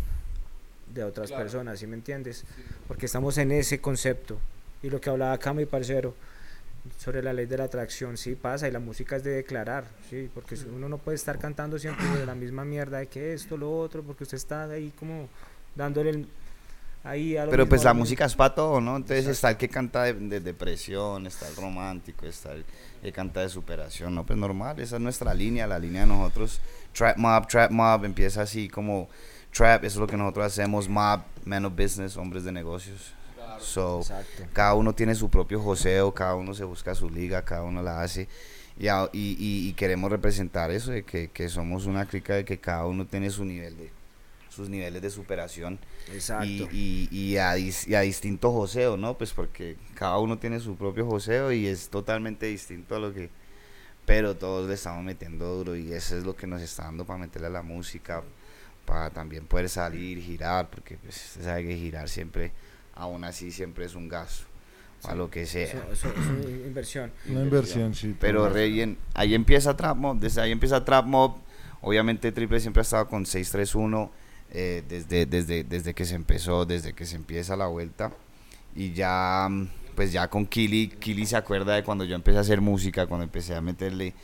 de 0.94 1.04
otras 1.04 1.28
Claro. 1.28 1.44
personas, 1.44 1.78
¿sí 1.78 1.86
me 1.86 1.94
entiendes? 1.96 2.44
Porque 2.86 3.06
estamos 3.06 3.38
en 3.38 3.50
ese 3.50 3.80
concepto 3.80 4.36
y 4.82 4.90
lo 4.90 5.00
que 5.00 5.08
hablaba 5.08 5.32
acá 5.32 5.54
mi 5.54 5.64
parcero 5.64 6.14
sobre 6.98 7.22
la 7.22 7.32
ley 7.32 7.46
de 7.46 7.56
la 7.56 7.64
atracción, 7.64 8.18
sí 8.18 8.34
pasa 8.34 8.68
y 8.68 8.72
la 8.72 8.80
música 8.80 9.16
es 9.16 9.24
de 9.24 9.30
declarar, 9.30 9.84
sí, 10.10 10.28
porque 10.34 10.54
uno 10.74 10.88
no 10.90 10.98
puede 10.98 11.14
estar 11.14 11.38
cantando 11.38 11.78
siempre 11.78 12.06
de 12.18 12.26
la 12.26 12.34
misma 12.34 12.64
mierda 12.66 12.98
de 12.98 13.06
que 13.06 13.32
esto, 13.32 13.56
lo 13.56 13.74
otro, 13.78 14.02
porque 14.02 14.24
usted 14.24 14.36
está 14.36 14.64
ahí 14.64 14.92
como 14.98 15.28
dándole 15.76 16.10
el- 16.10 16.26
ahí 17.04 17.37
a 17.37 17.44
lo 17.44 17.50
Pero 17.50 17.68
pues 17.68 17.85
la 17.85 17.94
música 17.94 18.25
es 18.25 18.35
para 18.35 18.54
todo, 18.54 18.80
¿no? 18.80 18.97
Entonces 18.97 19.26
está 19.26 19.50
el 19.50 19.56
que 19.56 19.68
canta 19.68 20.04
de, 20.04 20.14
de 20.14 20.40
depresión, 20.40 21.26
está 21.26 21.49
el 21.49 21.56
romántico, 21.56 22.26
está 22.26 22.52
el 22.52 22.64
que 23.02 23.12
canta 23.12 23.40
de 23.40 23.49
superación, 23.49 24.14
¿no? 24.14 24.25
Pues 24.25 24.38
normal, 24.38 24.78
esa 24.80 24.97
es 24.97 25.02
nuestra 25.02 25.35
línea, 25.35 25.66
la 25.66 25.78
línea 25.78 26.02
de 26.02 26.06
nosotros. 26.09 26.61
Trap 26.92 27.16
Mob, 27.16 27.46
Trap 27.48 27.70
Mob 27.70 28.05
empieza 28.05 28.42
así 28.42 28.68
como 28.68 29.09
Trap, 29.53 29.85
eso 29.85 29.94
es 29.96 30.00
lo 30.00 30.07
que 30.07 30.16
nosotros 30.16 30.46
hacemos, 30.46 30.88
Mob, 30.88 31.20
Man 31.44 31.64
of 31.64 31.74
Business, 31.76 32.16
hombres 32.16 32.44
de 32.44 32.53
negocios. 32.53 33.14
So, 33.61 34.00
Exacto. 34.00 34.44
cada 34.53 34.74
uno 34.74 34.92
tiene 34.94 35.14
su 35.14 35.29
propio 35.31 35.61
joseo, 35.61 36.12
cada 36.12 36.35
uno 36.35 36.55
se 36.55 36.64
busca 36.64 36.94
su 36.94 37.09
liga, 37.11 37.42
cada 37.42 37.62
uno 37.62 37.83
la 37.83 38.00
hace. 38.03 38.26
Y, 38.79 38.88
a- 38.88 39.09
y- 39.12 39.37
y- 39.38 39.68
y 39.68 39.72
queremos 39.74 40.11
representar 40.11 40.70
eso, 40.70 40.90
de 40.90 41.03
que, 41.05 41.29
que 41.29 41.48
somos 41.48 41.87
una 41.87 42.07
clica 42.07 42.35
de 42.35 42.44
que 42.44 42.59
cada 42.59 42.87
uno 42.87 43.07
tiene 43.07 43.29
su 43.31 43.44
nivel 43.44 43.76
de, 43.76 43.90
sus 44.52 44.68
niveles 44.68 45.00
de 45.00 45.08
superación 45.10 45.78
Exacto. 46.12 46.44
y, 46.46 47.08
y, 47.10 47.18
y 47.32 47.36
a, 47.38 47.56
y 47.56 47.72
a 47.94 48.00
distinto 48.00 48.52
joseo, 48.52 48.96
¿no? 48.98 49.16
Pues 49.16 49.32
porque 49.32 49.76
cada 49.94 50.18
uno 50.18 50.38
tiene 50.38 50.60
su 50.60 50.76
propio 50.76 51.06
joseo 51.06 51.52
y 51.52 51.66
es 51.66 51.88
totalmente 51.88 52.46
distinto 52.46 52.94
a 52.96 52.98
lo 52.98 53.14
que... 53.14 53.30
Pero 54.04 54.36
todos 54.36 54.68
le 54.68 54.74
estamos 54.74 55.02
metiendo 55.04 55.46
duro 55.54 55.76
y 55.76 55.92
eso 55.92 56.18
es 56.18 56.24
lo 56.24 56.34
que 56.36 56.46
nos 56.46 56.60
está 56.60 56.84
dando 56.84 57.06
para 57.06 57.20
meterle 57.20 57.46
a 57.46 57.50
la 57.50 57.62
música, 57.62 58.22
para 58.84 59.10
también 59.10 59.46
poder 59.46 59.68
salir, 59.68 60.20
girar, 60.20 60.68
porque 60.70 60.96
pues 60.98 61.16
usted 61.16 61.44
sabe 61.44 61.66
que 61.68 61.76
girar 61.76 62.08
siempre, 62.08 62.50
aún 62.94 63.22
así 63.24 63.52
siempre 63.52 63.84
es 63.86 63.94
un 63.94 64.08
gasto, 64.08 64.44
a 65.04 65.14
lo 65.14 65.30
que 65.30 65.46
sea. 65.46 65.64
Eso, 65.64 65.78
eso- 65.92 66.08
eso 66.08 66.20
es 66.20 66.26
una 66.26 66.66
inversión. 66.66 67.12
Una 67.28 67.42
inversión, 67.42 67.94
sí. 67.94 68.14
Pero 68.20 68.40
total. 68.40 68.54
re 68.54 68.68
bien, 68.68 68.98
ahí 69.14 69.34
empieza 69.34 69.76
Trap 69.76 69.96
Mob, 69.96 70.18
desde 70.18 70.40
ahí 70.40 70.50
empieza 70.50 70.84
Trap 70.84 71.06
Mob. 71.06 71.36
Obviamente 71.80 72.30
Triple 72.32 72.58
siempre 72.60 72.80
ha 72.80 72.82
estado 72.82 73.08
con 73.08 73.24
631 73.24 74.10
eh, 74.54 74.84
desde, 74.86 75.24
desde, 75.24 75.64
desde 75.64 75.94
que 75.94 76.04
se 76.04 76.14
empezó, 76.14 76.66
desde 76.66 76.92
que 76.92 77.06
se 77.06 77.16
empieza 77.16 77.56
la 77.56 77.66
vuelta. 77.68 78.12
Y 78.76 78.92
ya, 78.92 79.48
mm, 79.50 79.68
pues 79.94 80.12
ya 80.12 80.28
con 80.28 80.46
Kili, 80.46 80.88
Kili 80.88 81.24
se 81.24 81.36
acuerda 81.36 81.74
de 81.74 81.82
cuando 81.82 82.04
yo 82.04 82.14
empecé 82.14 82.36
a 82.36 82.42
hacer 82.42 82.60
música, 82.60 83.06
cuando 83.06 83.24
empecé 83.24 83.54
a 83.54 83.62
meterle. 83.62 84.14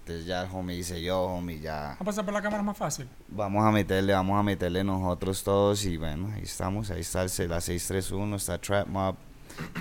Entonces 0.00 0.26
ya 0.26 0.42
el 0.42 0.50
homie 0.52 0.76
dice 0.76 1.02
yo, 1.02 1.22
homie, 1.22 1.60
ya 1.60 1.92
¿A 1.92 2.04
pasar 2.04 2.24
por 2.24 2.34
la 2.34 2.42
cámara 2.42 2.62
más 2.62 2.76
fácil? 2.76 3.08
vamos 3.28 3.64
a 3.64 3.70
meterle, 3.70 4.12
vamos 4.12 4.38
a 4.38 4.42
meterle 4.42 4.84
nosotros 4.84 5.42
todos. 5.42 5.84
Y 5.86 5.96
bueno, 5.96 6.32
ahí 6.34 6.42
estamos, 6.42 6.90
ahí 6.90 7.00
está 7.00 7.22
el, 7.22 7.48
la 7.48 7.60
631, 7.60 8.36
está 8.36 8.58
Trap 8.58 8.88
Mob. 8.88 9.16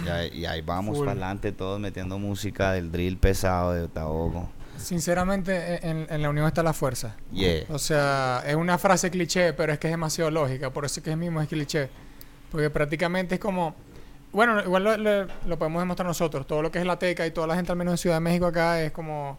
Y 0.06 0.10
ahí, 0.10 0.30
y 0.34 0.46
ahí 0.46 0.62
vamos 0.62 0.98
para 1.00 1.12
adelante 1.12 1.52
todos 1.52 1.80
metiendo 1.80 2.18
música 2.18 2.72
del 2.72 2.92
drill 2.92 3.18
pesado 3.18 3.74
de 3.74 3.84
Otaogo. 3.84 4.50
Sinceramente, 4.78 5.86
en, 5.88 6.08
en 6.10 6.22
la 6.22 6.30
unión 6.30 6.48
está 6.48 6.64
la 6.64 6.74
fuerza. 6.74 7.16
Yeah. 7.32 7.64
O 7.70 7.80
sea, 7.80 8.44
es 8.46 8.56
una 8.56 8.78
frase 8.78 9.10
cliché, 9.12 9.54
pero 9.54 9.74
es 9.74 9.80
que 9.80 9.88
es 9.88 9.92
demasiado 9.94 10.32
lógica. 10.32 10.70
Por 10.72 10.86
eso 10.86 11.00
es 11.00 11.04
que 11.04 11.12
es 11.12 11.18
mismo 11.18 11.42
es 11.42 11.48
cliché. 11.48 11.90
Porque 12.52 12.70
prácticamente 12.70 13.36
es 13.36 13.42
como... 13.42 13.76
Bueno, 14.32 14.62
igual 14.62 14.84
lo, 14.84 14.98
lo- 14.98 15.28
lo 15.46 15.58
podemos 15.58 15.82
demostrar 15.82 16.06
nosotros. 16.08 16.46
Todo 16.48 16.62
lo 16.62 16.72
que 16.72 16.80
es 16.80 16.86
la 16.86 16.98
teca 17.00 17.26
y 17.26 17.32
toda 17.32 17.48
la 17.48 17.56
gente, 17.56 17.72
al 17.72 17.78
menos 17.78 17.94
en 17.94 17.98
Ciudad 17.98 18.16
de 18.18 18.22
México 18.22 18.46
acá, 18.46 18.82
es 18.82 18.92
como... 18.92 19.38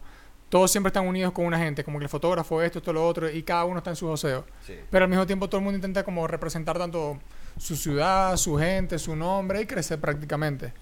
Todos 0.49 0.71
siempre 0.71 0.89
están 0.89 1.05
unidos 1.05 1.31
con 1.31 1.45
una 1.45 1.59
gente. 1.59 1.83
Como 1.83 1.99
que 1.99 2.05
el 2.05 2.09
fotógrafo, 2.09 2.61
esto, 2.61 2.79
esto, 2.79 2.91
lo 2.91 3.05
otro. 3.07 3.29
Y 3.29 3.43
cada 3.43 3.65
uno 3.65 3.77
está 3.77 3.91
en 3.91 3.95
su 3.95 4.07
joseo. 4.07 4.45
Pero 4.89 5.05
al 5.05 5.09
mismo 5.09 5.25
tiempo 5.27 5.47
todo 5.47 5.57
el 5.59 5.63
mundo 5.63 5.77
intenta 5.77 6.03
como 6.03 6.25
representar 6.27 6.77
tanto 6.77 7.19
su 7.57 7.75
ciudad, 7.75 8.35
su 8.37 8.57
gente, 8.57 8.97
su 8.97 9.15
nombre 9.15 9.61
y 9.61 9.65
crecer 9.67 9.99
prácticamente. 9.99 10.73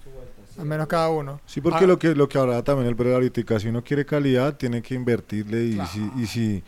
Al 0.58 0.64
menos 0.64 0.86
cada 0.88 1.08
uno. 1.08 1.40
Sí, 1.46 1.60
porque 1.60 1.84
Ah. 1.84 1.86
lo 1.86 1.98
que 1.98 2.14
lo 2.14 2.28
que 2.28 2.36
hablaba 2.38 2.62
también 2.64 2.88
el 2.88 2.94
brother 2.94 3.14
ahorita, 3.14 3.60
si 3.60 3.68
uno 3.68 3.82
quiere 3.84 4.04
calidad, 4.04 4.56
tiene 4.56 4.82
que 4.82 4.94
invertirle 4.94 5.64
y 5.64 5.80
si 5.86 6.10
y 6.20 6.26
si 6.26 6.62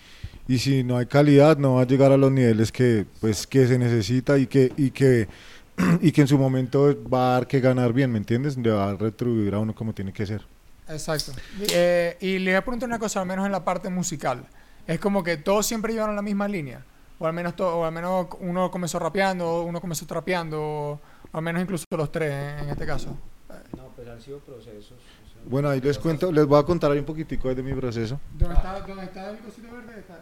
y 0.48 0.58
si 0.58 0.84
no 0.84 0.96
hay 0.96 1.06
calidad, 1.06 1.56
no 1.58 1.74
va 1.74 1.82
a 1.82 1.86
llegar 1.86 2.12
a 2.12 2.16
los 2.16 2.30
niveles 2.30 2.70
que 2.72 3.04
pues 3.20 3.46
que 3.46 3.66
se 3.66 3.78
necesita 3.78 4.38
y 4.38 4.46
que 4.46 4.72
y 4.76 4.90
que 4.92 5.28
y 6.00 6.12
que 6.12 6.20
en 6.20 6.28
su 6.28 6.38
momento 6.38 6.96
va 7.12 7.30
a 7.30 7.32
dar 7.32 7.46
que 7.48 7.58
ganar 7.60 7.92
bien, 7.92 8.12
¿me 8.12 8.18
entiendes? 8.18 8.56
Le 8.56 8.70
va 8.70 8.90
a 8.90 8.94
retribuir 8.94 9.54
a 9.54 9.58
uno 9.58 9.74
como 9.74 9.92
tiene 9.92 10.12
que 10.12 10.24
ser. 10.26 10.42
Exacto. 10.88 11.32
Eh, 11.72 12.16
y 12.20 12.38
le 12.38 12.50
voy 12.52 12.56
a 12.58 12.62
preguntar 12.62 12.88
una 12.88 12.98
cosa, 12.98 13.20
al 13.20 13.26
menos 13.26 13.46
en 13.46 13.52
la 13.52 13.64
parte 13.64 13.88
musical. 13.90 14.44
Es 14.86 14.98
como 14.98 15.22
que 15.22 15.36
todos 15.36 15.64
siempre 15.66 15.92
llevaron 15.92 16.16
la 16.16 16.22
misma 16.22 16.48
línea. 16.48 16.84
O 17.20 17.26
al 17.26 17.32
menos, 17.32 17.54
to- 17.54 17.78
o 17.78 17.84
al 17.84 17.92
menos 17.92 18.26
uno 18.40 18.70
comenzó 18.70 18.98
rapeando, 18.98 19.62
uno 19.62 19.80
comenzó 19.80 20.04
trapeando, 20.06 20.60
o 20.60 21.00
al 21.32 21.42
menos 21.42 21.62
incluso 21.62 21.84
los 21.96 22.10
tres 22.10 22.32
en 22.62 22.70
este 22.70 22.86
caso. 22.86 23.16
Han 24.20 24.24
sido 24.26 24.38
procesos. 24.40 24.98
Bueno, 25.48 25.70
ahí 25.70 25.80
les 25.80 25.98
cuento, 25.98 26.30
les 26.30 26.44
voy 26.44 26.60
a 26.60 26.62
contar 26.62 26.92
ahí 26.92 26.98
un 26.98 27.06
poquitico 27.06 27.54
de 27.54 27.62
mi 27.62 27.72
proceso. 27.72 28.20
¿Dónde 28.38 28.54
está, 28.54 28.78
dónde 28.86 29.04
está 29.04 29.30
el 29.30 29.38
cosito 29.38 29.72
verde? 29.72 29.98
Está- 30.00 30.20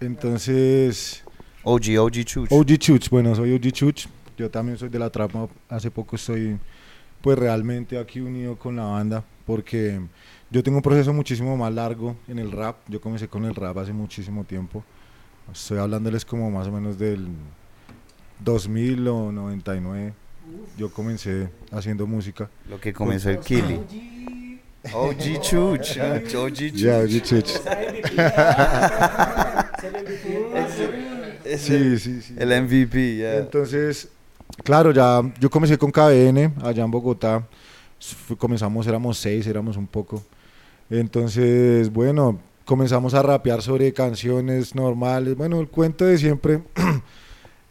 Entonces, 0.00 1.24
OG, 1.62 1.98
OG 1.98 2.24
Chuch. 2.26 2.52
OG 2.52 2.76
Chuch, 2.78 3.08
bueno, 3.08 3.34
soy 3.34 3.54
OG 3.54 3.72
Chuch. 3.72 4.06
Yo 4.36 4.50
también 4.50 4.76
soy 4.76 4.90
de 4.90 4.98
la 4.98 5.08
trap 5.08 5.32
Mob. 5.32 5.48
Hace 5.70 5.90
poco 5.90 6.16
estoy, 6.16 6.58
pues 7.22 7.38
realmente 7.38 7.98
aquí 7.98 8.20
unido 8.20 8.58
con 8.58 8.76
la 8.76 8.84
banda, 8.84 9.24
porque 9.46 9.98
yo 10.50 10.62
tengo 10.62 10.76
un 10.76 10.82
proceso 10.82 11.14
muchísimo 11.14 11.56
más 11.56 11.72
largo 11.72 12.14
en 12.28 12.38
el 12.38 12.52
rap. 12.52 12.76
Yo 12.88 13.00
comencé 13.00 13.28
con 13.28 13.46
el 13.46 13.54
rap 13.54 13.78
hace 13.78 13.94
muchísimo 13.94 14.44
tiempo. 14.44 14.84
Estoy 15.50 15.78
hablándoles 15.78 16.26
como 16.26 16.50
más 16.50 16.68
o 16.68 16.72
menos 16.72 16.98
del 16.98 17.28
2000 18.40 19.08
o 19.08 19.32
99. 19.32 20.12
Yo 20.76 20.90
comencé 20.92 21.48
haciendo 21.70 22.06
música. 22.06 22.48
Lo 22.68 22.80
que 22.80 22.92
comenzó 22.92 23.30
el 23.30 23.38
Kili. 23.40 23.80
OG 24.92 25.40
Chuch. 25.40 25.98
OG 25.98 26.28
Chuch. 26.28 26.72
Ya, 26.74 26.98
OG 26.98 27.22
Chuch. 27.22 27.50
Es 31.44 31.62
Sí, 31.62 31.74
el, 31.74 31.98
sí, 32.00 32.22
sí. 32.22 32.34
el 32.38 32.62
MVP, 32.62 33.16
ya. 33.18 33.36
Entonces, 33.38 34.08
claro, 34.62 34.92
ya 34.92 35.20
yo 35.40 35.50
comencé 35.50 35.76
con 35.76 35.90
KBN 35.90 36.54
allá 36.62 36.84
en 36.84 36.90
Bogotá. 36.90 37.46
Comenzamos, 38.38 38.86
éramos 38.86 39.18
seis, 39.18 39.46
éramos 39.46 39.76
un 39.76 39.86
poco. 39.86 40.22
Entonces, 40.88 41.92
bueno, 41.92 42.38
comenzamos 42.64 43.14
a 43.14 43.22
rapear 43.22 43.60
sobre 43.62 43.92
canciones 43.92 44.74
normales. 44.74 45.36
Bueno, 45.36 45.60
el 45.60 45.68
cuento 45.68 46.04
de 46.04 46.18
siempre. 46.18 46.62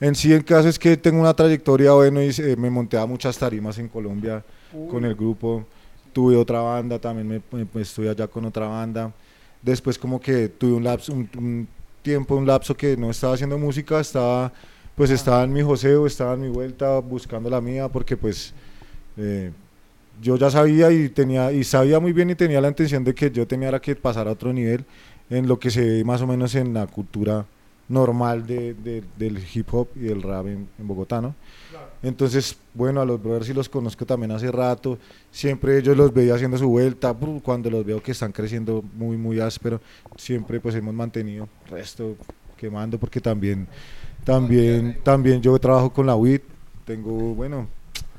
en 0.01 0.15
sí, 0.15 0.33
el 0.33 0.43
caso 0.45 0.69
es 0.69 0.79
que 0.79 0.97
tengo 0.97 1.21
una 1.21 1.33
trayectoria, 1.35 1.93
bueno, 1.93 2.21
y 2.23 2.29
eh, 2.37 2.57
me 2.57 2.69
monté 2.69 2.97
a 2.97 3.05
muchas 3.05 3.37
tarimas 3.37 3.77
en 3.79 3.87
Colombia 3.89 4.43
con 4.87 5.05
el 5.05 5.15
grupo. 5.15 5.65
Tuve 6.13 6.35
otra 6.37 6.61
banda, 6.61 6.99
también 6.99 7.27
me, 7.27 7.41
me- 7.51 7.81
estuve 7.81 8.09
allá 8.09 8.27
con 8.27 8.45
otra 8.45 8.67
banda. 8.67 9.13
Después 9.61 9.97
como 9.99 10.19
que 10.19 10.49
tuve 10.49 10.73
un 10.73 10.83
lapso, 10.83 11.13
un, 11.13 11.67
tiempo, 12.01 12.35
un 12.35 12.47
lapso 12.47 12.75
que 12.75 12.97
no 12.97 13.11
estaba 13.11 13.35
haciendo 13.35 13.57
música, 13.59 13.99
estaba 13.99 14.51
pues 14.95 15.09
estaba 15.11 15.43
en 15.43 15.53
mi 15.53 15.61
joseo, 15.63 16.05
estaba 16.07 16.33
en 16.33 16.41
mi 16.41 16.49
vuelta 16.49 16.99
buscando 16.99 17.49
la 17.49 17.61
mía 17.61 17.87
porque 17.89 18.17
pues 18.17 18.53
eh, 19.17 19.51
yo 20.21 20.37
ya 20.37 20.49
sabía 20.51 20.91
y 20.91 21.09
tenía 21.09 21.51
y 21.51 21.63
sabía 21.63 21.99
muy 21.99 22.13
bien 22.13 22.29
y 22.29 22.35
tenía 22.35 22.61
la 22.61 22.67
intención 22.69 23.03
de 23.03 23.15
que 23.15 23.31
yo 23.31 23.47
tenía 23.47 23.79
que 23.79 23.95
pasar 23.95 24.27
a 24.27 24.31
otro 24.33 24.53
nivel 24.53 24.85
en 25.29 25.47
lo 25.47 25.59
que 25.59 25.71
se 25.71 25.81
ve 25.85 26.03
más 26.03 26.21
o 26.21 26.27
menos 26.27 26.55
en 26.55 26.73
la 26.73 26.87
cultura 26.87 27.45
normal 27.91 28.45
de, 28.47 28.73
de- 28.73 29.03
del 29.17 29.43
hip 29.53 29.67
hop 29.73 29.87
y 29.95 29.99
del 29.99 30.21
rap 30.21 30.47
en, 30.47 30.67
en 30.79 30.87
Bogotá, 30.87 31.21
¿no? 31.21 31.35
Entonces, 32.03 32.57
bueno, 32.73 32.99
a 33.01 33.05
los 33.05 33.21
brothers 33.21 33.45
sí 33.45 33.53
los 33.53 33.69
conozco 33.69 34.05
también 34.05 34.31
hace 34.31 34.51
rato, 34.51 34.97
siempre 35.31 35.77
ellos 35.77 35.95
los 35.95 36.11
veía 36.11 36.33
haciendo 36.33 36.57
su 36.57 36.67
vuelta, 36.67 37.13
cuando 37.43 37.69
los 37.69 37.85
veo 37.85 38.01
que 38.01 38.11
están 38.13 38.31
creciendo 38.31 38.83
muy, 38.97 39.17
muy 39.17 39.39
áspero, 39.39 39.79
siempre 40.17 40.59
pues 40.59 40.73
hemos 40.75 40.93
mantenido 40.95 41.47
resto 41.69 42.15
quemando 42.57 42.97
porque 42.97 43.21
también, 43.21 43.67
también, 44.23 44.97
también 45.03 45.41
yo 45.41 45.57
trabajo 45.59 45.91
con 45.91 46.07
la 46.07 46.15
WIT, 46.15 46.41
tengo, 46.85 47.35
bueno, 47.35 47.67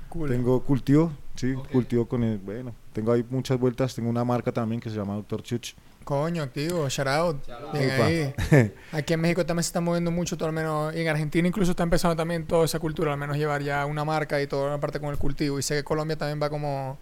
Cool. 0.08 0.28
tengo 0.28 0.60
cultivo, 0.60 1.10
sí, 1.34 1.54
cultivo 1.72 2.04
con 2.06 2.22
el, 2.22 2.38
bueno, 2.38 2.72
tengo 2.92 3.10
ahí 3.12 3.24
muchas 3.30 3.58
vueltas, 3.58 3.94
tengo 3.94 4.10
una 4.10 4.24
marca 4.24 4.52
también 4.52 4.80
que 4.80 4.90
se 4.90 4.96
llama 4.96 5.14
Dr. 5.16 5.42
Chuch. 5.42 5.74
Coño, 6.04 6.42
activo, 6.42 6.88
shout 6.88 7.08
out. 7.08 7.36
Bien 7.72 7.90
Upa. 7.94 8.06
ahí. 8.06 8.34
Aquí 8.92 9.12
en 9.14 9.20
México 9.20 9.44
también 9.46 9.62
se 9.64 9.68
está 9.68 9.80
moviendo 9.80 10.10
mucho, 10.10 10.36
todo 10.36 10.48
al 10.48 10.54
menos. 10.54 10.94
Y 10.94 11.00
en 11.00 11.08
Argentina 11.08 11.46
incluso 11.48 11.70
está 11.72 11.82
empezando 11.82 12.16
también 12.16 12.44
toda 12.46 12.64
esa 12.64 12.78
cultura, 12.78 13.12
al 13.12 13.18
menos 13.18 13.36
llevar 13.36 13.62
ya 13.62 13.86
una 13.86 14.04
marca 14.04 14.40
y 14.40 14.46
toda 14.46 14.70
la 14.70 14.78
parte 14.80 15.00
con 15.00 15.10
el 15.10 15.18
cultivo. 15.18 15.58
Y 15.58 15.62
sé 15.62 15.74
que 15.76 15.84
Colombia 15.84 16.16
también 16.16 16.40
va 16.42 16.50
como. 16.50 16.98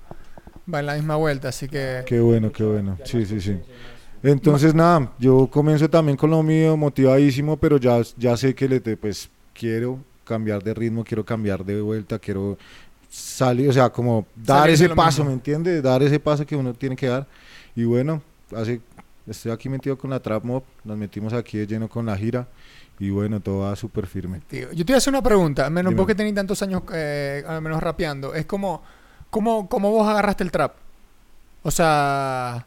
va 0.73 0.81
en 0.81 0.87
la 0.87 0.95
misma 0.95 1.17
vuelta, 1.17 1.49
así 1.49 1.69
que. 1.69 2.03
Qué 2.07 2.21
bueno, 2.21 2.53
qué 2.53 2.63
bueno. 2.65 2.97
Sí, 3.05 3.25
sí, 3.27 3.41
sí. 3.41 3.59
Entonces, 4.23 4.75
nada, 4.75 5.13
yo 5.19 5.47
comienzo 5.51 5.89
también 5.89 6.17
con 6.17 6.31
lo 6.31 6.43
mío, 6.43 6.77
motivadísimo, 6.77 7.57
pero 7.57 7.79
ya, 7.79 8.03
ya 8.19 8.37
sé 8.37 8.55
que 8.55 8.69
le 8.69 8.79
te- 8.81 8.97
pues 8.97 9.31
quiero 9.55 9.99
cambiar 10.25 10.63
de 10.63 10.75
ritmo, 10.75 11.03
quiero 11.05 11.25
cambiar 11.25 11.65
de 11.65 11.81
vuelta, 11.81 12.19
quiero 12.19 12.59
salir, 13.09 13.69
o 13.71 13.73
sea, 13.73 13.89
como 13.91 14.27
dar 14.37 14.69
ese 14.69 14.89
paso, 14.91 15.23
mismo. 15.23 15.31
¿me 15.31 15.33
entiendes? 15.33 15.83
Dar 15.83 16.03
ese 16.03 16.21
paso 16.21 16.45
que 16.47 16.55
uno 16.55 16.75
tiene 16.75 16.95
que 16.97 17.07
dar. 17.09 17.27
Y 17.75 17.85
bueno, 17.85 18.21
hace, 18.55 18.81
estoy 19.27 19.53
aquí 19.53 19.69
metido 19.69 19.97
con 19.99 20.11
la 20.11 20.21
Trap 20.21 20.45
Mob, 20.45 20.63
nos 20.85 20.97
metimos 20.97 21.33
aquí 21.33 21.59
de 21.59 21.67
lleno 21.67 21.89
con 21.89 22.07
la 22.07 22.17
gira 22.17 22.47
y 22.99 23.11
bueno, 23.11 23.41
todo 23.41 23.61
va 23.61 23.77
súper 23.77 24.07
firme. 24.07 24.41
Tío, 24.49 24.73
Yo 24.73 24.85
te 24.85 24.93
voy 24.93 24.95
a 24.95 24.99
hacer 24.99 25.13
una 25.13 25.23
pregunta, 25.23 25.69
menos 25.71 25.95
vos 25.95 26.07
que 26.07 26.15
tenés 26.15 26.35
tantos 26.35 26.61
años, 26.63 26.83
eh, 26.93 27.43
al 27.47 27.63
menos 27.63 27.83
rapeando. 27.83 28.35
Es 28.35 28.45
como, 28.47 28.83
¿cómo, 29.31 29.69
¿cómo 29.69 29.91
vos 29.91 30.07
agarraste 30.09 30.45
el 30.45 30.51
trap? 30.51 30.75
O 31.63 31.71
sea, 31.71 32.67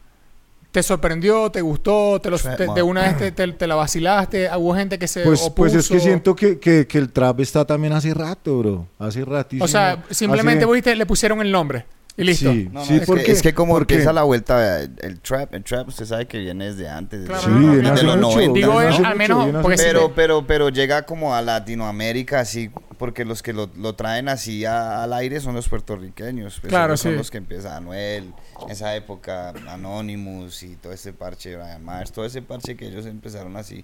¿te 0.71 0.81
sorprendió? 0.83 1.51
¿Te 1.51 1.61
gustó? 1.61 2.19
¿Te 2.21 2.29
lo- 2.31 2.37
Trap 2.39 2.57
te- 2.57 2.67
de 2.73 2.81
una 2.81 3.01
vez 3.01 3.17
te, 3.17 3.31
te- 3.31 3.51
te 3.53 3.67
la 3.67 3.75
vacilaste? 3.75 4.49
¿Hubo 4.57 4.73
gente 4.75 4.97
que 4.97 5.07
se 5.07 5.21
Pues, 5.21 5.41
opuso? 5.41 5.55
pues 5.55 5.73
es 5.75 5.87
que 5.89 5.99
siento 5.99 6.35
que, 6.35 6.59
que, 6.59 6.87
que 6.87 6.97
el 6.97 7.11
trap 7.11 7.39
está 7.41 7.65
también 7.65 7.93
hace 7.93 8.13
rato, 8.13 8.59
bro. 8.59 8.87
Hace 8.99 9.23
ratísimo. 9.25 9.65
O 9.65 9.67
sea, 9.67 10.03
simplemente 10.09 10.59
Hace- 10.59 10.65
vos 10.65 10.73
viste, 10.75 10.95
le 10.95 11.05
pusieron 11.05 11.41
el 11.41 11.51
nombre 11.51 11.85
y 12.15 12.23
listo. 12.23 12.51
Sí, 12.51 12.69
No, 12.71 12.79
no, 12.81 12.85
sí, 12.85 12.95
es, 12.95 13.05
porque 13.07 13.23
que, 13.23 13.31
es 13.31 13.41
que 13.41 13.53
como 13.53 13.77
empieza 13.77 14.13
la 14.13 14.23
vuelta, 14.23 14.81
el, 14.81 14.91
el 15.01 15.19
trap, 15.19 15.53
el 15.55 15.63
trap, 15.63 15.87
usted 15.87 16.05
sabe 16.05 16.27
que 16.27 16.37
viene 16.39 16.65
desde 16.71 16.87
antes. 16.87 17.25
Claro, 17.25 17.41
Sí, 17.41 17.49
no, 17.49 17.71
viene 17.73 17.91
de 17.91 18.03
los 18.03 18.15
mucho, 18.17 18.35
90, 18.35 18.53
Digo, 18.53 18.79
al 18.79 19.15
menos, 19.15 19.37
mucho, 19.37 19.43
viene 19.45 19.61
porque 19.61 19.73
hace 19.75 19.83
sí, 19.83 19.89
pero, 19.89 20.13
pero, 20.15 20.47
pero 20.47 20.69
llega 20.69 21.03
como 21.05 21.33
a 21.35 21.41
Latinoamérica 21.41 22.39
así, 22.39 22.69
porque 22.99 23.25
los 23.25 23.41
que 23.41 23.51
lo, 23.53 23.69
lo 23.75 23.95
traen 23.95 24.29
así 24.29 24.63
a- 24.65 25.01
al 25.03 25.13
aire 25.13 25.39
son 25.39 25.55
los 25.55 25.67
puertorriqueños. 25.69 26.59
pues, 26.59 26.69
Claro, 26.69 26.95
Son 26.97 27.15
los 27.15 27.31
que 27.31 27.37
empieza 27.39 27.75
Anuel, 27.75 28.31
en 28.65 28.69
esa 28.69 28.95
época 28.95 29.53
Anonymous 29.67 30.63
y 30.63 30.75
todo 30.75 30.93
ese 30.93 31.13
parche, 31.13 31.55
Brian 31.55 31.83
Mars, 31.83 32.11
todo 32.11 32.25
ese 32.25 32.41
parche 32.41 32.75
que 32.77 32.87
ellos 32.87 33.05
empezaron 33.05 33.57
así. 33.57 33.83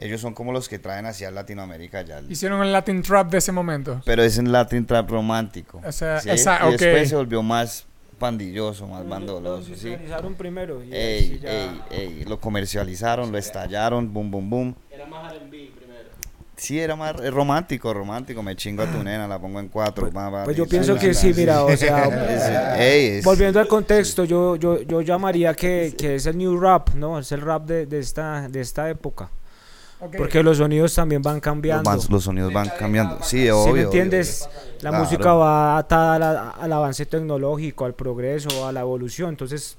Ellos 0.00 0.20
son 0.20 0.32
como 0.32 0.52
los 0.52 0.68
que 0.68 0.78
traen 0.78 1.06
hacia 1.06 1.30
Latinoamérica 1.30 2.02
ya. 2.02 2.20
Hicieron 2.28 2.62
el 2.62 2.72
Latin 2.72 3.02
Trap 3.02 3.30
de 3.30 3.38
ese 3.38 3.50
momento. 3.50 4.00
Pero 4.04 4.22
es 4.22 4.38
en 4.38 4.52
Latin 4.52 4.86
Trap 4.86 5.10
romántico. 5.10 5.82
O 5.84 5.90
sea, 5.92 6.20
¿sí? 6.20 6.30
esa- 6.30 6.60
y 6.62 6.74
ok. 6.74 6.78
después 6.80 7.08
se 7.08 7.16
volvió 7.16 7.42
más 7.42 7.84
pandilloso, 8.18 8.86
más 8.86 9.08
bandoloso, 9.08 9.74
¿sí? 9.74 9.90
Organizaron 9.90 10.34
primero. 10.34 10.82
y 10.84 10.92
Ey, 10.94 11.40
ya- 11.40 11.50
ey, 11.52 11.80
ey, 11.90 12.24
lo 12.24 12.40
comercializaron, 12.40 13.30
lo 13.32 13.38
estallaron, 13.38 14.12
boom, 14.12 14.30
boom, 14.30 14.50
boom. 14.50 14.74
Era 14.90 15.06
más 15.06 15.32
R&B 15.32 15.70
primero. 15.76 16.08
Sí, 16.56 16.78
era 16.80 16.94
más 16.96 17.14
eh, 17.20 17.30
romántico, 17.30 17.92
romántico. 17.94 18.40
Me 18.42 18.54
chingo 18.56 18.82
a 18.84 18.86
tu 18.90 19.02
nena, 19.02 19.26
la 19.28 19.40
pongo 19.40 19.58
en 19.60 19.68
cuatro. 19.68 20.10
va, 20.12 20.30
va, 20.30 20.44
Pues 20.44 20.56
yo 20.56 20.64
sí, 20.64 20.70
pienso 20.70 20.94
sí, 20.94 21.00
que 21.00 21.14
sí, 21.14 21.32
mira, 21.34 21.64
o 21.64 21.70
Es- 21.70 21.80
sea, 21.80 22.76
ey, 22.84 23.18
es- 23.18 23.24
volviendo 23.24 23.58
al 23.58 23.66
contexto, 23.66 24.24
yo, 24.24 24.54
yo, 24.56 24.80
yo 24.82 25.00
llamaría 25.00 25.54
que, 25.54 25.94
que 25.98 26.16
es 26.16 26.26
el 26.26 26.38
new 26.38 26.56
rap, 26.58 26.90
¿no? 26.94 27.18
Es 27.18 27.30
el 27.32 27.40
rap 27.40 27.66
de, 27.66 27.86
de 27.86 27.98
esta, 27.98 28.48
de 28.48 28.60
esta 28.60 28.88
época. 28.90 29.28
Ok. 30.00 30.14
Porque 30.16 30.42
los 30.42 30.58
sonidos 30.58 30.94
también 30.94 31.22
van 31.22 31.34
los, 31.36 31.42
cambiando. 31.42 31.90
van- 31.90 31.98
los 32.08 32.22
sonidos 32.24 32.52
van 32.52 32.70
cambiando. 32.78 33.18
Sí, 33.22 33.42
¿Sí 33.44 33.50
obvio. 33.50 33.64
me 33.64 33.70
obvio, 33.72 33.82
entiendes? 33.84 34.42
obvio. 34.46 34.58
La 34.82 34.90
Claro. 34.90 35.04
música 35.04 35.32
va 35.34 35.78
atada 35.78 36.14
a 36.14 36.18
la- 36.18 36.50
al 36.50 36.72
avance 36.72 37.04
tecnológico, 37.06 37.84
al 37.84 37.94
progreso, 37.94 38.66
a 38.66 38.72
la 38.72 38.80
evolución. 38.80 39.30
Entonces, 39.30 39.76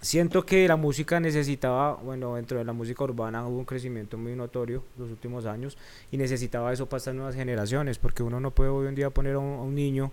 siento 0.00 0.44
que 0.46 0.66
la 0.66 0.76
música 0.76 1.20
necesitaba, 1.20 1.94
bueno, 2.02 2.34
dentro 2.36 2.56
de 2.58 2.64
la 2.64 2.72
música 2.72 3.04
urbana 3.04 3.46
hubo 3.46 3.58
un 3.58 3.64
crecimiento 3.66 4.16
muy 4.16 4.34
notorio 4.34 4.82
los 4.98 5.10
últimos 5.10 5.44
años 5.46 5.76
y 6.10 6.16
necesitaba 6.16 6.72
eso 6.72 6.86
para 6.86 6.98
estas 6.98 7.14
nuevas 7.14 7.34
generaciones, 7.34 7.98
porque 7.98 8.22
uno 8.22 8.40
no 8.40 8.50
puede 8.52 8.70
hoy 8.70 8.88
en 8.88 8.94
día 8.94 9.10
poner 9.10 9.34
a 9.34 9.38
un, 9.38 9.58
a 9.58 9.62
un 9.62 9.74
niño 9.74 10.12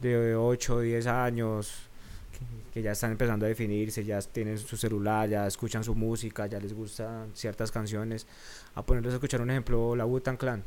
de 0.00 0.34
8 0.34 0.76
o 0.76 0.80
10 0.80 1.06
años 1.06 1.72
que, 2.72 2.82
ya 2.82 2.92
están 2.92 3.12
empezando 3.12 3.46
a 3.46 3.48
definirse, 3.48 4.04
ya 4.04 4.20
tienen 4.20 4.58
su 4.58 4.76
celular, 4.76 5.28
ya 5.28 5.46
escuchan 5.46 5.82
su 5.84 5.94
música, 5.94 6.46
ya 6.46 6.58
les 6.60 6.72
gustan 6.72 7.30
ciertas 7.34 7.70
canciones, 7.70 8.26
a 8.74 8.82
ponerlos 8.82 9.12
a 9.12 9.16
escuchar 9.16 9.40
un 9.40 9.50
ejemplo, 9.50 9.96
la 9.96 10.06
Wu-Tang 10.06 10.36
Clan, 10.38 10.62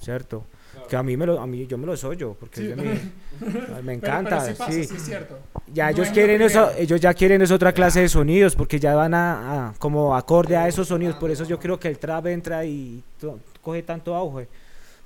¿cierto? 0.00 0.44
Que 0.88 0.96
a 0.96 1.02
mí, 1.02 1.16
me 1.18 1.26
lo, 1.26 1.38
a 1.38 1.46
mí 1.46 1.66
yo 1.66 1.76
me 1.76 1.86
lo 1.86 1.94
soy 1.96 2.16
yo, 2.16 2.34
porque 2.38 2.62
es 2.70 2.76
de 2.76 2.82
mí. 2.82 3.12
me 3.82 3.92
encanta, 3.92 4.40
Pero, 4.40 4.40
pero 4.40 4.52
sí 4.52 4.58
pasa, 4.58 4.72
sí. 4.72 4.84
sí 4.84 4.94
es 4.96 5.02
cierto. 5.04 5.38
Ya 5.72 5.84
No 5.86 5.90
ellos 5.92 6.08
quieren 6.08 6.40
eso, 6.42 6.70
ellos 6.78 7.00
ya 7.00 7.12
quieren 7.14 7.42
es 7.42 7.50
otra 7.50 7.72
clase 7.72 8.00
de 8.00 8.08
sonidos 8.08 8.56
porque 8.56 8.80
ya 8.80 8.94
van 8.94 9.12
a, 9.14 9.68
a- 9.68 9.74
como 9.78 10.16
acorde 10.16 10.56
a 10.56 10.66
esos 10.68 10.88
sonidos, 10.88 11.16
por 11.16 11.30
eso 11.30 11.44
yo 11.44 11.58
creo 11.58 11.78
que 11.78 11.88
el 11.88 11.98
trap 11.98 12.26
entra 12.28 12.64
y 12.64 13.02
coge 13.60 13.82
tanto 13.82 14.14
auge. 14.14 14.48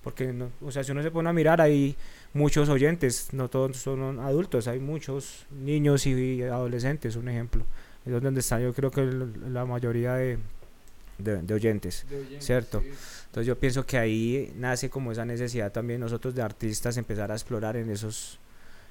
Porque 0.04 0.32
no- 0.32 0.50
o 0.64 0.70
sea, 0.70 0.84
si 0.84 0.92
uno 0.92 1.02
se 1.02 1.10
pone 1.10 1.28
a 1.28 1.32
mirar 1.32 1.60
hay 1.60 1.96
muchos 2.36 2.68
oyentes, 2.68 3.28
no 3.32 3.48
todos 3.48 3.76
son 3.76 4.20
adultos, 4.20 4.68
hay 4.68 4.78
muchos 4.80 5.46
niños 5.50 6.06
y 6.06 6.42
adolescentes, 6.42 7.16
un 7.16 7.28
ejemplo. 7.28 7.64
Es 8.04 8.12
donde 8.22 8.40
está 8.40 8.60
yo 8.60 8.72
creo 8.72 8.90
que 8.90 9.02
la 9.50 9.64
mayoría 9.64 10.14
de, 10.14 10.38
de- 11.18 11.42
de 11.42 11.54
oyentes, 11.54 12.06
¿cierto? 12.40 12.82
Entonces 13.26 13.46
yo 13.46 13.58
pienso 13.58 13.84
que 13.84 13.98
ahí 13.98 14.52
nace 14.56 14.88
como 14.88 15.10
esa 15.12 15.24
necesidad 15.24 15.72
también 15.72 16.00
nosotros 16.00 16.34
de 16.34 16.42
artistas 16.42 16.96
empezar 16.96 17.30
a 17.32 17.34
explorar 17.34 17.76
en 17.76 17.90
esos 17.90 18.38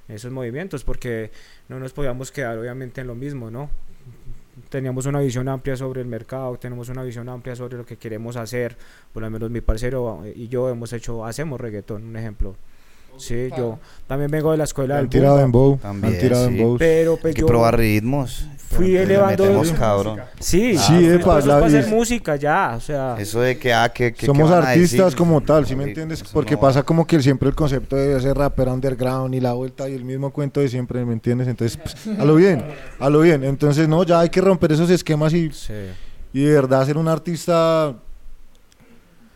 en 0.08 0.14
esos 0.14 0.30
movimientos 0.30 0.84
porque 0.84 1.32
no 1.68 1.80
nos 1.80 1.92
podíamos 1.92 2.30
quedar 2.30 2.56
obviamente 2.58 3.00
en 3.00 3.08
lo 3.08 3.16
mismo, 3.16 3.50
¿no? 3.50 3.70
Teníamos 4.68 5.04
una 5.06 5.20
visión 5.20 5.48
amplia 5.48 5.76
sobre 5.76 6.00
el 6.00 6.06
mercado, 6.06 6.56
tenemos 6.58 6.88
una 6.88 7.02
visión 7.02 7.28
amplia 7.28 7.56
sobre 7.56 7.76
lo 7.76 7.84
que 7.84 7.96
queremos 7.96 8.36
hacer, 8.36 8.76
por 9.12 9.22
lo 9.22 9.30
menos 9.30 9.50
mi 9.50 9.60
parcero 9.60 10.22
y 10.34 10.46
yo 10.48 10.68
hemos 10.70 10.92
hecho, 10.92 11.24
hacemos 11.26 11.60
reggaetón, 11.60 12.04
un 12.04 12.16
ejemplo. 12.16 12.54
Sí, 13.18 13.48
yo 13.56 13.78
también 14.06 14.30
vengo 14.30 14.52
de 14.52 14.58
la 14.58 14.64
escuela 14.64 14.96
del 14.96 15.04
Han 15.04 15.10
tirado 15.10 15.40
en 15.40 15.50
bow, 15.52 15.78
También, 15.80 16.14
han 16.14 16.20
tirado 16.20 16.48
sí. 16.48 16.56
en 16.56 16.62
bow. 16.62 16.76
pero 16.78 17.12
Hay 17.12 17.18
pues 17.22 17.34
que 17.34 17.40
yo 17.40 17.46
probar 17.46 17.76
ritmos. 17.78 18.46
fui 18.68 18.88
Le 18.88 19.02
elevando 19.04 19.44
metemos 19.44 19.70
cabrón. 19.72 20.20
sí, 20.40 20.76
Sí, 20.76 21.06
es 21.06 21.24
para 21.24 21.64
hacer 21.66 21.86
música 21.88 22.36
ya, 22.36 22.74
o 22.76 22.80
sea, 22.80 23.16
Eso 23.18 23.40
de 23.40 23.58
que, 23.58 23.72
ah, 23.72 23.88
que, 23.88 24.12
que 24.12 24.26
Somos 24.26 24.50
que 24.50 24.56
artistas 24.56 25.04
decir, 25.06 25.16
como 25.18 25.40
tal, 25.40 25.66
¿sí 25.66 25.74
me 25.76 25.84
entiendes? 25.84 26.22
Porque 26.32 26.54
no- 26.54 26.60
pasa 26.60 26.82
como 26.82 27.06
que 27.06 27.22
siempre 27.22 27.48
el 27.48 27.54
concepto 27.54 27.96
de 27.96 28.16
ese 28.18 28.34
rapper 28.34 28.68
underground 28.68 29.34
y 29.34 29.40
la 29.40 29.52
vuelta 29.54 29.88
y 29.88 29.94
el 29.94 30.04
mismo 30.04 30.30
cuento 30.32 30.60
de 30.60 30.68
siempre, 30.68 31.04
¿me 31.04 31.12
entiendes? 31.12 31.48
Entonces, 31.48 31.76
pues, 31.78 32.18
a 32.18 32.24
lo 32.24 32.34
bien, 32.34 32.64
a 32.98 33.08
lo 33.08 33.20
bien. 33.20 33.44
Entonces, 33.44 33.88
no, 33.88 34.02
ya 34.04 34.20
hay 34.20 34.28
que 34.30 34.40
romper 34.40 34.72
esos 34.72 34.90
esquemas 34.90 35.32
y, 35.32 35.50
sí. 35.52 35.72
y 36.32 36.42
de 36.44 36.52
verdad 36.52 36.84
ser 36.86 36.98
un 36.98 37.08
artista 37.08 37.94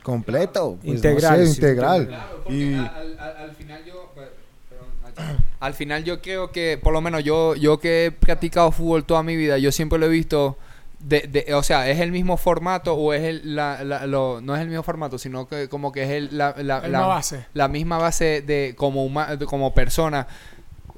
completo. 0.02 0.76
pues, 0.76 0.84
no 0.86 0.94
Integral, 0.94 1.38
sé, 1.38 1.46
sí, 1.46 1.54
integral. 1.60 2.06
Claro, 2.08 2.44
Y- 2.48 2.74
al, 2.74 3.16
al- 3.18 3.36
al 3.36 3.50
final 3.56 3.84
yo... 3.84 4.12
per- 4.14 4.32
perdón, 4.68 5.36
al 5.60 5.74
final 5.74 6.04
yo 6.04 6.20
creo 6.22 6.50
que, 6.52 6.78
por 6.82 6.92
lo 6.92 7.00
menos 7.00 7.22
yo, 7.24 7.54
yo 7.54 7.78
que 7.78 8.06
he 8.06 8.10
practicado 8.10 8.70
fútbol 8.72 9.04
toda 9.04 9.22
mi 9.22 9.36
vida, 9.36 9.58
yo 9.58 9.70
siempre 9.72 9.98
lo 9.98 10.06
he 10.06 10.10
visto 10.10 10.56
de, 11.00 11.20
de- 11.22 11.54
o 11.54 11.62
sea, 11.62 11.88
es 11.88 11.98
el 12.00 12.12
mismo 12.12 12.36
formato 12.36 12.94
o 12.94 13.12
es 13.14 13.22
el, 13.22 13.54
la, 13.56 13.82
la- 13.84 14.06
lo- 14.06 14.40
no 14.42 14.54
es 14.54 14.60
el 14.62 14.68
mismo 14.68 14.82
formato, 14.82 15.18
sino 15.18 15.48
que 15.48 15.68
como 15.68 15.92
que 15.92 16.02
es 16.04 16.10
el, 16.10 16.36
la, 16.36 16.54
la, 16.58 16.86
La 16.88 17.00
base. 17.06 17.46
la 17.54 17.68
misma 17.68 17.98
base 17.98 18.42
de 18.42 18.74
como 18.76 19.06
huma- 19.06 19.36
de 19.36 19.46
como 19.46 19.72
persona. 19.74 20.26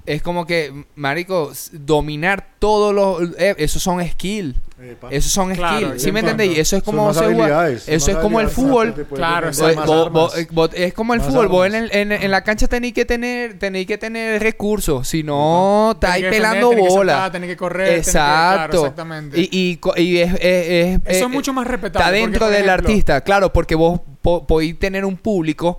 Es 0.04 0.20
como 0.20 0.46
que, 0.46 0.84
marico, 0.96 1.52
dominar 1.70 2.48
todos 2.58 2.92
los... 2.92 3.38
eh, 3.38 3.54
esos 3.58 3.80
son 3.82 4.04
skill. 4.08 4.56
Epa. 4.82 5.08
Esos 5.12 5.30
son 5.30 5.54
Claro, 5.54 5.76
skill. 5.76 5.92
yo 5.92 5.98
¿Sí 6.00 6.10
me 6.10 6.20
entendéis? 6.20 6.58
Eso 6.58 6.76
es 6.76 6.82
como... 6.82 7.14
se 7.14 7.24
juega- 7.32 7.70
eso 7.70 8.10
es 8.10 8.16
como 8.16 8.40
el 8.40 8.48
fútbol. 8.48 9.06
Claro, 9.14 9.50
es 9.50 10.94
como 10.94 11.14
el 11.14 11.20
Más 11.20 11.28
fútbol, 11.28 11.48
vos 11.48 11.66
en, 11.66 11.88
en, 11.92 12.10
en 12.12 12.30
la 12.30 12.42
cancha 12.42 12.66
tenéis 12.66 12.94
que 12.94 13.04
tener 13.04 13.58
tenéis 13.60 13.86
que 13.86 13.96
tener 13.96 14.42
recursos, 14.42 15.06
si 15.06 15.22
no 15.22 15.92
estáis 15.92 16.24
pelando 16.26 16.70
tenés 16.70 16.84
que 16.84 16.90
bola. 16.90 17.30
tenés 17.30 17.48
que 17.50 17.56
correr. 17.56 17.88
que- 17.90 17.96
Exacto. 17.98 18.70
claro, 18.70 18.78
exactamente. 18.80 19.40
Y, 19.40 19.48
y, 19.52 19.76
co- 19.76 19.94
y 19.96 20.18
es, 20.18 20.34
es- 20.34 20.40
es- 20.40 21.00
Eso 21.04 21.24
eh, 21.24 21.26
es 21.26 21.30
mucho 21.30 21.52
más 21.52 21.66
respetable. 21.66 22.04
Está 22.04 22.10
dentro 22.12 22.46
del 22.46 22.64
ejemplo, 22.64 22.72
artista, 22.88 23.20
claro, 23.20 23.52
porque 23.52 23.76
vos 23.76 24.00
po- 24.20 24.46
podéis 24.46 24.76
tener 24.78 25.04
un 25.04 25.16
público 25.16 25.78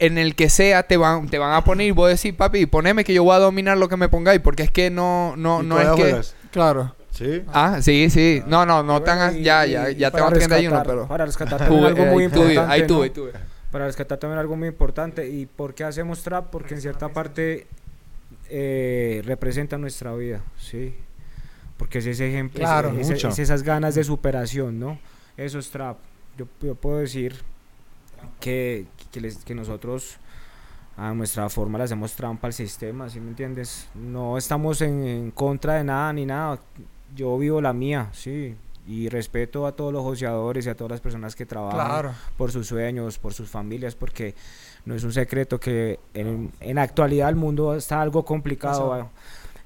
en 0.00 0.18
el 0.18 0.34
que 0.34 0.48
sea 0.50 0.82
te 0.84 0.96
van 0.96 1.28
te 1.28 1.38
van 1.38 1.52
a 1.54 1.64
poner 1.64 1.86
y 1.88 1.90
vos 1.90 2.08
decís, 2.10 2.32
papi, 2.36 2.66
poneme 2.66 3.04
que 3.04 3.12
yo 3.14 3.24
voy 3.24 3.34
a 3.34 3.38
dominar 3.38 3.76
lo 3.78 3.88
que 3.88 3.96
me 3.96 4.08
pongáis, 4.08 4.40
porque 4.40 4.62
es 4.62 4.70
que 4.70 4.90
no 4.90 5.34
no 5.36 5.62
¿Y 5.62 5.66
no 5.66 5.78
es 5.78 5.84
todavía 5.86 6.04
que 6.04 6.10
juegas? 6.10 6.34
Claro. 6.50 6.94
Sí. 7.10 7.42
Ah, 7.48 7.78
sí, 7.82 8.08
sí. 8.10 8.42
No, 8.46 8.64
no, 8.64 8.82
no 8.84 8.98
Y 8.98 9.00
tan 9.04 9.36
y- 9.38 9.42
ya 9.42 9.66
ya 9.66 9.90
ya 9.90 10.10
para 10.12 10.26
tengo 10.28 10.38
31, 10.38 10.76
rescatar- 10.76 10.86
pero 10.86 11.08
Para 11.08 11.26
rescatar 11.26 11.58
también 11.58 11.80
Tuve- 11.82 11.88
algo 11.88 12.04
muy 12.06 12.24
importante. 12.24 12.58
ahí 12.72 12.80
¿no? 12.82 12.86
tuve, 12.86 13.04
ahí 13.04 13.10
tuve. 13.10 13.32
Para 13.72 13.86
rescatar 13.86 14.18
también 14.18 14.38
algo 14.38 14.56
muy 14.56 14.68
importante. 14.68 15.28
¿Y 15.28 15.46
por 15.46 15.74
qué 15.74 15.84
hacemos 15.84 16.22
trap? 16.22 16.46
Porque 16.50 16.74
en 16.74 16.80
cierta 16.80 17.08
parte 17.08 17.66
eh, 18.50 19.22
representa 19.26 19.76
nuestra 19.78 20.14
vida, 20.14 20.40
¿sí? 20.58 20.94
Porque 21.76 21.98
es 21.98 22.06
ese 22.06 22.28
ejemplo, 22.28 22.60
es- 22.60 22.66
Claro. 22.68 22.94
es, 22.98 23.10
Mucho. 23.10 23.28
es 23.28 23.38
esas 23.38 23.62
ganas 23.62 23.94
de 23.94 24.04
superación, 24.04 24.78
¿no? 24.78 24.98
Eso 25.36 25.58
es 25.58 25.70
trap. 25.70 25.98
Yo, 26.36 26.46
yo 26.62 26.74
puedo 26.74 26.98
decir 26.98 27.36
que, 28.40 28.86
que, 29.12 29.20
les- 29.20 29.44
que 29.44 29.54
nosotros 29.54 30.16
a 30.96 31.12
nuestra 31.14 31.48
forma 31.48 31.78
le 31.78 31.84
hacemos 31.84 32.12
trampa 32.14 32.48
al 32.48 32.52
sistema, 32.52 33.08
¿sí 33.08 33.20
me 33.20 33.28
entiendes? 33.28 33.88
No 33.94 34.36
estamos 34.36 34.80
en, 34.82 35.04
en 35.06 35.30
contra 35.30 35.74
de 35.74 35.84
nada 35.84 36.12
ni 36.12 36.26
nada. 36.26 36.60
Yo 37.14 37.38
vivo 37.38 37.60
la 37.60 37.72
mía, 37.72 38.08
sí. 38.12 38.56
Y 38.86 39.08
respeto 39.10 39.66
a 39.66 39.72
todos 39.76 39.92
los 39.92 40.02
joseadores 40.02 40.64
y 40.66 40.70
a 40.70 40.74
todas 40.74 40.90
las 40.92 41.00
personas 41.00 41.36
que 41.36 41.44
trabajan 41.46 41.86
Claro. 41.86 42.12
por 42.38 42.50
sus 42.50 42.66
sueños, 42.66 43.18
por 43.18 43.34
sus 43.34 43.48
familias, 43.48 43.94
porque 43.94 44.34
no 44.86 44.94
es 44.94 45.04
un 45.04 45.12
secreto 45.12 45.60
que 45.60 46.00
en, 46.14 46.50
en 46.60 46.76
la 46.76 46.82
actualidad 46.82 47.28
el 47.28 47.36
mundo 47.36 47.74
está 47.74 48.00
algo 48.00 48.24
complicado 48.24 49.10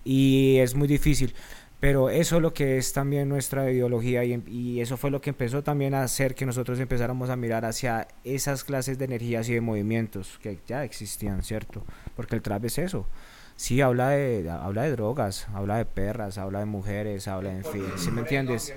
y 0.05 0.57
es 0.59 0.75
muy 0.75 0.89
difícil. 0.89 1.35
Pero 1.83 2.11
eso 2.11 2.37
es 2.37 2.43
lo 2.43 2.55
que 2.55 2.79
es 2.79 2.93
también 2.93 3.29
nuestra 3.29 3.69
ideología 3.69 4.23
y, 4.23 4.35
em- 4.35 4.45
y 4.47 4.81
eso 4.81 4.97
fue 4.97 5.11
lo 5.11 5.21
que 5.21 5.31
empezó 5.31 5.65
también 5.65 5.95
a 5.95 6.05
hacer 6.05 6.37
que 6.37 6.47
nosotros 6.47 6.79
empezáramos 6.79 7.29
a 7.29 7.35
mirar 7.35 7.65
hacia 7.65 8.07
esas 8.23 8.63
clases 8.63 8.99
de 9.01 9.07
energías 9.07 9.49
y 9.49 9.55
de 9.55 9.61
movimientos 9.61 10.39
que 10.41 10.61
ya 10.65 10.85
existían, 10.85 11.43
¿cierto? 11.43 11.83
Porque 12.15 12.37
el 12.37 12.43
trap 12.43 12.67
es 12.67 12.79
eso. 12.79 13.09
Sí, 13.57 13.81
habla 13.81 14.11
de, 14.11 14.49
habla 14.49 14.83
de 14.83 14.93
drogas, 14.93 15.49
habla 15.53 15.79
de 15.79 15.85
perras, 15.85 16.39
habla 16.39 16.61
de 16.61 16.67
mujeres, 16.67 17.27
habla 17.27 17.51
de, 17.51 17.57
en 17.57 17.65
fin, 17.65 17.83
¿sí 17.97 18.13
me 18.13 18.21
entiendes? 18.21 18.73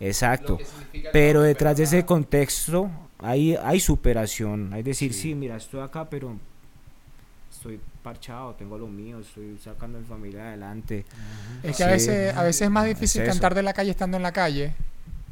Exacto. 0.00 0.58
Pero 1.12 1.42
detrás 1.42 1.76
de 1.76 1.84
ese 1.84 2.04
contexto 2.04 2.90
hay, 3.18 3.54
hay 3.54 3.78
superación. 3.78 4.72
Hay 4.72 4.82
decir, 4.82 5.14
sí. 5.14 5.36
mira, 5.36 5.54
estoy 5.54 5.80
acá, 5.80 6.10
pero 6.10 6.36
estoy 7.50 7.80
parchado, 8.02 8.54
tengo 8.54 8.78
lo 8.78 8.86
mío, 8.86 9.18
estoy 9.20 9.58
sacando 9.58 9.98
a 9.98 10.00
mi 10.00 10.06
familia 10.06 10.48
adelante. 10.48 11.04
Es 11.62 11.76
que 11.76 11.84
a 11.84 11.86
veces, 11.88 12.36
a 12.36 12.42
veces 12.42 12.62
es 12.62 12.70
más 12.70 12.84
difícil 12.86 13.22
cantar 13.30 13.54
de 13.54 13.62
la 13.62 13.72
calle 13.72 13.90
estando 13.90 14.16
en 14.16 14.22
la 14.22 14.32
calle 14.32 14.74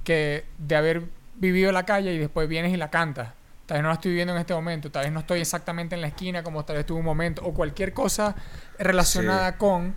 que 0.04 0.44
de 0.58 0.76
haber 0.76 1.02
vivido 1.36 1.72
la 1.72 1.84
calle 1.84 2.12
y 2.14 2.18
después 2.18 2.48
vienes 2.48 2.72
y 2.72 2.76
la 2.76 2.90
cantas. 2.90 3.32
Tal 3.66 3.76
vez 3.78 3.82
no 3.82 3.88
la 3.88 3.94
estoy 3.94 4.10
viviendo 4.12 4.32
en 4.32 4.40
este 4.40 4.54
momento, 4.54 4.90
tal 4.92 5.04
vez 5.04 5.12
no 5.12 5.20
estoy 5.20 5.40
exactamente 5.40 5.94
en 5.96 6.00
la 6.00 6.06
esquina 6.08 6.42
como 6.42 6.64
tal 6.64 6.76
vez 6.76 6.86
tuve 6.86 7.00
un 7.00 7.04
momento, 7.04 7.42
o 7.44 7.52
cualquier 7.52 7.92
cosa 7.92 8.34
relacionada 8.78 9.56
con 9.58 9.94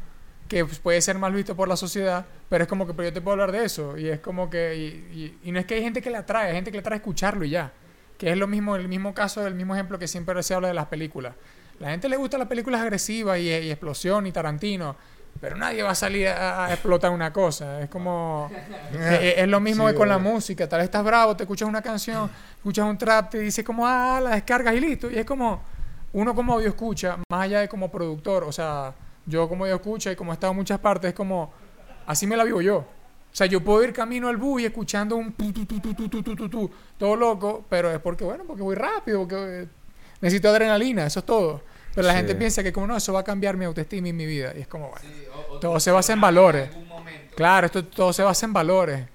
que 0.47 0.65
puede 0.65 0.99
ser 1.01 1.19
mal 1.19 1.31
visto 1.33 1.55
por 1.55 1.67
la 1.67 1.77
sociedad, 1.77 2.25
pero 2.49 2.63
es 2.63 2.67
como 2.67 2.87
que 2.87 2.95
pero 2.95 3.09
yo 3.09 3.13
te 3.13 3.21
puedo 3.21 3.33
hablar 3.33 3.51
de 3.51 3.63
eso, 3.65 3.95
y 3.99 4.07
es 4.09 4.19
como 4.19 4.49
que, 4.49 4.75
y, 4.75 4.83
y- 5.43 5.49
y 5.49 5.51
no 5.51 5.59
es 5.59 5.67
que 5.67 5.75
hay 5.75 5.83
gente 5.83 6.01
que 6.01 6.09
le 6.09 6.17
atrae, 6.17 6.47
hay 6.49 6.55
gente 6.55 6.71
que 6.71 6.77
le 6.77 6.81
atrae 6.81 6.97
escucharlo 6.97 7.45
y 7.45 7.51
ya, 7.51 7.71
que 8.17 8.31
es 8.31 8.37
lo 8.37 8.47
mismo, 8.47 8.75
el 8.75 8.87
mismo 8.87 9.13
caso, 9.13 9.45
el 9.45 9.53
mismo 9.53 9.75
ejemplo 9.75 9.99
que 9.99 10.07
siempre 10.07 10.41
se 10.41 10.55
habla 10.55 10.67
de 10.69 10.73
las 10.73 10.87
películas. 10.87 11.35
La 11.79 11.91
gente 11.91 12.09
le 12.09 12.17
gusta 12.17 12.37
las 12.37 12.47
películas 12.47 12.81
agresivas 12.81 13.39
y, 13.39 13.51
explosión 13.51 14.27
y 14.27 14.31
Tarantino. 14.31 14.95
Pero 15.39 15.55
nadie 15.55 15.81
va 15.81 15.91
a 15.91 15.95
salir 15.95 16.27
a, 16.27 16.67
explotar 16.73 17.11
una 17.11 17.31
cosa. 17.31 17.81
Es 17.81 17.89
como. 17.89 18.49
Eh, 18.91 19.17
eh, 19.21 19.33
es, 19.37 19.47
lo 19.47 19.59
mismo 19.59 19.87
que 19.87 19.93
con 19.93 20.09
la 20.09 20.17
música. 20.17 20.67
Tal 20.67 20.79
vez 20.79 20.85
estás 20.85 21.03
bravo, 21.03 21.35
te 21.35 21.43
escuchas 21.43 21.69
una 21.69 21.81
canción, 21.81 22.29
escuchas 22.57 22.85
un 22.85 22.97
trap, 22.97 23.29
te 23.29 23.39
dices 23.39 23.63
como, 23.63 23.85
ah, 23.87 24.19
la 24.21 24.31
descargas 24.31 24.75
y 24.75 24.79
listo. 24.79 25.09
Y 25.09 25.17
es 25.17 25.25
como. 25.25 25.61
Uno 26.11 26.33
como 26.33 26.53
audio 26.53 26.67
escucha, 26.67 27.17
más 27.29 27.41
allá 27.43 27.59
de 27.59 27.69
como 27.69 27.91
productor, 27.91 28.43
o 28.43 28.51
sea, 28.51 28.95
yo 29.27 29.47
como 29.47 29.65
audio 29.65 29.75
escucha 29.75 30.11
y 30.11 30.15
como 30.15 30.31
he 30.31 30.33
estado 30.33 30.51
en 30.51 30.57
muchas 30.57 30.79
partes, 30.79 31.09
es 31.09 31.15
como. 31.15 31.53
Así 32.07 32.25
me 32.25 32.35
la 32.35 32.43
vivo 32.43 32.61
yo. 32.61 32.77
O 32.77 33.35
sea, 33.35 33.45
yo 33.45 33.63
puedo 33.63 33.83
ir 33.83 33.93
camino 33.93 34.27
al 34.27 34.37
bus 34.37 34.63
y 34.63 34.65
escuchando 34.65 35.15
un 35.15 35.33
tu, 35.33 35.53
tu, 35.53 35.65
tu, 35.65 36.71
todo 36.97 37.15
loco, 37.15 37.63
pero 37.69 37.91
es 37.91 37.99
porque, 37.99 38.23
bueno, 38.23 38.43
porque 38.45 38.63
voy 38.63 38.75
rápido, 38.75 39.19
porque 39.19 39.67
necesito 40.21 40.49
adrenalina, 40.49 41.05
eso 41.05 41.19
es 41.19 41.25
todo. 41.25 41.61
Pero 41.95 42.05
la 42.07 42.13
Sí. 42.13 42.17
gente 42.19 42.35
piensa 42.35 42.61
que 42.63 42.71
como 42.71 42.87
no, 42.87 42.95
eso 42.97 43.11
va 43.13 43.21
a 43.21 43.23
cambiar 43.23 43.57
mi 43.57 43.65
autoestima 43.65 44.07
y 44.09 44.13
mi 44.13 44.25
vida. 44.25 44.53
Y 44.55 44.61
es 44.61 44.67
como, 44.67 44.89
bueno, 44.89 45.59
todo 45.59 45.79
se 45.79 45.91
basa 45.91 46.13
en 46.13 46.21
valores. 46.21 46.69
Claro, 47.35 47.65
esto 47.67 47.83
todo 47.85 48.13
se 48.13 48.23
basa 48.23 48.45
en 48.45 48.53
valores. 48.53 49.05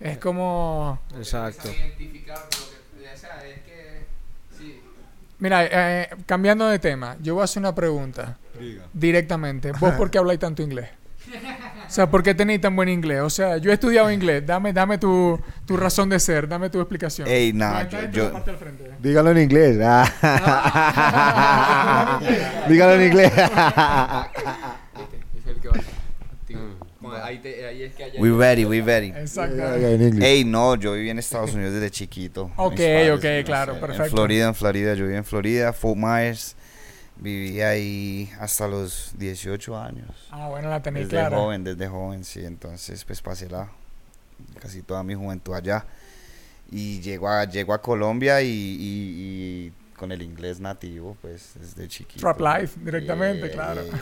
Es 0.00 0.18
como, 0.18 1.00
Exacto. 1.16 1.68
mira, 5.38 5.64
eh, 5.70 6.08
cambiando 6.26 6.66
de 6.68 6.78
tema, 6.78 7.16
yo 7.20 7.34
voy 7.34 7.42
a 7.42 7.44
hacer 7.44 7.60
una 7.60 7.74
pregunta 7.74 8.38
Diga. 8.58 8.84
directamente. 8.92 9.72
¿Vos 9.72 9.94
por 9.94 10.10
qué 10.10 10.18
habláis 10.18 10.38
tanto 10.40 10.62
inglés? 10.62 10.88
O 11.86 11.90
sea, 11.94 12.10
¿por 12.10 12.22
qué 12.22 12.34
tenéis 12.34 12.60
tan 12.60 12.74
buen 12.74 12.88
inglés? 12.88 13.20
O 13.20 13.30
sea, 13.30 13.58
yo 13.58 13.70
he 13.70 13.74
estudiado 13.74 14.10
inglés. 14.10 14.46
Dame, 14.46 14.72
dame 14.72 14.96
tu, 14.98 15.38
tu 15.66 15.76
razón 15.76 16.08
de 16.08 16.18
ser, 16.18 16.48
dame 16.48 16.70
tu 16.70 16.80
explicación. 16.80 17.28
Ey, 17.28 17.52
nah, 17.52 17.82
está 17.82 18.10
yo- 18.10 18.30
frente. 18.58 18.90
Dígalo 19.00 19.30
en 19.32 19.38
inglés. 19.38 19.78
Ah. 19.82 20.06
Dígalo 22.68 22.94
en 22.94 23.02
inglés. 23.02 23.32
We 28.18 28.30
ready, 28.30 28.64
we 28.64 28.80
ready. 28.80 29.08
Exacto. 29.08 29.74
en 29.74 30.02
inglés. 30.02 30.24
Ey, 30.24 30.44
no, 30.44 30.76
yo 30.76 30.92
viví 30.92 31.10
en 31.10 31.18
Estados 31.18 31.52
Unidos 31.54 31.74
desde 31.74 31.90
chiquito. 31.90 32.50
Ok, 32.56 32.72
padres, 32.76 33.10
ok, 33.10 33.24
no 33.24 33.44
claro, 33.44 33.74
sé, 33.74 33.80
perfecto. 33.80 34.04
En 34.04 34.10
Florida, 34.10 34.48
en 34.48 34.54
Florida, 34.54 34.94
yo 34.94 35.04
viví 35.04 35.16
en 35.16 35.24
Florida, 35.24 35.72
Fort 35.72 35.96
Myers. 35.96 36.56
Viví 37.22 37.60
ahí 37.60 38.32
hasta 38.40 38.66
los 38.66 39.12
18 39.16 39.78
años. 39.78 40.10
Ah, 40.30 40.48
bueno, 40.48 40.68
la 40.68 40.82
tenéis 40.82 41.06
Desde 41.08 41.18
clara. 41.20 41.36
joven, 41.36 41.62
desde 41.64 41.86
joven, 41.88 42.24
sí. 42.24 42.44
Entonces, 42.44 43.04
pues 43.04 43.22
pasé 43.22 43.48
la, 43.48 43.70
casi 44.60 44.82
toda 44.82 45.02
mi 45.02 45.14
juventud 45.14 45.54
allá. 45.54 45.84
Y 46.70 47.00
llego 47.00 47.28
a, 47.28 47.44
llego 47.44 47.74
a 47.74 47.80
Colombia 47.82 48.40
y, 48.42 48.48
y- 48.48 49.68
y 49.68 49.72
con 49.96 50.10
el 50.10 50.22
inglés 50.22 50.58
nativo, 50.58 51.16
pues 51.20 51.50
desde 51.60 51.86
chiquito. 51.86 52.20
Trap 52.20 52.40
life, 52.60 52.80
directamente, 52.82 53.46
Yeah, 53.46 53.52
claro. 53.54 53.84
yeah. 53.84 53.98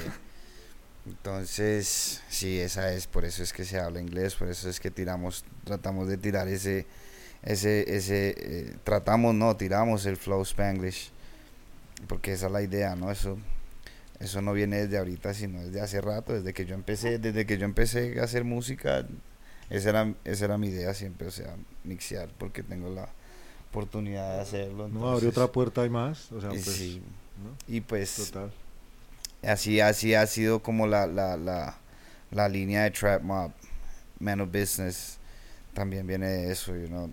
Entonces, 1.06 2.22
sí, 2.28 2.58
esa 2.60 2.92
es, 2.92 3.06
por 3.06 3.24
eso 3.24 3.42
es 3.42 3.52
que 3.52 3.64
se 3.64 3.78
habla 3.80 4.00
inglés, 4.00 4.34
por 4.34 4.48
eso 4.48 4.68
es 4.68 4.78
que 4.80 4.90
tiramos, 4.90 5.44
tratamos 5.64 6.08
de 6.08 6.16
tirar 6.18 6.46
ese, 6.48 6.86
ese, 7.42 7.96
ese, 7.96 8.34
eh, 8.38 8.76
tratamos, 8.84 9.34
no, 9.34 9.56
tiramos 9.56 10.04
el 10.06 10.16
flow 10.16 10.42
Spanglish, 10.42 11.10
porque 12.08 12.32
esa 12.32 12.46
es 12.46 12.52
la 12.52 12.62
idea, 12.62 12.96
¿no? 12.96 13.10
Eso, 13.10 13.38
eso 14.18 14.42
no 14.42 14.52
viene 14.52 14.78
desde 14.82 14.98
ahorita, 14.98 15.34
sino 15.34 15.60
desde 15.62 15.80
hace 15.80 16.00
rato, 16.00 16.32
desde 16.32 16.52
que 16.54 16.66
yo 16.66 16.74
empecé, 16.74 17.18
desde 17.18 17.46
que 17.46 17.58
yo 17.58 17.64
empecé 17.64 18.20
a 18.20 18.24
hacer 18.24 18.44
música, 18.44 19.06
esa 19.70 19.90
era, 19.90 20.14
esa 20.24 20.44
era 20.46 20.58
mi 20.58 20.68
idea 20.68 20.94
siempre, 20.94 21.28
o 21.28 21.30
sea, 21.30 21.56
mixear, 21.84 22.28
porque 22.38 22.62
tengo 22.62 22.90
la 22.90 23.08
oportunidad 23.70 24.36
de 24.36 24.40
hacerlo. 24.40 24.88
No 24.88 25.00
entonces, 25.00 25.28
otra 25.28 25.46
puerta 25.52 25.86
y 25.86 25.90
más. 25.90 26.32
O 26.32 26.40
sea, 26.40 26.50
y 26.50 26.58
pues, 26.58 26.64
sí, 26.64 27.02
¿no? 27.42 27.56
y 27.74 27.80
pues 27.80 28.16
Total. 28.16 28.52
así, 29.42 29.80
así 29.80 30.14
ha 30.14 30.26
sido 30.26 30.60
como 30.62 30.86
la, 30.86 31.06
la, 31.06 31.36
la, 31.36 31.78
la 32.30 32.48
línea 32.48 32.82
de 32.84 32.90
Trap 32.90 33.22
Mob, 33.22 33.52
Man 34.18 34.40
of 34.40 34.50
Business, 34.52 35.18
también 35.72 36.06
viene 36.06 36.28
de 36.28 36.52
eso, 36.52 36.76
you 36.76 36.88
know. 36.88 37.12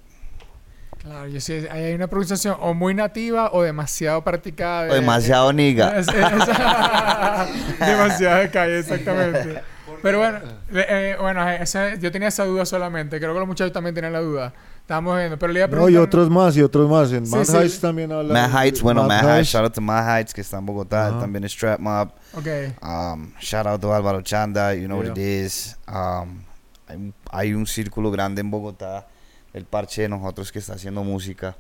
Claro, 1.02 1.28
yo 1.28 1.40
sí, 1.40 1.66
hay 1.72 1.94
una 1.94 2.08
pronunciación 2.08 2.58
o 2.60 2.74
muy 2.74 2.94
nativa 2.94 3.52
o 3.54 3.62
demasiado 3.64 4.24
practicada. 4.24 4.84
de- 4.86 4.92
O 4.92 4.94
demasiado 4.96 5.54
niga. 5.54 5.98
Es- 6.00 6.08
es- 6.08 6.16
demasiado 7.80 8.40
de 8.40 8.50
calle, 8.50 8.80
exactamente. 8.80 9.62
Pero 10.02 10.20
bueno, 10.20 10.40
eh, 10.74 11.16
bueno 11.20 11.50
esa- 11.50 11.96
yo 11.96 12.12
tenía 12.12 12.28
esa 12.28 12.46
duda 12.46 12.66
solamente. 12.66 13.18
Creo 13.20 13.34
que 13.34 13.40
los 13.40 13.48
muchachos 13.48 13.74
también 13.74 13.96
tenían 13.96 14.14
la 14.14 14.20
duda. 14.22 14.54
Estábamos 14.82 15.18
viendo, 15.18 15.38
pero 15.38 15.52
le 15.52 15.60
iba 15.60 15.66
a 15.66 15.70
No, 15.70 15.90
y 15.90 15.98
otros 15.98 16.30
más, 16.30 16.56
y 16.56 16.62
otros 16.62 16.90
más. 16.90 17.12
En 17.12 17.26
Sí, 17.26 17.36
Mad 17.36 17.44
sí. 17.46 17.58
Heights 17.58 17.80
también 17.82 18.12
habla. 18.12 18.34
Mad 18.34 18.64
Heights, 18.64 18.82
bueno, 18.82 19.04
Mad 19.04 19.22
Mad 19.24 19.36
Heights, 19.38 19.50
shout 19.50 19.64
out 19.66 19.74
to 19.74 19.82
Mad 19.82 20.18
Heights, 20.20 20.34
que 20.34 20.42
está 20.42 20.58
en 20.60 20.66
Bogotá, 20.66 21.20
también 21.20 21.44
es 21.44 21.56
Trap 21.58 21.80
Mob. 21.80 22.10
Ok. 22.34 22.48
Um, 22.82 23.34
shout 23.40 23.66
out 23.68 23.82
to 23.82 23.94
Álvaro 23.94 24.22
Chanda, 24.22 24.74
you 24.76 24.86
know 24.86 24.98
what 24.98 25.06
Yeah. 25.06 25.12
it 25.14 25.46
is. 25.46 25.78
Um, 25.88 26.42
hay, 26.88 26.96
un- 26.96 27.14
hay 27.32 27.54
un 27.54 27.66
círculo 27.68 28.12
grande 28.12 28.40
en 28.42 28.50
Bogotá, 28.52 29.08
el 29.54 29.66
parche 29.66 30.04
de 30.04 30.10
nosotros 30.10 30.52
que 30.52 30.60
está 30.60 30.74
haciendo 30.74 31.04
música. 31.04 31.56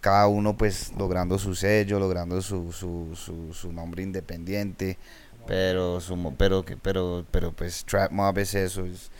Cada 0.00 0.26
uno 0.26 0.56
pues 0.56 0.92
logrando 0.96 1.38
su 1.38 1.54
sello, 1.54 1.98
logrando 1.98 2.40
su, 2.42 2.72
su, 2.72 3.14
su, 3.14 3.54
su 3.54 3.72
nombre 3.72 4.02
independiente, 4.02 4.98
pero, 5.46 6.00
su, 6.00 6.16
mo- 6.16 6.34
pero, 6.36 6.64
pero, 6.82 7.24
pero 7.30 7.52
pues 7.52 7.84
Trap 7.84 8.12
Mob 8.12 8.38
es 8.38 8.54
eso, 8.54 8.84
es- 8.84 9.10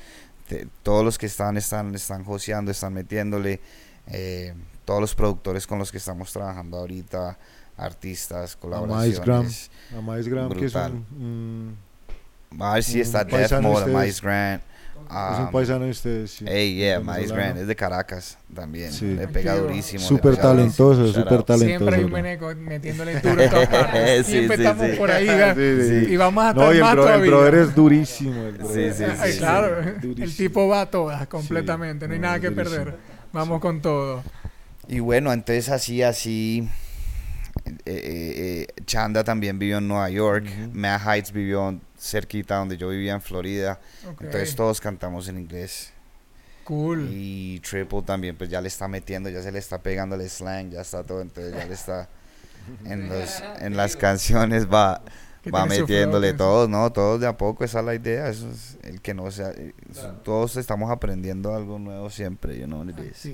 te- 0.49 0.66
todos 0.83 1.05
los 1.05 1.16
que 1.19 1.27
están, 1.27 1.57
están, 1.57 1.95
están 1.95 2.25
joseando, 2.25 2.71
están 2.71 2.93
metiéndole, 2.93 3.61
eh, 4.09 4.55
todos 4.85 5.01
los 5.01 5.14
productores 5.14 5.66
con 5.66 5.79
los 5.79 5.90
que 5.93 5.99
estamos 5.99 6.33
trabajando 6.33 6.79
ahorita, 6.79 7.38
artistas, 7.77 8.57
colaboraciones. 8.57 9.71
A 9.97 10.01
Miles 10.03 10.29
Graham, 10.29 10.49
que 10.61 10.66
es 10.66 10.75
un, 10.75 11.07
está 13.01 13.25
Death 13.25 13.49
Mode. 13.62 13.85
Miles 14.01 14.21
Grant. 14.21 14.62
Un, 15.08 15.32
es 15.34 15.38
un 15.40 15.50
paisano 15.50 15.84
de 15.84 15.90
ustedes. 15.90 16.30
Sí. 16.30 16.44
Ey, 16.48 16.74
yeah, 16.76 16.98
venezolano. 16.98 17.34
Grant 17.34 17.58
es 17.58 17.66
de 17.66 17.76
Caracas 17.76 18.38
también. 18.54 18.92
Sí. 18.92 19.06
Le 19.14 19.28
pega 19.28 19.56
durísimo. 19.56 20.00
Súper 20.02 20.36
talentoso, 20.36 21.06
súper 21.12 21.42
talentoso. 21.42 21.64
Siempre 21.64 21.96
hay 21.96 22.04
un 22.04 22.10
bro. 22.10 22.22
veneco 22.22 22.54
metiéndole 22.56 23.20
duro. 23.20 23.42
Sí, 24.24 24.24
Siempre 24.24 24.56
sí, 24.56 24.62
estamos 24.62 24.86
sí. 24.90 24.96
por 24.96 25.10
ahí. 25.10 25.26
¿verdad? 25.26 25.56
Sí, 25.56 25.88
sí. 26.06 26.12
Y 26.12 26.16
vamos 26.16 26.44
a 26.44 26.48
estar 26.50 26.64
No, 26.64 26.72
y 26.72 26.76
el, 26.76 26.82
más 26.82 26.92
bro- 26.94 27.14
el 27.14 27.20
brother 27.28 27.54
es 27.54 27.74
durísimo. 27.74 28.42
El 28.44 28.52
brother. 28.58 28.94
Sí, 28.94 29.04
sí, 29.04 29.10
Ay, 29.18 29.32
sí. 29.32 29.38
claro, 29.38 29.80
el 30.02 30.36
tipo 30.36 30.68
va 30.68 30.82
a 30.82 30.86
todas 30.90 31.26
completamente, 31.28 32.06
no 32.06 32.14
hay 32.14 32.20
no, 32.20 32.26
nada 32.26 32.40
que 32.40 32.50
durísimo. 32.50 32.84
perder. 32.84 32.98
Vamos 33.32 33.60
con 33.60 33.80
todo. 33.80 34.22
Y 34.88 34.98
bueno, 35.00 35.32
entonces 35.32 35.68
así, 35.68 36.02
así. 36.02 36.68
Eh, 37.64 37.73
eh, 37.85 38.66
eh, 38.77 38.83
Chanda 38.85 39.25
también 39.25 39.59
vivió 39.59 39.79
en 39.79 39.88
Nueva 39.88 40.11
York. 40.11 40.46
Ujú. 40.46 40.70
Matt 40.73 41.03
Heights 41.07 41.33
vivió 41.33 41.79
cerquita 41.99 42.57
donde 42.57 42.77
yo 42.77 42.88
vivía 42.88 43.12
en 43.12 43.20
Florida. 43.20 43.81
Entonces 44.20 44.55
todos 44.55 44.81
cantamos 44.81 45.29
en 45.29 45.38
inglés. 45.38 45.92
Cool. 46.64 47.09
Y 47.11 47.61
Triple 47.61 48.03
también, 48.03 48.37
pues 48.37 48.49
ya 48.49 48.61
le 48.61 48.68
está 48.68 48.87
metiendo, 48.87 49.29
ya 49.29 49.42
se 49.42 49.51
le 49.51 49.59
está 49.59 49.83
pegando 49.83 50.14
el 50.14 50.29
slang, 50.29 50.70
ya 50.70 50.83
está 50.83 51.03
todo. 51.03 51.20
Entonces 51.20 51.55
ya 51.55 51.64
le 51.64 51.75
está. 51.75 52.09
En, 52.85 53.09
los, 53.09 53.42
en 53.59 53.75
las 53.77 53.96
canciones 53.96 54.70
va. 54.70 55.03
Va 55.53 55.64
metiéndole 55.64 56.35
todos, 56.35 56.68
¿no? 56.68 56.92
Todos 56.92 57.18
de 57.18 57.27
a 57.27 57.37
poco, 57.37 57.64
esa 57.64 57.81
es 57.81 57.85
la 57.87 57.94
idea. 57.94 58.29
Eso 58.29 58.51
es 58.51 58.77
el 58.83 59.01
que 59.01 59.14
no 59.14 59.31
sea. 59.31 59.53
Todos 60.23 60.57
estamos 60.59 60.90
aprendiendo 60.90 61.55
algo 61.55 61.79
nuevo 61.79 62.11
siempre, 62.11 62.59
you 62.59 62.66
know 62.66 62.81
what 62.81 62.90
it 62.90 62.99
is. 62.99 63.33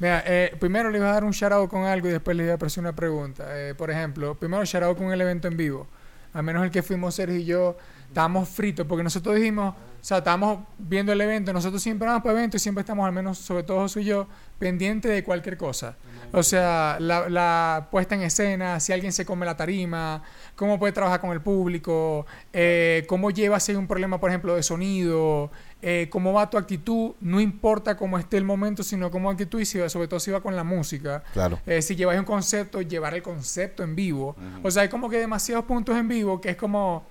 Mira, 0.00 0.22
eh, 0.26 0.56
primero 0.60 0.90
le 0.90 0.98
iba 0.98 1.10
a 1.10 1.12
dar 1.12 1.24
un 1.24 1.32
shout 1.32 1.52
out 1.52 1.68
con 1.68 1.84
algo 1.84 2.08
y 2.08 2.12
después 2.12 2.36
le 2.36 2.44
iba 2.44 2.52
a 2.52 2.56
hacer 2.56 2.80
una 2.80 2.94
pregunta. 2.94 3.44
Eh, 3.48 3.74
por 3.74 3.90
ejemplo, 3.90 4.34
primero 4.36 4.64
shout 4.64 4.84
out 4.84 4.96
con 4.96 5.12
el 5.12 5.20
evento 5.20 5.48
en 5.48 5.56
vivo. 5.56 5.88
A 6.32 6.42
menos 6.42 6.62
el 6.62 6.70
que 6.70 6.82
fuimos 6.82 7.14
Sergio 7.16 7.38
y 7.38 7.44
yo, 7.44 7.76
estábamos 8.08 8.48
fritos 8.48 8.86
porque 8.86 9.04
nosotros 9.04 9.36
dijimos, 9.36 9.74
o 9.74 10.04
sea, 10.04 10.18
estábamos 10.18 10.60
viendo 10.78 11.12
el 11.12 11.20
evento, 11.20 11.52
nosotros 11.52 11.82
siempre 11.82 12.06
vamos 12.08 12.22
para 12.22 12.38
eventos 12.38 12.60
y 12.60 12.62
siempre 12.62 12.80
estamos, 12.82 13.06
al 13.06 13.12
menos 13.12 13.38
sobre 13.38 13.62
todo 13.62 13.80
Josu 13.80 14.00
y 14.00 14.04
yo, 14.04 14.26
pendientes 14.58 15.10
de 15.10 15.22
cualquier 15.24 15.56
cosa. 15.56 15.96
O 16.32 16.42
sea, 16.42 16.98
la, 17.00 17.28
la 17.28 17.88
puesta 17.90 18.14
en 18.14 18.22
escena, 18.22 18.80
si 18.80 18.92
alguien 18.92 19.12
se 19.12 19.24
come 19.24 19.46
la 19.46 19.56
tarima, 19.56 20.22
cómo 20.56 20.78
puede 20.78 20.92
trabajar 20.92 21.20
con 21.20 21.30
el 21.30 21.40
público, 21.40 22.26
eh, 22.52 23.04
cómo 23.08 23.30
lleva 23.30 23.58
si 23.60 23.72
hay 23.72 23.78
un 23.78 23.86
problema, 23.86 24.20
por 24.20 24.30
ejemplo, 24.30 24.54
de 24.54 24.62
sonido, 24.62 25.50
eh, 25.80 26.08
cómo 26.10 26.32
va 26.32 26.50
tu 26.50 26.58
actitud, 26.58 27.12
no 27.20 27.40
importa 27.40 27.96
cómo 27.96 28.18
esté 28.18 28.36
el 28.36 28.44
momento, 28.44 28.82
sino 28.82 29.10
cómo 29.10 29.30
actitud 29.30 29.60
y 29.60 29.64
si 29.64 29.78
sobre 29.88 30.08
todo 30.08 30.20
si 30.20 30.30
va 30.30 30.40
con 30.40 30.54
la 30.54 30.64
música. 30.64 31.22
Claro. 31.32 31.60
Eh, 31.66 31.80
si 31.80 31.96
lleváis 31.96 32.18
un 32.18 32.26
concepto, 32.26 32.82
llevar 32.82 33.14
el 33.14 33.22
concepto 33.22 33.82
en 33.82 33.94
vivo. 33.96 34.36
O 34.62 34.70
sea, 34.70 34.82
hay 34.82 34.88
como 34.88 35.08
que 35.08 35.18
demasiados 35.18 35.64
puntos 35.64 35.96
en 35.96 36.08
vivo 36.08 36.40
que 36.40 36.50
es 36.50 36.56
como, 36.56 37.04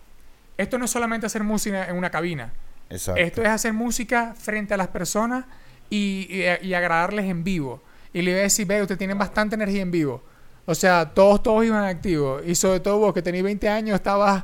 esto 0.58 0.78
no 0.78 0.86
es 0.86 0.92
solamente 0.92 1.26
hacer 1.26 1.44
música 1.44 1.88
en 1.88 1.96
una 1.96 2.10
cabina, 2.10 2.52
Exacto. 2.90 3.22
esto 3.22 3.42
es 3.42 3.48
hacer 3.50 3.74
música 3.74 4.34
frente 4.38 4.74
a 4.74 4.78
las 4.78 4.88
personas 4.88 5.46
y, 5.90 6.28
y- 6.30 6.68
y 6.68 6.74
agradarles 6.74 7.26
en 7.26 7.44
vivo. 7.44 7.82
Y 8.14 8.22
le 8.22 8.32
iba 8.32 8.40
a 8.40 8.44
decir, 8.44 8.66
ve, 8.66 8.82
ustedes 8.82 8.98
tienen 8.98 9.18
bastante 9.18 9.56
energía 9.56 9.82
en 9.82 9.92
vivo. 9.92 10.24
O 10.66 10.74
sea, 10.76 11.12
todos, 11.14 11.44
todos 11.44 11.64
iban 11.66 11.84
activos. 11.86 12.42
Y 12.46 12.56
sobre 12.56 12.80
todo 12.80 12.98
vos, 12.98 13.14
que 13.14 13.22
tenías 13.22 13.44
20 13.44 13.70
años, 13.70 13.96
estabas 13.96 14.44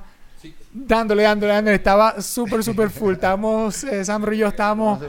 dándole, 0.71 1.23
dándole, 1.23 1.53
dándole. 1.53 1.75
Estaba 1.75 2.21
súper, 2.21 2.63
súper 2.63 2.89
full. 2.89 3.13
Estábamos, 3.13 3.83
eh, 3.83 4.03
Sandro 4.05 4.33
y 4.33 4.37
yo 4.37 4.47
estábamos, 4.47 4.99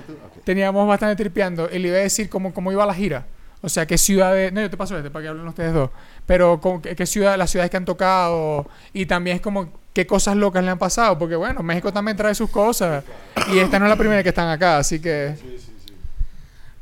teníamos 0.44 0.86
bastante 0.88 1.16
tripeando. 1.22 1.68
Y 1.72 1.78
le 1.78 1.88
iba 1.88 1.96
a 1.98 2.00
decir 2.00 2.28
cómo, 2.28 2.52
cómo 2.54 2.72
iba 2.72 2.84
la 2.86 2.94
gira. 2.94 3.26
O 3.60 3.68
sea, 3.68 3.86
qué 3.86 3.96
ciudades... 3.96 4.52
No, 4.52 4.60
yo 4.60 4.70
te 4.70 4.76
paso 4.76 4.96
este 4.96 5.10
para 5.10 5.22
que 5.24 5.28
hablen 5.28 5.46
ustedes 5.48 5.72
dos. 5.72 5.90
Pero 6.26 6.60
con, 6.60 6.80
qué, 6.82 6.94
qué 6.96 7.06
ciudad, 7.06 7.36
las 7.38 7.50
ciudades 7.50 7.70
que 7.70 7.76
han 7.76 7.84
tocado. 7.84 8.66
Y 8.92 9.06
también 9.06 9.36
es 9.36 9.42
como 9.42 9.72
qué 9.94 10.06
cosas 10.06 10.36
locas 10.36 10.62
le 10.62 10.70
han 10.70 10.78
pasado. 10.78 11.18
Porque 11.18 11.36
bueno, 11.36 11.62
México 11.62 11.90
también 11.92 12.16
trae 12.16 12.34
sus 12.34 12.50
cosas. 12.50 13.02
Y 13.50 13.58
esta 13.58 13.78
no 13.78 13.86
es 13.86 13.90
la 13.90 13.96
primera 13.96 14.22
que 14.22 14.28
están 14.28 14.48
acá. 14.50 14.76
Así 14.78 15.00
que... 15.00 15.34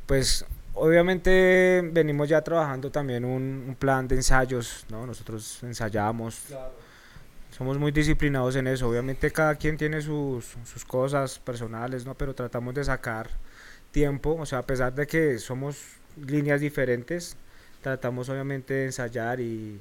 Pues 0.06 0.44
obviamente 0.74 1.80
venimos 1.92 2.28
ya 2.28 2.42
trabajando 2.42 2.90
también 2.90 3.24
un, 3.24 3.64
un 3.68 3.76
plan 3.78 4.08
de 4.08 4.16
ensayos, 4.16 4.84
¿no? 4.90 5.06
Nosotros 5.06 5.62
ensayamos. 5.62 6.40
Somos 7.56 7.78
muy 7.78 7.92
disciplinados 7.92 8.56
en 8.56 8.66
eso. 8.66 8.88
Obviamente 8.88 9.30
cada 9.30 9.54
quien 9.54 9.76
tiene 9.76 10.00
sus, 10.02 10.56
sus 10.64 10.84
cosas 10.84 11.38
personales, 11.38 12.04
¿no? 12.04 12.14
Pero 12.14 12.34
tratamos 12.34 12.74
de 12.74 12.82
sacar 12.82 13.28
tiempo, 13.92 14.36
o 14.40 14.46
sea, 14.46 14.58
a 14.58 14.62
pesar 14.62 14.94
de 14.94 15.06
que 15.06 15.38
somos 15.38 15.76
líneas 16.16 16.60
diferentes, 16.60 17.36
tratamos 17.82 18.28
obviamente 18.28 18.74
de 18.74 18.84
ensayar 18.86 19.38
y 19.38 19.80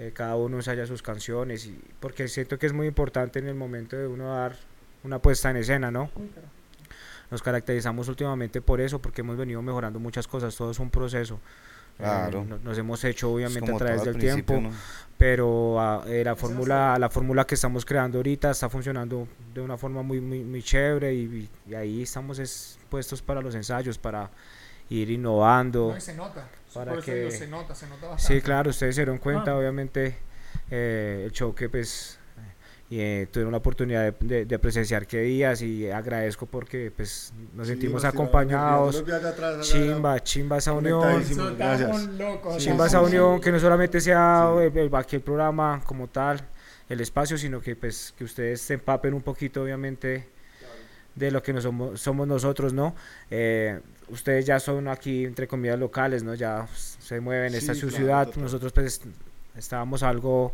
eh, 0.00 0.12
cada 0.14 0.34
uno 0.36 0.56
ensaya 0.56 0.86
sus 0.86 1.02
canciones, 1.02 1.66
y, 1.66 1.78
porque 2.00 2.26
siento 2.28 2.58
que 2.58 2.66
es 2.66 2.72
muy 2.72 2.86
importante 2.86 3.38
en 3.38 3.46
el 3.48 3.54
momento 3.54 3.96
de 3.96 4.06
uno 4.06 4.34
dar 4.34 4.56
una 5.04 5.18
puesta 5.18 5.50
en 5.50 5.56
escena, 5.58 5.90
¿no? 5.90 6.10
Nos 7.30 7.42
caracterizamos 7.42 8.08
últimamente 8.08 8.60
por 8.60 8.80
eso, 8.80 8.98
porque 9.00 9.20
hemos 9.20 9.36
venido 9.36 9.62
mejorando 9.62 9.98
muchas 10.00 10.26
cosas, 10.26 10.56
todo 10.56 10.70
es 10.72 10.78
un 10.78 10.90
proceso. 10.90 11.34
Eh, 11.98 12.02
Claro. 12.02 12.44
no- 12.48 12.58
nos 12.58 12.78
hemos 12.78 13.04
hecho 13.04 13.30
obviamente 13.32 13.70
a 13.72 13.76
través 13.76 14.04
del 14.04 14.16
tiempo, 14.16 14.58
¿no? 14.58 14.70
pero 15.18 15.78
ah, 15.78 16.02
eh, 16.06 16.22
la 16.24 16.34
fórmula 16.34 16.96
la 16.98 17.10
fórmula 17.10 17.46
que 17.46 17.54
estamos 17.56 17.84
creando 17.84 18.18
ahorita 18.18 18.50
está 18.52 18.70
funcionando 18.70 19.28
de 19.52 19.60
una 19.60 19.76
forma 19.76 20.02
muy 20.02 20.18
muy, 20.20 20.40
muy 20.42 20.62
chévere 20.62 21.12
y, 21.14 21.48
y 21.68 21.74
ahí 21.74 22.02
estamos 22.02 22.38
es, 22.38 22.78
puestos 22.88 23.20
para 23.20 23.42
los 23.42 23.54
ensayos 23.54 23.98
para 23.98 24.30
ir 24.88 25.10
innovando 25.10 25.94
se 26.00 26.14
nota. 26.14 26.48
Para 26.74 26.90
Por 26.92 26.98
eso 27.00 27.06
que- 27.06 27.14
digo, 27.18 27.30
se 27.30 27.46
nota, 27.48 27.74
se 27.74 27.86
nota 27.88 28.06
bastante. 28.08 28.34
sí 28.34 28.40
claro 28.42 28.70
ustedes 28.70 28.94
se 28.94 29.00
dieron 29.00 29.18
cuenta 29.18 29.50
Ah. 29.52 29.56
obviamente 29.58 30.16
eh, 30.70 31.22
el 31.26 31.32
show 31.32 31.54
que 31.54 31.68
pues 31.68 32.16
y 32.88 32.98
eh, 33.00 33.28
tuvieron 33.30 33.52
la 33.52 33.58
oportunidad 33.58 34.12
de, 34.12 34.26
de- 34.26 34.44
de 34.46 34.58
presenciar 34.58 35.06
qué 35.06 35.20
días 35.20 35.62
y 35.62 35.88
agradezco 35.90 36.46
porque 36.46 36.90
pues 36.94 37.32
nos 37.54 37.68
sentimos 37.68 38.04
acompañados 38.04 39.04
chimba 39.62 40.20
chimba 40.22 40.58
esa 40.58 40.72
unión 40.72 41.24
locos. 42.18 42.58
Chimba 42.58 42.86
esa 42.86 43.00
unión, 43.00 43.40
que 43.40 43.52
no 43.52 43.60
solamente 43.60 44.00
sea 44.00 44.50
el, 44.60 44.76
el- 44.76 44.94
aquí 44.96 45.16
el 45.16 45.22
programa 45.22 45.80
como 45.86 46.08
tal, 46.08 46.40
el 46.88 47.00
espacio, 47.00 47.38
sino 47.38 47.60
que 47.60 47.76
pues 47.76 48.12
que 48.18 48.24
ustedes 48.24 48.60
se 48.60 48.74
empapen 48.74 49.14
un 49.14 49.22
poquito 49.22 49.62
obviamente 49.62 50.28
de 51.14 51.30
lo 51.30 51.42
que 51.42 51.52
nos 51.52 51.62
somos, 51.64 52.00
somos 52.00 52.26
nosotros, 52.26 52.72
¿no? 52.72 52.94
Eh, 53.30 53.78
ustedes 54.10 54.46
ya 54.46 54.60
son 54.60 54.88
aquí 54.88 55.24
entre 55.24 55.46
comillas 55.48 55.78
locales, 55.78 56.22
¿no? 56.22 56.34
Ya 56.34 56.66
se 56.74 57.20
mueven, 57.20 57.54
esta 57.54 57.72
es 57.72 57.78
Sí, 57.78 57.82
su 57.82 57.88
claro, 57.88 58.04
ciudad, 58.04 58.26
total. 58.26 58.42
nosotros 58.42 58.72
pues 58.72 59.00
estábamos 59.56 60.02
algo 60.02 60.52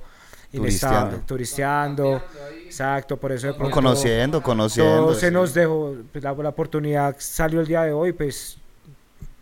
Turisteando. 0.50 0.98
inestable, 0.98 1.26
turisteando, 1.26 2.22
exacto, 2.64 3.16
por 3.18 3.32
eso 3.32 3.48
de 3.48 3.54
pronto 3.54 3.74
Conociendo, 3.74 4.42
conociendo. 4.42 4.96
todo 5.06 5.14
se 5.14 5.28
sí. 5.28 5.32
nos 5.32 5.52
dejó, 5.54 5.96
pues, 6.12 6.22
la, 6.24 6.32
la 6.34 6.48
oportunidad 6.48 7.16
salió 7.18 7.60
el 7.60 7.66
día 7.66 7.82
de 7.82 7.92
hoy, 7.92 8.12
pues 8.12 8.56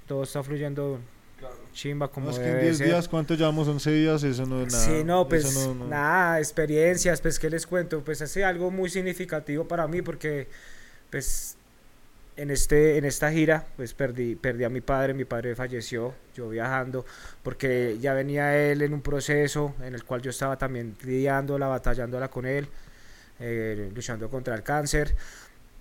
todo 0.09 0.22
está 0.24 0.42
fluyendo 0.42 0.98
chimba 1.72 2.09
como 2.09 2.27
No, 2.27 2.33
es 2.33 2.38
que 2.38 2.44
en 2.44 2.50
debe 2.53 2.62
10 2.64 2.79
ser. 2.79 2.87
días, 2.87 3.09
¿cuánto 3.09 3.35
llevamos? 3.35 3.66
11 3.68 3.90
días, 3.90 4.22
eso 4.22 4.46
no 4.46 4.62
es 4.62 4.72
nada. 4.72 4.85
Sí, 4.85 5.03
no, 5.05 5.29
pues 5.29 5.53
no- 5.55 5.74
no- 5.74 5.87
nada, 5.88 6.38
experiencias, 6.38 7.20
pues 7.20 7.38
qué 7.38 7.50
les 7.50 7.66
cuento, 7.66 8.00
pues 8.03 8.22
hace 8.22 8.44
algo 8.44 8.70
muy 8.70 8.88
significativo 8.88 9.64
para 9.66 9.87
mí 9.88 10.00
porque 10.00 10.48
pues 11.11 11.57
en 12.37 12.51
este 12.51 12.99
en 12.99 13.05
esta 13.05 13.31
gira 13.31 13.66
pues 13.77 13.94
perdí 13.94 14.35
perdí 14.35 14.64
a 14.64 14.68
mi 14.68 14.81
padre, 14.81 15.14
mi 15.14 15.25
padre 15.25 15.55
falleció, 15.55 16.14
yo 16.35 16.49
viajando 16.49 17.05
porque 17.42 17.99
ya 18.01 18.12
venía 18.14 18.57
él 18.57 18.83
en 18.83 18.92
un 18.92 19.03
proceso 19.03 19.75
en 19.83 19.94
el 19.94 20.05
cual 20.05 20.23
yo 20.23 20.31
estaba 20.31 20.59
también 20.59 20.97
lidiándola, 21.03 21.69
batallándola 21.69 22.29
con 22.29 22.46
él, 22.46 22.69
eh, 23.40 23.90
luchando 23.94 24.29
contra 24.31 24.54
el 24.54 24.63
cáncer. 24.63 25.15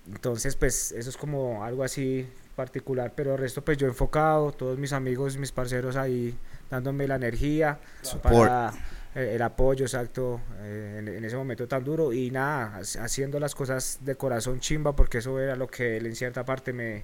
Entonces, 0.06 0.56
pues 0.58 0.92
eso 0.92 1.10
es 1.10 1.16
como 1.16 1.64
algo 1.64 1.84
así 1.84 2.28
particular, 2.56 3.14
pero 3.16 3.34
el 3.34 3.40
resto 3.40 3.64
pues 3.64 3.78
yo 3.78 3.88
enfocado, 3.88 4.52
todos 4.52 4.78
mis 4.78 4.94
amigos, 4.94 5.38
mis 5.38 5.52
parceros 5.52 5.96
ahí 5.96 6.38
dándome 6.70 7.08
la 7.08 7.16
energía 7.16 7.80
Support. 8.02 8.34
para 8.34 8.74
el 9.16 9.42
apoyo 9.42 9.86
exacto 9.86 10.42
eh, 10.62 10.98
en, 11.00 11.08
en 11.08 11.24
ese 11.26 11.36
momento 11.36 11.68
tan 11.68 11.84
duro 11.84 12.12
y 12.14 12.32
nada, 12.32 12.78
ha- 12.78 13.04
haciendo 13.04 13.40
las 13.40 13.54
cosas 13.56 14.00
de 14.02 14.16
corazón 14.16 14.60
chimba 14.60 14.96
porque 14.96 15.20
eso 15.20 15.40
era 15.40 15.56
lo 15.56 15.68
que 15.68 15.98
él 15.98 16.06
en 16.08 16.16
cierta 16.16 16.44
parte 16.44 16.74
me, 16.74 17.04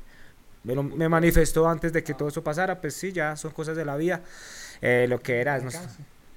me, 0.63 0.75
lo- 0.75 0.83
me 0.83 1.07
manifestó 1.07 1.67
antes 1.69 1.93
de 1.93 2.03
que 2.03 2.13
todo 2.13 2.29
eso 2.29 2.43
pasara, 2.43 2.81
pues 2.81 2.93
sí, 2.95 3.11
ya 3.11 3.35
son 3.35 3.51
cosas 3.51 3.77
de 3.77 3.85
la 3.85 3.95
vida. 3.95 4.21
Eh, 4.81 5.05
lo 5.09 5.19
que 5.19 5.39
era, 5.39 5.59
no 5.59 5.69
sé, 5.71 5.79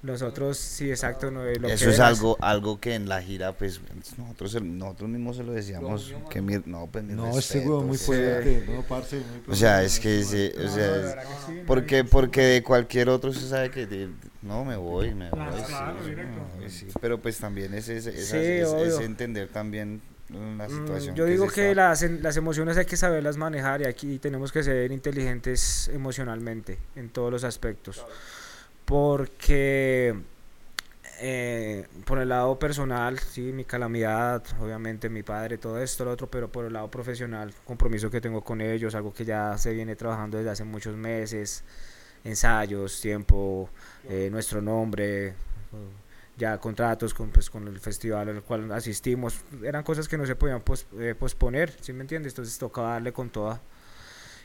Nosotros, 0.03 0.57
sí, 0.57 0.89
exacto. 0.89 1.31
No, 1.31 1.43
lo 1.45 1.69
Eso 1.69 1.85
que 1.85 1.91
es 1.91 1.99
algo, 2.01 2.37
algo 2.41 2.77
que 2.77 2.93
en 2.93 3.07
la 3.07 3.21
gira, 3.21 3.53
pues, 3.53 3.79
nosotros, 4.17 4.61
nosotros 4.61 5.09
mismos 5.09 5.37
se 5.37 5.43
lo 5.45 5.53
decíamos. 5.53 6.13
Que 6.29 6.41
mi- 6.41 6.61
no, 6.65 6.87
pues, 6.91 7.05
mi 7.05 7.13
No, 7.13 7.29
este 7.39 7.53
respeto, 7.53 7.69
huevón 7.69 7.87
muy 7.87 7.97
sí. 7.97 8.05
fuerte. 8.05 8.65
No, 8.67 8.81
parce, 8.81 9.15
muy 9.15 9.53
O 9.53 9.55
sea, 9.55 9.81
es 9.81 10.01
que, 10.01 10.21
sí, 10.23 10.51
o 10.61 10.67
sea, 10.67 10.97
es- 10.97 11.15
porque, 11.65 12.03
porque 12.03 12.41
de 12.41 12.63
cualquier 12.63 13.07
otro 13.07 13.31
se 13.31 13.47
sabe 13.47 13.71
que 13.71 13.85
de- 13.87 14.09
no 14.43 14.63
me 14.65 14.75
voy, 14.75 15.13
me 15.13 15.29
voy, 15.29 15.39
Claro, 15.39 15.57
sí, 15.57 15.63
claro, 15.67 15.97
sí, 16.03 16.09
directo. 16.09 16.31
me 16.55 16.61
voy, 16.61 16.69
sí. 16.69 16.87
pero 17.01 17.17
pues 17.19 17.37
también 17.37 17.73
es, 17.73 17.89
es, 17.89 18.05
es- 18.05 18.27
Sí, 18.29 18.37
es- 18.37 18.67
es 18.67 18.93
obvio. 18.95 18.99
entender 19.01 19.47
también 19.49 20.01
la 20.29 20.67
Mm, 20.67 20.69
situación. 20.69 21.15
Yo 21.15 21.25
digo 21.25 21.47
que 21.47 21.75
las, 21.75 22.01
en- 22.03 22.21
las 22.23 22.37
emociones 22.37 22.77
hay 22.77 22.85
que 22.85 22.97
saberlas 22.97 23.37
manejar 23.37 23.81
y 23.81 23.85
aquí 23.85 24.19
tenemos 24.19 24.51
que 24.51 24.63
ser 24.63 24.91
inteligentes 24.91 25.89
emocionalmente 25.93 26.77
en 26.95 27.09
todos 27.09 27.31
los 27.31 27.43
aspectos. 27.43 28.05
Porque 28.85 30.13
eh, 31.21 31.87
por 32.05 32.19
el 32.19 32.29
lado 32.29 32.59
personal, 32.59 33.17
sí, 33.19 33.53
mi 33.53 33.63
calamidad, 33.65 34.43
obviamente 34.59 35.09
mi 35.09 35.23
padre, 35.23 35.57
todo 35.57 35.81
esto, 35.81 36.03
lo 36.05 36.11
otro, 36.11 36.27
pero 36.27 36.51
por 36.51 36.65
el 36.65 36.73
lado 36.73 36.89
profesional, 36.91 37.53
compromiso 37.65 38.09
que 38.11 38.19
tengo 38.19 38.41
con 38.43 38.59
ellos, 38.61 38.93
algo 38.95 39.13
que 39.13 39.23
ya 39.25 39.57
se 39.57 39.73
viene 39.73 39.95
trabajando 39.95 40.37
desde 40.37 40.49
hace 40.51 40.63
muchos 40.63 40.95
meses, 40.97 41.63
ensayos, 42.23 42.99
tiempo, 43.01 43.69
eh, 44.09 44.29
nuestro 44.31 44.61
nombre, 44.61 45.33
ya 46.37 46.57
contratos 46.57 47.13
con, 47.13 47.29
pues, 47.29 47.49
con 47.49 47.67
el 47.67 47.79
festival 47.79 48.29
al 48.29 48.41
cual 48.43 48.71
asistimos, 48.71 49.41
eran 49.63 49.83
cosas 49.83 50.07
que 50.07 50.17
no 50.17 50.25
se 50.25 50.35
podían 50.35 50.61
pos- 50.61 50.87
eh, 50.99 51.15
posponer, 51.17 51.73
¿sí 51.81 51.93
me 51.93 52.01
entiendes? 52.01 52.33
Entonces 52.33 52.57
tocaba 52.57 52.93
darle 52.93 53.13
con 53.13 53.29
toda. 53.29 53.61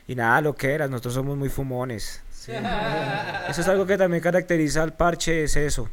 Y 0.07 0.15
nada, 0.15 0.41
lo 0.41 0.55
que 0.55 0.73
era, 0.73 0.87
nosotros 0.87 1.13
somos 1.13 1.37
muy 1.37 1.49
fumones. 1.49 2.21
¿sí? 2.31 2.51
Eso 3.49 3.61
es 3.61 3.67
algo 3.67 3.85
que 3.85 3.97
también 3.97 4.21
caracteriza 4.23 4.83
al 4.83 4.93
parche, 4.95 5.43
es 5.43 5.55
eso, 5.55 5.89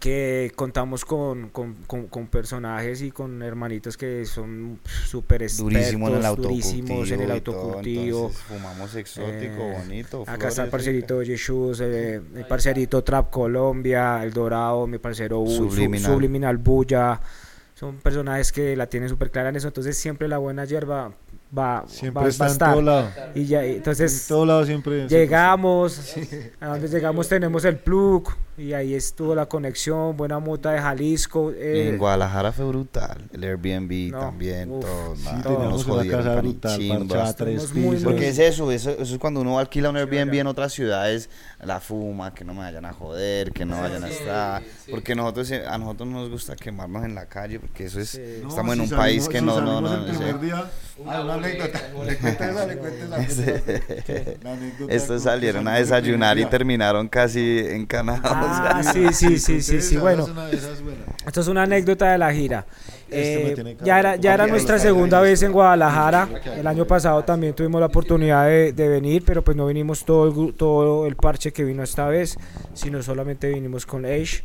que 0.00 0.52
contamos 0.54 1.04
con, 1.04 1.48
con, 1.50 1.74
con- 1.86 2.08
con 2.08 2.26
personajes 2.26 3.00
y 3.02 3.10
con 3.10 3.42
hermanitos 3.42 3.96
que 3.96 4.26
son 4.26 4.78
súper 4.84 5.42
expertos, 5.44 5.72
durísimo 5.72 6.08
en 6.08 6.14
el 6.16 6.36
durísimos 6.36 7.10
en 7.10 7.20
el 7.22 7.30
autocultivo 7.30 8.18
entonces 8.26 8.42
fumamos 8.42 8.94
exótico, 8.96 9.62
Eh, 9.62 9.76
bonito. 9.78 10.24
Acá 10.26 10.48
está 10.48 10.64
el 10.64 10.70
parcerito 10.70 11.22
Yeshus, 11.22 11.80
eh, 11.80 12.20
el 12.34 12.46
parcerito 12.46 13.02
Trap 13.02 13.30
Colombia, 13.30 14.22
el 14.22 14.32
Dorado, 14.32 14.86
mi 14.86 14.98
parcero 14.98 15.42
Subliminal. 15.46 16.12
Subliminal 16.12 16.56
Bulla. 16.58 17.20
Son 17.74 17.96
personajes 17.96 18.52
que 18.52 18.76
la 18.76 18.86
tienen 18.86 19.08
súper 19.08 19.30
clara 19.30 19.48
en 19.48 19.56
eso. 19.56 19.66
Entonces 19.68 19.98
siempre 19.98 20.28
la 20.28 20.38
buena 20.38 20.64
hierba 20.64 21.12
va, 21.56 21.84
Siempre 21.88 22.22
va, 22.22 22.28
está 22.28 22.44
va 22.44 22.46
a 22.46 22.48
en 22.48 22.52
estar. 22.52 22.72
todo 22.72 22.82
lado. 22.82 23.08
Y 23.34 23.44
ya, 23.46 23.66
y 23.66 23.70
En 23.70 23.76
entonces 23.78 24.26
todo 24.28 24.46
lado 24.46 24.64
siempre. 24.64 25.08
llegamos, 25.08 26.14
a 26.60 26.68
donde 26.68 26.88
llegamos 26.88 27.28
tenemos 27.28 27.64
el 27.64 27.76
plug 27.76 28.28
y 28.56 28.72
ahí 28.72 28.94
estuvo 28.94 29.34
la 29.34 29.46
conexión, 29.46 30.16
buena 30.16 30.38
muta 30.38 30.70
de 30.72 30.80
Jalisco. 30.80 31.50
eh, 31.52 31.88
En 31.88 31.98
Guadalajara 31.98 32.52
fue 32.52 32.64
brutal. 32.66 33.28
El 33.32 33.42
Airbnb 33.44 34.12
No, 34.12 34.20
también, 34.20 34.70
uf, 34.70 34.84
todo. 34.84 35.16
Sí, 35.16 35.22
teníamos 35.42 35.70
nos 35.72 35.84
una 35.86 35.94
jodieron 35.94 36.38
brutal, 36.42 36.78
chimbas. 36.78 37.36
tres. 37.36 37.72
Porque 38.04 38.28
es 38.28 38.38
eso, 38.38 38.70
eso, 38.70 38.90
eso 38.90 39.02
es 39.14 39.18
cuando 39.18 39.40
uno 39.40 39.58
alquila 39.58 39.90
un 39.90 39.96
Airbnb 39.96 40.34
en 40.34 40.46
otras 40.46 40.72
ciudades, 40.72 41.28
la 41.62 41.80
fuma, 41.80 42.32
que 42.34 42.44
no 42.44 42.52
me 42.54 42.60
vayan 42.60 42.84
a 42.84 42.92
joder, 42.92 43.50
que 43.52 43.64
no 43.64 43.80
vayan 43.80 44.04
a 44.04 44.08
estar. 44.08 44.62
Porque 44.90 45.14
nosotros, 45.14 45.50
eh, 45.50 45.64
a 45.66 45.76
nosotros 45.78 46.08
no 46.08 46.20
nos 46.20 46.30
gusta 46.30 46.54
quemarnos 46.56 47.04
en 47.04 47.14
la 47.14 47.26
calle, 47.26 47.58
porque 47.58 47.84
eso 47.86 48.00
es, 48.00 48.10
Sí. 48.10 48.20
No, 48.42 48.48
estamos 48.50 48.74
en 48.74 48.78
si 48.78 48.82
un 48.84 48.88
salimos- 48.90 49.04
país 49.04 49.28
que 49.28 49.38
si 49.40 49.44
no, 49.44 49.60
no, 49.60 49.80
no. 49.80 49.94
el 49.94 50.04
primer 50.16 50.40
día, 50.40 50.70
ah, 51.06 51.20
una 51.22 51.34
anécdota. 51.34 51.80
Le 52.06 52.16
cuento 52.16 52.44
esa, 52.44 52.66
le 52.66 52.76
cuento 52.76 53.04
esa, 53.04 53.18
le 53.18 53.26
cuento 53.60 53.82
esa. 54.12 54.44
La 54.44 54.52
anécdota 54.52 54.92
Estos 54.94 55.22
salieron 55.22 55.66
a 55.66 55.74
desayunar 55.76 56.38
y 56.38 56.44
terminaron 56.46 57.08
casi 57.08 57.58
encanados. 57.70 58.43
Ah, 58.50 58.82
sí, 58.92 59.12
sí, 59.12 59.38
sí, 59.38 59.60
sí, 59.62 59.80
sí, 59.80 59.96
bueno. 59.96 60.26
Esto 61.26 61.40
es 61.40 61.48
una 61.48 61.62
anécdota 61.62 62.10
de 62.12 62.18
la 62.18 62.32
gira. 62.32 62.66
Este 63.08 63.44
me 63.44 63.50
Eh, 63.50 63.54
tiene 63.54 63.76
que 63.76 63.84
ya 63.84 63.98
era, 63.98 64.16
ya 64.16 64.34
era 64.34 64.46
nuestra 64.46 64.78
segunda 64.78 65.20
vez 65.20 65.42
en 65.42 65.52
Guadalajara. 65.52 66.28
El 66.56 66.66
año 66.66 66.86
pasado 66.86 67.22
también 67.24 67.54
tuvimos 67.54 67.80
la 67.80 67.86
oportunidad 67.86 68.46
de, 68.46 68.72
de 68.72 68.88
venir, 68.88 69.22
pero 69.24 69.42
pues 69.42 69.56
no 69.56 69.66
vinimos 69.66 70.04
todo 70.04 70.46
el, 70.48 70.54
todo 70.54 71.06
el 71.06 71.16
parche 71.16 71.52
que 71.52 71.64
vino 71.64 71.82
esta 71.82 72.08
vez, 72.08 72.36
sino 72.74 73.02
solamente 73.02 73.48
vinimos 73.48 73.86
con 73.86 74.04
Age. 74.04 74.44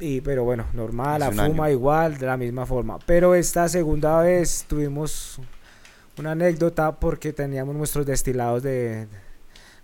Y, 0.00 0.20
pero 0.20 0.42
bueno, 0.44 0.66
normal, 0.72 1.20
la 1.20 1.30
fuma 1.30 1.66
año. 1.66 1.70
igual, 1.70 2.18
de 2.18 2.26
la 2.26 2.36
misma 2.36 2.66
forma. 2.66 2.98
Pero 3.06 3.34
esta 3.34 3.68
segunda 3.68 4.20
vez 4.20 4.64
tuvimos 4.68 5.40
una 6.18 6.32
anécdota 6.32 6.92
porque 6.92 7.32
teníamos 7.32 7.74
nuestros 7.76 8.04
destilados 8.04 8.62
de, 8.64 9.06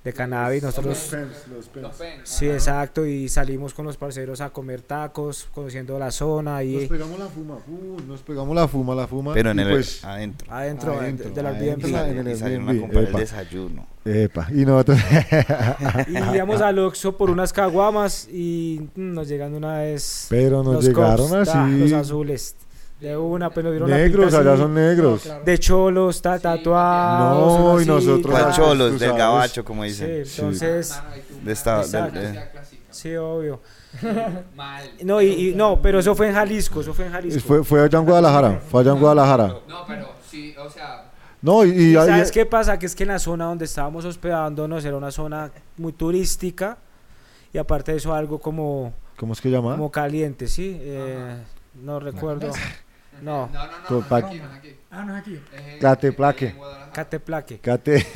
de 0.08 0.12
cannabis. 0.14 0.62
Los 0.62 0.76
Nosotros 0.76 0.98
pens, 1.10 1.46
los 1.52 1.66
pens. 1.96 2.20
Sí, 2.24 2.48
exacto, 2.48 3.06
y 3.06 3.28
salimos 3.28 3.74
con 3.74 3.86
los 3.86 3.96
parceros 3.96 4.40
a 4.40 4.50
comer 4.50 4.82
tacos, 4.82 5.48
conociendo 5.54 5.98
la 5.98 6.10
zona 6.10 6.62
Nos 6.62 6.64
y 6.84 6.86
pegamos 6.86 7.18
la 7.18 7.26
fuma, 7.26 7.54
uh, 7.66 8.00
nos 8.06 8.20
pegamos 8.22 8.54
la 8.56 8.68
fuma, 8.68 8.94
la 8.94 9.06
fuma. 9.06 9.34
Pero 9.34 9.50
en 9.50 9.58
y 9.58 9.62
el, 9.62 9.68
pues, 9.70 10.04
adentro. 10.04 10.52
adentro, 10.52 10.92
Adentro, 10.98 11.30
de 11.30 11.42
la 11.42 11.48
adentro. 11.50 11.88
Airbnb. 11.88 12.10
en 12.20 12.26
el 12.26 12.32
Y 12.34 12.36
salieron 12.38 12.68
a 12.68 12.80
comprar 12.80 13.02
el 13.04 13.08
epa. 13.10 13.18
desayuno. 13.20 13.86
Epa, 14.04 14.48
y 14.50 14.64
nosotros. 14.64 14.98
Y 16.08 16.34
íbamos 16.36 16.60
al 16.62 16.78
Oxxo 16.78 17.16
por 17.16 17.30
unas 17.30 17.52
caguamas 17.52 18.28
y 18.32 18.88
nos 18.96 19.28
llegan 19.28 19.54
una 19.54 19.78
vez 19.78 20.26
Pero 20.30 20.62
nos 20.62 20.74
los 20.76 20.84
llegaron 20.86 21.28
cops, 21.28 21.48
así. 21.48 21.78
los 21.78 21.92
azules. 21.92 22.56
De 23.00 23.16
una, 23.16 23.48
pues 23.50 23.62
nos 23.64 23.72
dieron 23.72 23.88
Negros, 23.90 24.32
la 24.32 24.38
pinta 24.38 24.40
allá 24.40 24.52
así, 24.54 24.62
son 24.62 24.74
negros. 24.74 25.22
claro. 25.22 25.44
de 25.44 25.58
cholos, 25.58 26.20
ta, 26.22 26.38
tatuados. 26.40 27.58
No, 27.60 27.80
y 27.80 27.86
nosotros 27.86 28.26
¿Cuál 28.32 28.42
ta. 28.42 28.48
acá, 28.48 28.56
cholos? 28.56 28.98
Del 29.00 29.12
gabacho, 29.12 29.64
como 29.64 29.82
Sí, 29.84 29.88
dicen. 29.90 30.10
entonces, 30.26 31.00
De 31.44 31.52
esta, 31.52 31.84
del- 31.86 32.12
de- 32.12 32.40
sí, 32.90 33.14
obvio. 33.14 33.60
Mal. 34.56 34.90
No, 35.04 35.22
y, 35.22 35.26
y- 35.50 35.54
no, 35.54 35.80
pero 35.80 36.00
eso 36.00 36.14
fue 36.16 36.28
en 36.28 36.34
Jalisco, 36.34 36.80
eso 36.80 36.92
fue 36.92 37.06
en 37.06 37.12
Jalisco. 37.12 37.40
Fue, 37.46 37.62
fue 37.64 37.82
allá 37.84 37.98
en 38.00 38.04
Guadalajara, 38.04 38.60
fue 38.68 38.80
allá 38.82 38.90
en 38.92 38.98
Guadalajara. 39.00 39.46
No, 39.68 39.84
pero 39.86 40.08
sí, 40.28 40.54
o 40.58 40.68
sea, 40.68 41.04
No, 41.40 41.64
y, 41.64 41.70
y 41.70 41.92
¿Y 41.92 41.96
ahí- 41.96 42.06
¿Sabes 42.08 42.32
qué 42.32 42.44
pasa? 42.46 42.78
Que 42.80 42.86
es 42.86 42.96
que 42.96 43.04
en 43.04 43.10
la 43.10 43.18
zona 43.20 43.44
donde 43.44 43.64
estábamos 43.64 44.04
hospedándonos 44.04 44.84
era 44.84 44.96
una 44.96 45.12
zona 45.12 45.52
muy 45.76 45.92
turística 45.92 46.76
y 47.52 47.58
aparte 47.58 47.92
de 47.92 47.98
eso 47.98 48.12
algo 48.12 48.40
como, 48.40 48.92
¿cómo 49.16 49.32
es 49.34 49.40
que 49.40 49.50
llama? 49.50 49.72
como 49.76 49.90
caliente, 49.92 50.48
¿sí? 50.48 50.76
Eh, 50.80 51.36
no 51.80 52.00
recuerdo. 52.00 52.50
No, 53.22 53.48
no, 53.52 53.66
no, 53.66 53.70
no, 54.00 54.06
no, 54.10 54.16
aquí, 54.16 54.38
no. 54.38 54.44
Ah, 54.90 55.04
no 55.04 55.14
es 55.16 55.20
aquí. 55.22 55.34
Es 55.54 55.80
Cateplaque. 55.80 56.54
Cateplaque. 56.92 57.58
Cate, 57.58 58.06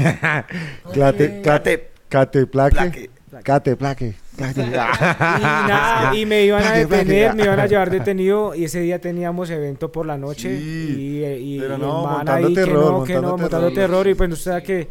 Cate, 0.94 1.42
Cate, 1.42 1.90
Cateplaque, 2.08 2.74
Plaque. 2.76 3.10
Cateplaque. 3.42 4.14
Y 4.32 4.42
nada, 4.70 6.14
y 6.16 6.24
me 6.26 6.42
iban 6.44 6.62
a 6.62 6.72
detener, 6.72 7.34
me 7.34 7.44
iban 7.44 7.60
a 7.60 7.66
llevar 7.66 7.90
detenido 7.98 8.54
y 8.54 8.64
ese 8.64 8.80
día 8.80 8.98
teníamos 8.98 9.50
evento 9.50 9.92
por 9.92 10.06
la 10.06 10.16
noche 10.16 10.58
Sí, 10.58 11.20
y, 11.22 11.56
y, 11.56 11.60
pero 11.60 11.76
y 11.76 11.78
no, 11.78 12.02
man 12.02 12.12
montando 12.16 12.46
ahí 12.48 12.54
que 12.54 12.60
terror, 12.64 12.92
no, 12.92 13.04
que 13.04 13.14
no, 13.14 13.36
montando 13.36 13.72
terror. 13.72 14.06
y 14.08 14.14
pues 14.14 14.32
usted 14.32 14.50
sabe 14.52 14.62
que 14.62 14.88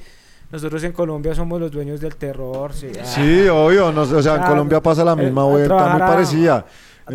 nosotros 0.51 0.83
en 0.83 0.91
Colombia 0.91 1.33
somos 1.33 1.59
los 1.59 1.71
dueños 1.71 1.99
del 2.01 2.15
terror, 2.17 2.71
sí. 2.73 2.91
ah. 2.99 3.53
Obvio, 3.53 3.91
no, 3.91 4.01
o 4.03 4.21
sea, 4.21 4.35
en. 4.35 4.43
Colombia 4.43 4.79
pasa 4.81 5.03
la 5.03 5.13
Eh, 5.13 5.15
misma 5.15 5.43
vuelta, 5.45 5.87
muy 5.89 5.99
parecida. 6.01 6.65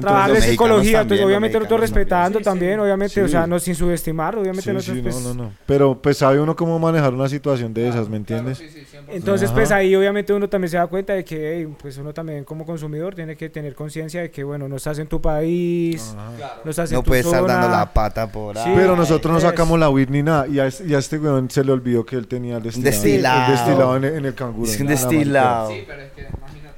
Trabajar 0.03 0.32
de 0.32 0.40
psicología, 0.42 0.99
también, 1.01 1.24
obviamente 1.24 1.59
nosotros 1.59 1.80
mexicanos 1.80 1.99
respetando 2.05 2.38
Sí, 2.38 2.42
sí. 2.42 2.51
también, 2.51 2.80
obviamente, 2.80 3.22
o 3.22 3.28
sea, 3.28 3.47
no 3.47 3.59
sin 3.59 3.74
subestimar, 3.74 4.36
obviamente 4.36 4.62
Sí, 4.70 4.72
nosotros 4.72 4.97
sí, 4.97 5.03
pues, 5.03 5.22
no, 5.22 5.34
no, 5.34 5.44
no. 5.44 5.53
Pero 5.66 6.01
pues 6.01 6.16
sabe 6.18 6.40
uno 6.40 6.55
cómo 6.57 6.78
manejar 6.78 7.14
una 7.14 7.28
situación 7.28 7.72
de 7.74 7.88
esas, 7.88 8.09
¿me 8.09 8.22
Claro, 8.22 8.49
entiendes? 8.49 8.59
sí, 8.59 8.68
sí, 8.68 8.86
100%. 8.97 9.05
Entonces, 9.14 9.47
Ajá. 9.49 9.55
pues 9.57 9.70
ahí 9.72 9.94
obviamente 9.94 10.32
uno 10.32 10.49
también 10.49 10.70
se 10.70 10.76
da 10.76 10.86
cuenta 10.86 11.12
de 11.14 11.24
que, 11.24 11.57
hey, 11.59 11.74
pues 11.80 11.97
uno 11.99 12.12
también 12.12 12.44
como 12.44 12.64
consumidor 12.66 13.14
tiene 13.14 13.36
que 13.36 13.49
tener 13.49 13.74
conciencia 13.74 14.20
de 14.22 14.30
que, 14.30 14.44
bueno, 14.44 14.68
no 14.68 14.76
estás 14.76 14.99
en 14.99 15.07
tu 15.07 15.20
país, 15.20 16.14
Claro. 16.36 16.61
no 16.64 16.70
estás 16.70 16.90
en 16.90 16.97
No 16.97 17.03
tu 17.03 17.09
puede 17.09 17.20
estar 17.20 17.40
zona. 17.40 17.55
dando 17.55 17.68
la 17.68 17.92
pata 17.92 18.30
por 18.30 18.57
Sí. 18.57 18.62
ahí. 18.66 18.72
Pero 18.76 18.97
nosotros 18.97 19.32
no 19.32 19.40
sacamos 19.40 19.78
la 19.78 19.88
weed 19.90 20.09
ni 20.11 20.22
nada. 20.22 20.47
Y 20.47 20.59
a, 20.59 20.66
este- 20.66 20.86
y 20.86 20.94
a 20.94 20.99
este 20.99 21.18
weón 21.18 21.51
se 21.51 21.64
le 21.64 21.72
olvidó 21.72 22.05
que 22.05 22.16
él 22.16 22.26
tenía 22.26 22.57
el 22.57 22.62
destilado. 22.62 22.92
destilado. 22.92 23.44
El 23.44 23.53
destilado 23.59 23.97
en, 23.97 24.05
el- 24.05 24.14
en 24.14 24.24
el 24.26 24.34
canguro. 24.34 24.70
Es 24.70 24.80
un 24.80 24.86
destilado. 24.86 25.70
Sí, 25.70 25.84
pero 25.86 26.03
es 26.03 26.12
que. 26.12 26.26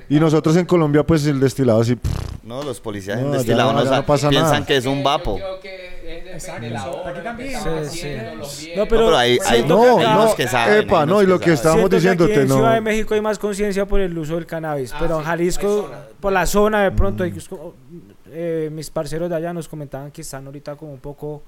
Y 0.09 0.19
nosotros 0.21 0.57
en 0.57 0.65
Colombia, 0.67 1.05
pues 1.05 1.27
el 1.27 1.39
destilado 1.41 1.81
así. 1.81 1.97
pff, 1.97 2.45
No, 2.45 2.63
los 2.63 2.81
policías 2.81 3.17
No, 3.19 3.23
en 3.23 3.29
allá 3.29 3.37
destilado 3.39 3.73
no- 3.75 3.85
no, 3.85 3.91
no 3.97 4.07
pasa 4.07 4.29
piensan 4.31 4.53
nada. 4.53 4.67
que 4.67 4.77
es 4.77 4.87
un 4.87 5.03
vapo. 5.05 5.39
Aquí 5.39 7.21
también. 7.23 7.61
Sí, 7.91 7.99
sí. 8.01 8.17
los 8.37 8.67
No, 8.77 8.87
pero 8.87 9.17
hay- 9.17 9.39
hay- 9.47 9.65
no, 9.67 9.99
no, 10.01 10.35
que 10.35 10.47
saben, 10.49 10.79
epa, 10.85 11.05
no, 11.07 11.23
y 11.23 11.27
lo 11.27 11.39
que 11.39 11.47
que 11.47 11.53
estábamos 11.53 11.91
siento 11.91 11.91
que 11.91 11.97
diciéndote, 11.97 12.33
aquí 12.33 12.41
en 12.43 12.49
no. 12.49 12.55
Ciudad 12.57 12.75
de 12.75 12.81
México 12.81 13.15
hay 13.15 13.21
más 13.21 13.39
conciencia 13.39 13.87
por 13.87 14.01
el 14.01 14.17
uso 14.17 14.35
del 14.37 14.47
cannabis, 14.47 14.93
Ah, 14.93 14.97
pero 15.01 15.17
en 15.17 15.21
sí, 15.23 15.27
Jalisco, 15.27 15.91
por 16.21 16.33
la 16.33 16.47
zona 16.47 16.83
de 16.85 16.91
pronto, 16.93 17.25
Mm. 17.25 17.33
eh, 18.31 18.71
mis 18.73 18.91
parceros 18.91 19.29
de 19.29 19.37
allá 19.37 19.53
nos 19.53 19.69
comentaban 19.69 20.11
que 20.11 20.23
están 20.23 20.47
ahorita 20.47 20.77
como 20.77 20.93
un 20.93 21.01
poco 21.01 21.43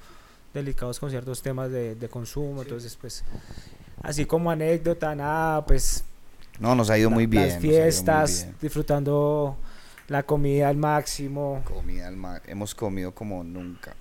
delicados 0.53 0.99
con 0.99 1.11
ciertos 1.11 1.41
temas 1.43 1.71
de, 1.71 1.95
de 1.95 2.09
consumo, 2.09 2.63
entonces 2.63 2.97
pues 3.01 3.25
así 4.03 4.25
como 4.25 4.51
anécdota, 4.51 5.15
nada, 5.15 5.65
pues 5.65 6.05
No, 6.61 6.75
nos 6.75 6.91
ha 6.91 6.99
ido 6.99 7.11
muy 7.11 7.27
bien. 7.27 7.43
las 7.45 7.55
nos 7.55 7.63
ha 7.65 7.67
ido 7.67 7.73
muy 7.75 7.83
fiestas, 7.83 8.43
bien. 8.45 8.57
disfrutando 8.63 9.57
la 10.09 10.23
comida 10.23 10.69
al 10.69 10.77
máximo. 10.77 11.63
Comida 11.65 12.07
al 12.07 12.17
ma- 12.17 12.41
Hemos 12.47 12.75
comido 12.75 13.13
como 13.13 13.43
nunca. 13.43 13.95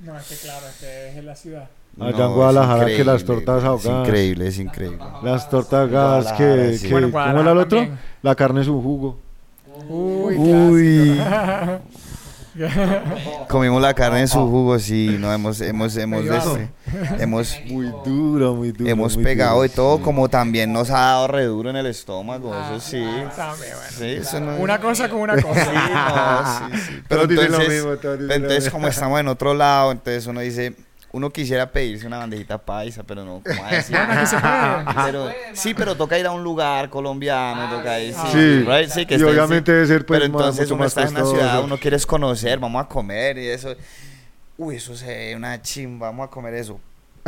No, 0.00 0.16
es 0.18 0.26
que 0.28 0.34
claro, 0.36 0.66
es 0.68 0.76
que 0.76 1.08
es 1.10 1.16
en 1.16 1.26
la 1.26 1.36
ciudad. 1.36 1.68
Allá 2.00 2.16
No, 2.18 2.26
en 2.28 2.32
Guadalajara, 2.34 2.88
es 2.90 2.96
que 2.96 3.04
las 3.04 3.22
increíble, 3.22 3.44
tortas 3.44 3.62
Es 3.62 3.68
ahogadas. 3.68 4.08
increíble, 4.08 4.46
es 4.46 4.58
increíble. 4.58 4.98
Las 5.24 5.50
tortas 5.50 5.90
gas, 5.90 6.32
que, 6.34 6.78
sí. 6.78 6.86
que- 6.86 6.92
Bueno, 6.92 7.10
¿cómo 7.10 7.40
era 7.40 7.52
el 7.52 7.58
otro? 7.58 7.78
también. 7.78 7.98
La 8.22 8.34
carne 8.36 8.60
es 8.60 8.68
un 8.68 8.82
jugo. 8.82 9.18
Uy, 9.88 10.36
Uy. 10.36 11.20
Comimos 13.48 13.80
la 13.80 13.94
carne 13.94 14.20
en 14.20 14.28
su 14.28 14.38
jugo, 14.40 14.78
sí, 14.78 15.16
no 15.18 15.32
hemos, 15.32 15.60
hemos, 15.60 15.96
hemos, 15.96 16.22
Pegado. 16.22 16.56
este, 16.56 16.70
hemos, 17.22 17.56
Muy 17.70 17.86
duro, 18.04 18.54
muy 18.54 18.72
duro. 18.72 18.90
hemos 18.90 19.14
muy 19.16 19.24
pegado 19.24 19.54
duro. 19.56 19.66
y 19.66 19.68
todo, 19.68 20.00
como 20.00 20.28
también 20.28 20.72
nos 20.72 20.90
ha 20.90 20.98
dado 21.00 21.28
re 21.28 21.44
duro 21.44 21.70
en 21.70 21.76
el 21.76 21.86
estómago, 21.86 22.54
eso 22.54 22.80
sí. 22.80 23.04
También, 23.36 23.72
bueno. 23.74 23.90
Sí, 23.96 24.04
eso 24.06 24.40
no- 24.40 24.56
Una 24.56 24.80
cosa 24.80 25.08
con 25.08 25.20
una 25.20 25.36
Sí, 25.36 25.42
cosa. 25.42 26.68
no, 26.70 26.76
sí, 26.76 26.80
sí. 26.86 27.02
Pero 27.08 27.26
dicen 27.26 27.52
lo 27.52 27.58
entonces, 27.60 27.68
mismo, 27.84 27.96
dicen 27.96 28.26
lo 28.28 28.34
entonces 28.34 28.64
mismo. 28.64 28.72
como 28.78 28.88
estamos 28.88 29.20
en 29.20 29.28
otro 29.28 29.54
lado, 29.54 29.92
entonces 29.92 30.26
uno 30.26 30.40
dice, 30.40 30.74
uno 31.12 31.30
quisiera 31.30 31.70
pedirse 31.72 32.06
una 32.06 32.18
bandejita 32.18 32.58
paisa, 32.58 33.02
pero 33.02 33.24
no, 33.24 33.42
¿cómo 33.46 33.62
va 33.62 33.68
a 33.68 33.74
decir? 33.74 33.96
Bueno, 34.06 34.12
aquí 34.20 34.26
se 34.28 34.38
puede. 34.38 35.04
Pero- 35.06 35.32
sí, 35.54 35.74
pero 35.74 35.94
toca 35.96 36.18
ir 36.18 36.26
a 36.26 36.30
un 36.32 36.44
lugar 36.44 36.90
colombiano, 36.90 37.68
toca 37.76 37.98
ir, 38.00 38.12
sí, 38.14 38.20
Sí. 38.32 38.60
right, 38.66 38.88
sí, 38.90 39.06
que 39.06 39.14
Y 39.14 39.16
está- 39.16 39.30
obviamente 39.30 39.72
sí. 39.72 39.74
debe 39.74 39.86
ser, 39.86 40.04
pues, 40.06 40.20
pero 40.20 40.32
más- 40.32 40.40
entonces 40.42 40.70
uno 40.70 40.84
está 40.84 41.02
en 41.02 41.08
una 41.10 41.24
ciudad, 41.24 41.64
uno 41.64 41.78
quiere 41.78 41.96
es 41.96 42.04
conocer, 42.06 42.58
vamos 42.58 42.84
a 42.84 42.88
comer 42.88 43.38
y 43.38 43.48
eso. 43.48 43.74
Uy, 44.56 44.76
eso 44.76 44.94
se 44.96 45.06
ve 45.06 45.36
una 45.36 45.62
chimba, 45.62 46.08
vamos 46.08 46.26
a 46.26 46.30
comer 46.30 46.54
eso. 46.54 46.80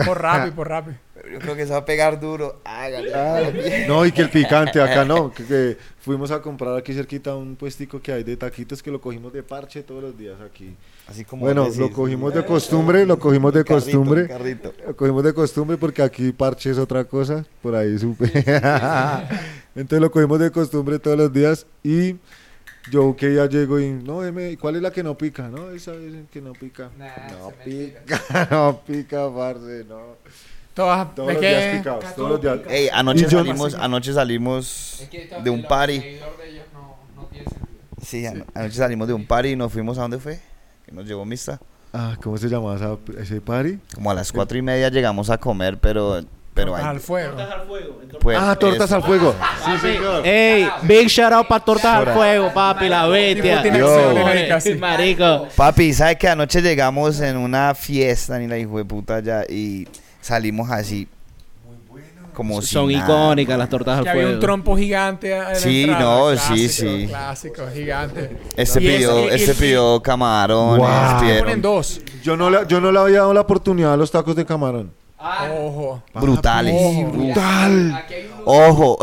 Por 0.06 0.20
rápido, 0.22 0.54
por 0.54 0.68
rápido. 0.68 0.96
Yo 1.30 1.38
creo 1.38 1.54
que 1.54 1.66
se 1.66 1.72
va 1.72 1.78
a 1.78 1.84
pegar 1.84 2.18
duro. 2.18 2.60
Hágale. 2.64 3.86
No, 3.86 4.06
y 4.06 4.12
que 4.12 4.22
el 4.22 4.30
picante 4.30 4.80
acá 4.80 5.04
no. 5.04 5.30
Que, 5.32 5.44
que 5.44 5.76
fuimos 6.00 6.30
a 6.30 6.40
comprar 6.40 6.76
aquí 6.76 6.94
cerquita 6.94 7.36
un 7.36 7.56
puestico 7.56 8.00
que 8.00 8.10
hay 8.12 8.24
de 8.24 8.36
taquitos 8.38 8.82
que 8.82 8.90
lo 8.90 9.00
cogimos 9.02 9.30
de 9.32 9.42
parche 9.42 9.82
todos 9.82 10.02
los 10.02 10.16
días 10.16 10.36
aquí. 10.40 10.74
Así 11.06 11.24
como 11.26 11.42
Bueno, 11.44 11.64
decís. 11.64 11.78
lo 11.78 11.90
cogimos 11.92 12.32
de 12.32 12.44
costumbre, 12.44 13.04
lo 13.04 13.18
cogimos 13.18 13.52
de 13.52 13.64
Carrito, 13.64 13.74
costumbre. 13.84 14.28
carrito. 14.28 14.72
Lo 14.86 14.96
cogimos 14.96 15.22
de 15.24 15.34
costumbre 15.34 15.76
porque 15.76 16.02
aquí 16.02 16.32
parche 16.32 16.70
es 16.70 16.78
otra 16.78 17.04
cosa. 17.04 17.44
Por 17.60 17.74
ahí 17.74 17.98
supe. 17.98 18.30
Entonces 19.74 20.00
lo 20.00 20.10
cogimos 20.10 20.38
de 20.40 20.50
costumbre 20.50 20.98
todos 20.98 21.18
los 21.18 21.32
días 21.32 21.66
y 21.84 22.16
yo 22.90 23.14
que 23.16 23.34
ya 23.34 23.46
llego 23.46 23.78
y 23.80 23.90
no, 23.90 24.20
deme, 24.20 24.56
¿cuál 24.58 24.76
es 24.76 24.82
la 24.82 24.90
que 24.90 25.02
no 25.02 25.16
pica? 25.16 25.48
No, 25.48 25.70
esa 25.70 25.94
es 25.94 26.12
la 26.12 26.22
que 26.30 26.40
no 26.40 26.52
pica. 26.52 26.90
no 26.98 27.52
pica, 27.64 28.48
no 28.50 28.80
pica, 28.86 29.28
parce, 29.34 29.84
no. 29.88 30.16
Todas, 30.74 31.14
Todos 31.14 31.32
los 31.34 31.40
días 31.40 31.76
picados, 31.78 32.14
todos 32.14 32.30
los 32.30 32.40
días. 32.40 32.60
Ey, 32.68 32.88
anoche 32.92 33.22
yo- 33.24 33.30
salimos, 33.38 33.74
anoche 33.74 34.12
salimos 34.12 35.08
de 35.42 35.50
un 35.50 35.62
party. 35.62 36.02
Sí, 38.02 38.24
ano- 38.26 38.44
anoche 38.54 38.76
salimos 38.76 39.08
de 39.08 39.14
un 39.14 39.26
party 39.26 39.50
y 39.50 39.56
nos 39.56 39.72
fuimos 39.72 39.98
a 39.98 40.02
dónde 40.02 40.18
fue? 40.18 40.40
Que 40.86 40.92
nos 40.92 41.06
llevó 41.06 41.24
Mista. 41.24 41.60
Ah, 41.92 42.16
¿cómo 42.22 42.38
se 42.38 42.48
llama 42.48 42.76
esa- 42.76 42.96
ese 43.18 43.40
party? 43.40 43.78
Como 43.94 44.10
a 44.10 44.14
las 44.14 44.32
cuatro 44.32 44.56
y 44.56 44.62
media 44.62 44.88
llegamos 44.88 45.28
a 45.28 45.38
comer, 45.38 45.78
pero, 45.78 46.22
pero 46.54 46.74
al 46.76 46.84
ahí, 46.96 46.98
fuego. 46.98 47.36
pues, 48.20 48.38
ah, 48.40 48.54
tortas 48.56 48.86
eso. 48.86 48.96
al 48.96 49.02
fuego. 49.02 49.34
Sí, 49.64 49.78
señor. 49.78 50.26
Ey, 50.26 50.68
big 50.82 51.08
shout 51.08 51.32
out 51.32 51.46
para 51.48 51.64
Tortas 51.64 52.06
al 52.06 52.12
Fuego, 52.14 52.50
papi, 52.52 52.88
la 52.88 53.06
bestia. 53.06 53.62
tiene 53.62 53.78
Yo. 53.78 54.14
Marico. 54.78 55.46
Papi, 55.56 55.92
¿sabes 55.94 56.16
que 56.16 56.28
anoche 56.28 56.60
llegamos 56.60 57.20
en 57.20 57.36
una 57.36 57.74
fiesta 57.74 58.38
ni 58.38 58.46
la 58.48 58.58
hijo 58.58 58.78
de 58.78 58.84
puta 58.84 59.20
ya 59.20 59.44
y 59.48 59.86
salimos 60.20 60.70
así 60.70 61.08
como 62.34 62.62
Son 62.62 62.90
nada. 62.90 63.04
icónicas 63.04 63.58
las 63.58 63.68
Tortas 63.68 63.98
al 63.98 64.04
Que 64.04 64.10
había 64.10 64.22
un 64.22 64.28
Fuego. 64.28 64.40
trompo 64.40 64.76
gigante. 64.76 65.36
en 65.36 65.56
Sí, 65.56 65.82
entrada. 65.82 66.00
no, 66.04 66.30
sí, 66.30 66.36
Clásico, 66.36 66.68
sí. 66.90 67.06
Clásico, 67.08 67.62
gigante. 67.74 68.36
Este 68.56 68.78
pidió, 68.80 69.24
y- 69.26 69.28
este 69.34 69.54
pidió 69.54 70.00
camarones, 70.00 70.78
Wow. 70.78 71.38
Ponen 71.40 71.60
dos. 71.62 72.00
Yo 72.22 72.36
no, 72.36 72.48
le, 72.48 72.60
yo 72.66 72.80
no 72.80 72.92
le 72.92 72.98
había 72.98 73.18
dado 73.18 73.34
la 73.34 73.40
oportunidad 73.42 73.92
a 73.92 73.96
los 73.96 74.10
tacos 74.10 74.34
de 74.36 74.46
camarón. 74.46 74.92
Ojo. 75.20 76.02
brutales. 76.14 76.74
Ojo. 76.74 77.10
Brutal. 77.12 78.04
Ojo, 78.44 78.98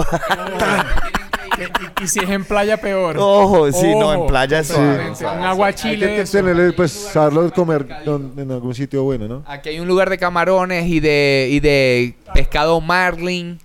Y, 1.99 2.03
y 2.03 2.07
si 2.07 2.20
es 2.20 2.30
en 2.30 2.43
playa, 2.45 2.78
peor. 2.78 3.18
ojo, 3.18 3.72
sí, 3.72 3.88
no, 3.95 4.13
en 4.13 4.20
Ojo, 4.20 4.28
playa 4.28 4.63
sí. 4.63 4.74
Un 4.76 4.99
Hay 5.26 5.43
aguachile. 5.45 6.05
que 6.07 6.22
eso. 6.22 6.38
tenerle, 6.38 6.72
pues, 6.74 6.91
saberlo 6.91 7.51
comer 7.51 7.88
don- 8.05 8.34
en 8.38 8.51
algún 8.51 8.76
sitio 8.76 9.03
bueno, 9.03 9.28
¿no? 9.28 9.43
Aquí 9.47 9.70
hay 9.70 9.80
un 9.80 9.88
lugar 9.88 10.09
de 10.09 10.18
camarones 10.20 10.86
y 10.88 10.99
de, 10.99 11.47
y 11.51 11.59
de 11.59 12.15
pescado 12.34 12.80
marlin 12.80 13.59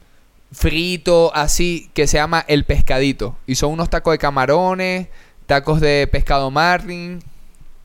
frito, 0.52 1.32
así, 1.34 1.90
que 1.94 2.06
se 2.06 2.16
llama 2.18 2.44
El 2.48 2.64
Pescadito. 2.64 3.36
Y 3.46 3.54
son 3.56 3.72
unos 3.72 3.90
tacos 3.90 4.12
de 4.12 4.18
camarones, 4.18 5.08
tacos 5.46 5.80
de 5.80 6.06
pescado 6.10 6.50
marlin. 6.50 7.22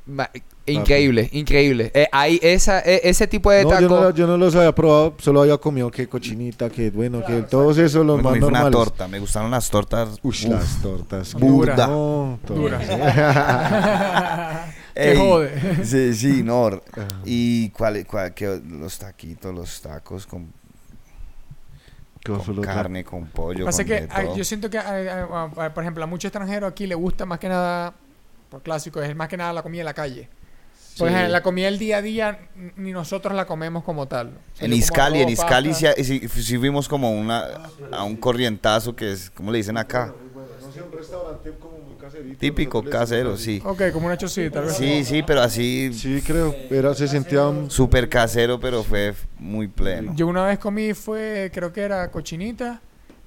Ma- 0.06 0.30
Increíble, 0.68 1.30
increíble. 1.32 1.92
Eh, 1.94 2.08
hay 2.12 2.40
esa, 2.44 2.82
e- 2.82 3.02
ese 3.04 3.26
tipo 3.28 3.50
de 3.52 3.64
No, 3.64 3.70
tacos. 3.70 3.82
yo, 3.82 3.90
no, 4.02 4.10
yo 4.12 4.28
no 4.28 4.38
los 4.38 4.54
había 4.56 4.74
probado, 4.76 5.16
solo 5.18 5.42
había 5.42 5.58
comido 5.58 5.90
que 5.90 6.08
cochinita, 6.08 6.70
que 6.70 6.92
bueno, 6.92 7.24
que 7.26 7.42
todos 7.44 7.78
esos 7.78 8.06
los 8.06 8.18
Me 8.18 8.24
más 8.24 8.38
fue 8.38 8.48
una 8.48 8.60
normales. 8.64 8.72
torta, 8.78 9.08
me 9.08 9.20
gustaron 9.20 9.50
las 9.50 9.70
tortas. 9.70 10.20
Ush, 10.22 10.46
Uf. 10.46 10.52
las 10.52 10.82
tortas. 10.82 11.34
Burda. 11.36 11.88
No. 11.88 12.40
Dura. 12.48 12.80
que 14.94 15.16
jode. 15.16 15.86
Sí, 15.86 16.14
sí, 16.14 16.44
no. 16.44 16.82
¿Y 17.26 17.70
cuál, 17.70 18.06
cuál 18.06 18.34
qué- 18.34 18.62
los 18.68 19.00
taquitos, 19.00 19.56
los 19.56 19.82
tacos 19.82 20.28
con, 20.28 20.52
carne, 22.62 23.04
con 23.06 23.26
pollo, 23.28 23.64
Pasa 23.66 23.84
con 23.84 23.88
que 23.88 24.08
ah, 24.12 24.24
yo 24.36 24.44
siento 24.44 24.70
que, 24.70 24.78
ah, 24.78 25.28
ah, 25.32 25.50
ah, 25.58 25.74
por 25.74 25.84
ejemplo, 25.84 26.04
a 26.04 26.08
muchos 26.08 26.28
extranjeros 26.30 26.70
aquí 26.70 26.86
les 26.88 26.98
gusta 26.98 27.26
más 27.26 27.40
que 27.40 27.48
nada, 27.48 27.94
por 28.50 28.62
clásico, 28.62 29.02
es 29.02 29.16
más 29.16 29.30
que 29.30 29.38
nada 29.38 29.54
la 29.54 29.64
comida 29.64 29.82
en 29.82 29.86
la 29.86 29.94
calle. 29.94 30.28
Sí. 31.06 31.06
ejemplo, 31.14 31.30
la 31.32 31.44
comida 31.44 31.66
del 31.68 31.80
día 31.80 31.98
a 31.98 32.02
día, 32.02 32.40
ni 32.76 32.92
nosotros 32.92 33.34
la 33.36 33.46
comemos 33.46 33.84
como 33.84 34.08
tal. 34.08 34.28
O 34.30 34.58
sea, 34.58 34.66
En 34.66 34.74
Iscali, 34.74 35.22
en 35.22 35.30
Iscali 35.30 35.74
sí, 35.74 35.86
sí, 36.04 36.28
sí 36.28 36.58
fuimos 36.58 36.88
como 36.88 37.12
una, 37.12 37.46
a 37.92 38.04
un 38.04 38.18
corrientazo 38.18 38.96
que 38.96 39.12
es, 39.12 39.30
¿cómo 39.30 39.52
le 39.52 39.58
dicen 39.58 39.78
acá? 39.78 40.14
No 40.62 40.72
sé, 40.72 40.82
un 40.82 40.92
restaurante 40.92 41.52
como 41.60 41.78
muy 41.80 41.96
caserito. 41.96 42.38
Típico, 42.40 42.84
casero, 42.84 43.38
sí. 43.38 43.62
Ok, 43.66 43.84
como 43.94 44.08
una 44.08 44.18
chocita. 44.18 44.62
así. 44.64 45.04
Sí, 45.04 45.06
sí, 45.06 45.24
pero 45.24 45.42
así 45.42 45.92
Sí, 45.94 46.22
creo. 46.26 46.54
Era, 46.70 46.94
se 46.94 47.08
sentía 47.08 47.48
un- 47.48 47.70
súper 47.72 48.10
casero, 48.10 48.60
pero 48.60 48.84
fue 48.84 49.14
muy 49.40 49.68
pleno. 49.68 50.14
Yo 50.16 50.28
una 50.28 50.46
vez 50.46 50.60
comí, 50.60 50.94
fue, 50.94 51.50
creo 51.54 51.72
que 51.72 51.82
era 51.82 52.10
cochinita, 52.12 52.82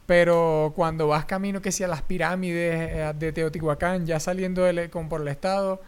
pero 0.07 0.73
cuando 0.75 1.07
vas 1.09 1.25
camino 1.25 1.63
que 1.63 1.73
sea 1.73 1.87
las 1.89 2.03
pirámides 2.03 2.75
eh, 2.93 3.13
de 3.19 3.33
Teotihuacán, 3.33 4.07
ya 4.07 4.19
saliendo 4.21 4.63
del, 4.65 4.91
como 4.91 5.09
por 5.09 5.21
el 5.21 5.29
estado, 5.29 5.81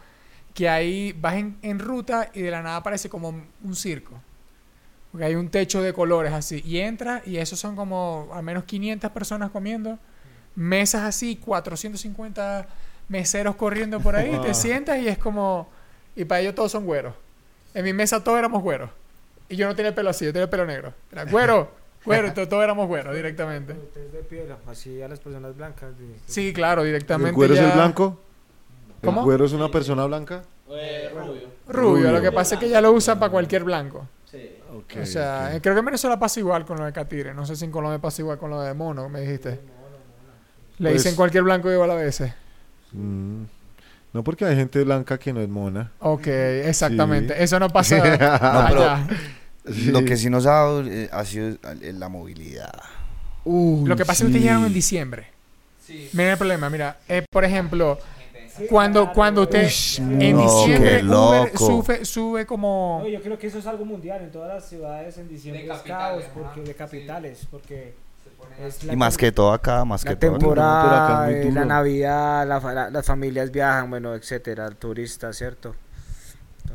que 0.53 0.69
ahí 0.69 1.13
vas 1.19 1.35
en, 1.35 1.57
en 1.61 1.79
ruta 1.79 2.29
y 2.33 2.41
de 2.41 2.51
la 2.51 2.61
nada 2.61 2.83
parece 2.83 3.09
como 3.09 3.29
un 3.63 3.75
circo. 3.75 4.19
Porque 5.11 5.25
hay 5.25 5.35
un 5.35 5.49
techo 5.49 5.81
de 5.81 5.93
colores 5.93 6.33
así. 6.33 6.61
Y 6.65 6.79
entras 6.79 7.25
y 7.27 7.37
esos 7.37 7.59
son 7.59 7.75
como 7.75 8.29
al 8.33 8.43
menos 8.43 8.63
500 8.63 9.11
personas 9.11 9.51
comiendo. 9.51 9.99
Mesas 10.55 11.01
así, 11.03 11.35
450 11.37 12.67
meseros 13.09 13.55
corriendo 13.55 13.99
por 13.99 14.15
ahí. 14.15 14.37
Te 14.41 14.53
sientas 14.53 14.99
y 14.99 15.07
es 15.07 15.17
como... 15.17 15.69
Y 16.15 16.25
para 16.25 16.41
ellos 16.41 16.55
todos 16.55 16.71
son 16.71 16.85
güeros. 16.85 17.13
En 17.73 17.83
mi 17.83 17.93
mesa 17.93 18.23
todos 18.23 18.37
éramos 18.39 18.61
güeros. 18.61 18.89
Y 19.49 19.55
yo 19.55 19.67
no 19.67 19.75
tenía 19.75 19.89
el 19.89 19.95
pelo 19.95 20.09
así, 20.11 20.25
yo 20.25 20.31
tenía 20.33 20.43
el 20.45 20.49
pelo 20.49 20.65
negro. 20.65 20.93
Era 21.11 21.25
güero, 21.25 21.71
güero, 22.05 22.27
entonces 22.27 22.49
todos 22.49 22.63
éramos 22.63 22.87
güeros 22.87 23.15
directamente. 23.15 23.73
de 23.73 24.19
piel, 24.29 24.47
así 24.67 25.01
a 25.01 25.07
las 25.07 25.19
personas 25.19 25.55
blancas. 25.55 25.89
de- 25.97 26.15
Sí, 26.27 26.53
claro, 26.53 26.83
directamente. 26.83 27.29
¿El 27.29 27.35
güero 27.35 27.53
es 27.55 27.59
el 27.59 27.71
blanco? 27.71 28.19
¿Cómo? 29.03 29.21
¿El 29.21 29.25
güero 29.25 29.45
es 29.45 29.53
una 29.53 29.69
persona 29.69 30.05
blanca? 30.05 30.43
Rubio, 30.67 31.41
Rubio. 31.67 32.11
lo 32.11 32.21
que 32.21 32.31
pasa 32.31 32.55
es 32.55 32.59
que 32.61 32.69
ya 32.69 32.81
lo 32.81 32.91
usan 32.91 33.19
para 33.19 33.31
cualquier 33.31 33.63
blanco. 33.63 34.07
Ok, 34.75 34.95
o 35.03 35.05
sea, 35.05 35.55
eh, 35.55 35.61
creo 35.61 35.75
que 35.75 35.79
en 35.79 35.85
Venezuela 35.85 36.17
pasa 36.17 36.39
igual 36.39 36.65
con 36.65 36.77
lo 36.79 36.85
de 36.85 36.91
Catire. 36.91 37.33
No 37.33 37.45
sé 37.45 37.55
si 37.55 37.63
en 37.65 37.71
Colombia 37.71 37.99
pasa 37.99 38.21
igual 38.23 38.37
con 38.39 38.49
lo 38.49 38.59
de 38.61 38.73
mono, 38.73 39.07
me 39.07 39.21
dijiste. 39.21 39.59
Le 40.79 40.89
Pues- 40.89 41.03
dicen 41.03 41.15
cualquier 41.15 41.43
blanco 41.43 41.71
igual 41.71 41.91
a 41.91 41.95
veces. 41.95 42.33
Mm. 42.91 43.43
No, 44.13 44.23
porque 44.23 44.45
hay 44.45 44.55
gente 44.55 44.83
blanca 44.83 45.17
que 45.19 45.31
no 45.33 45.41
es 45.41 45.49
mona. 45.49 45.91
Ok, 45.99 46.27
exactamente. 46.27 47.35
Sí. 47.37 47.43
Eso 47.43 47.59
no 47.59 47.69
pasa 47.69 47.97
No, 47.97 48.03
pero- 48.67 48.83
allá. 48.83 49.07
Lo 49.91 50.03
que 50.03 50.17
sí 50.17 50.29
nos 50.29 50.45
ha 50.45 50.51
dado 50.51 50.83
eh, 50.85 51.07
ha 51.11 51.23
sido 51.23 51.49
eh, 51.49 51.93
la 51.93 52.09
movilidad. 52.09 52.73
Uy, 53.45 53.87
Lo 53.87 53.95
que 53.95 54.03
pasa 54.05 54.13
es 54.13 54.19
que 54.21 54.25
ustedes 54.25 54.41
sí. 54.41 54.47
llegaron 54.47 54.65
en 54.65 54.73
diciembre. 54.73 55.27
Mira 56.13 56.31
el 56.33 56.37
problema, 56.37 56.69
mira. 56.69 56.97
eh, 57.07 57.23
por 57.31 57.45
ejemplo, 57.45 57.99
cuando, 58.69 59.11
cuando 59.11 59.43
usted 59.43 59.65
Ush, 59.65 59.99
en 59.99 60.35
no, 60.35 60.43
diciembre 60.43 61.03
Uber 61.03 61.57
sube, 61.57 62.05
sube 62.05 62.45
como... 62.45 62.99
No, 63.03 63.09
yo 63.09 63.21
creo 63.21 63.37
que 63.37 63.47
eso 63.47 63.59
es 63.59 63.65
algo 63.65 63.85
mundial 63.85 64.21
en 64.21 64.31
todas 64.31 64.53
las 64.53 64.65
ciudades 64.65 65.17
en 65.17 65.27
diciembre 65.27 65.63
De 65.63 65.69
es 65.69 65.77
capitales, 65.77 66.25
caos 66.25 66.33
porque 66.33 66.61
de 66.61 66.75
capitales 66.75 67.47
porque 67.49 67.93
es 68.65 68.83
la 68.83 68.93
Y 68.93 68.95
más 68.95 69.17
que 69.17 69.31
todo 69.31 69.53
acá, 69.53 69.85
más 69.85 70.03
que 70.03 70.11
la 70.11 70.19
todo 70.19 70.31
acá. 70.31 70.39
Temporada, 70.39 71.31
eh, 71.31 71.51
la. 71.51 71.65
Navidad, 71.65 72.47
la 72.47 72.89
las 72.91 73.05
familias 73.05 73.51
viajan, 73.51 73.89
bueno, 73.89 74.13
etcétera, 74.13 74.69
turistas, 74.71 75.35
¿cierto? 75.37 75.75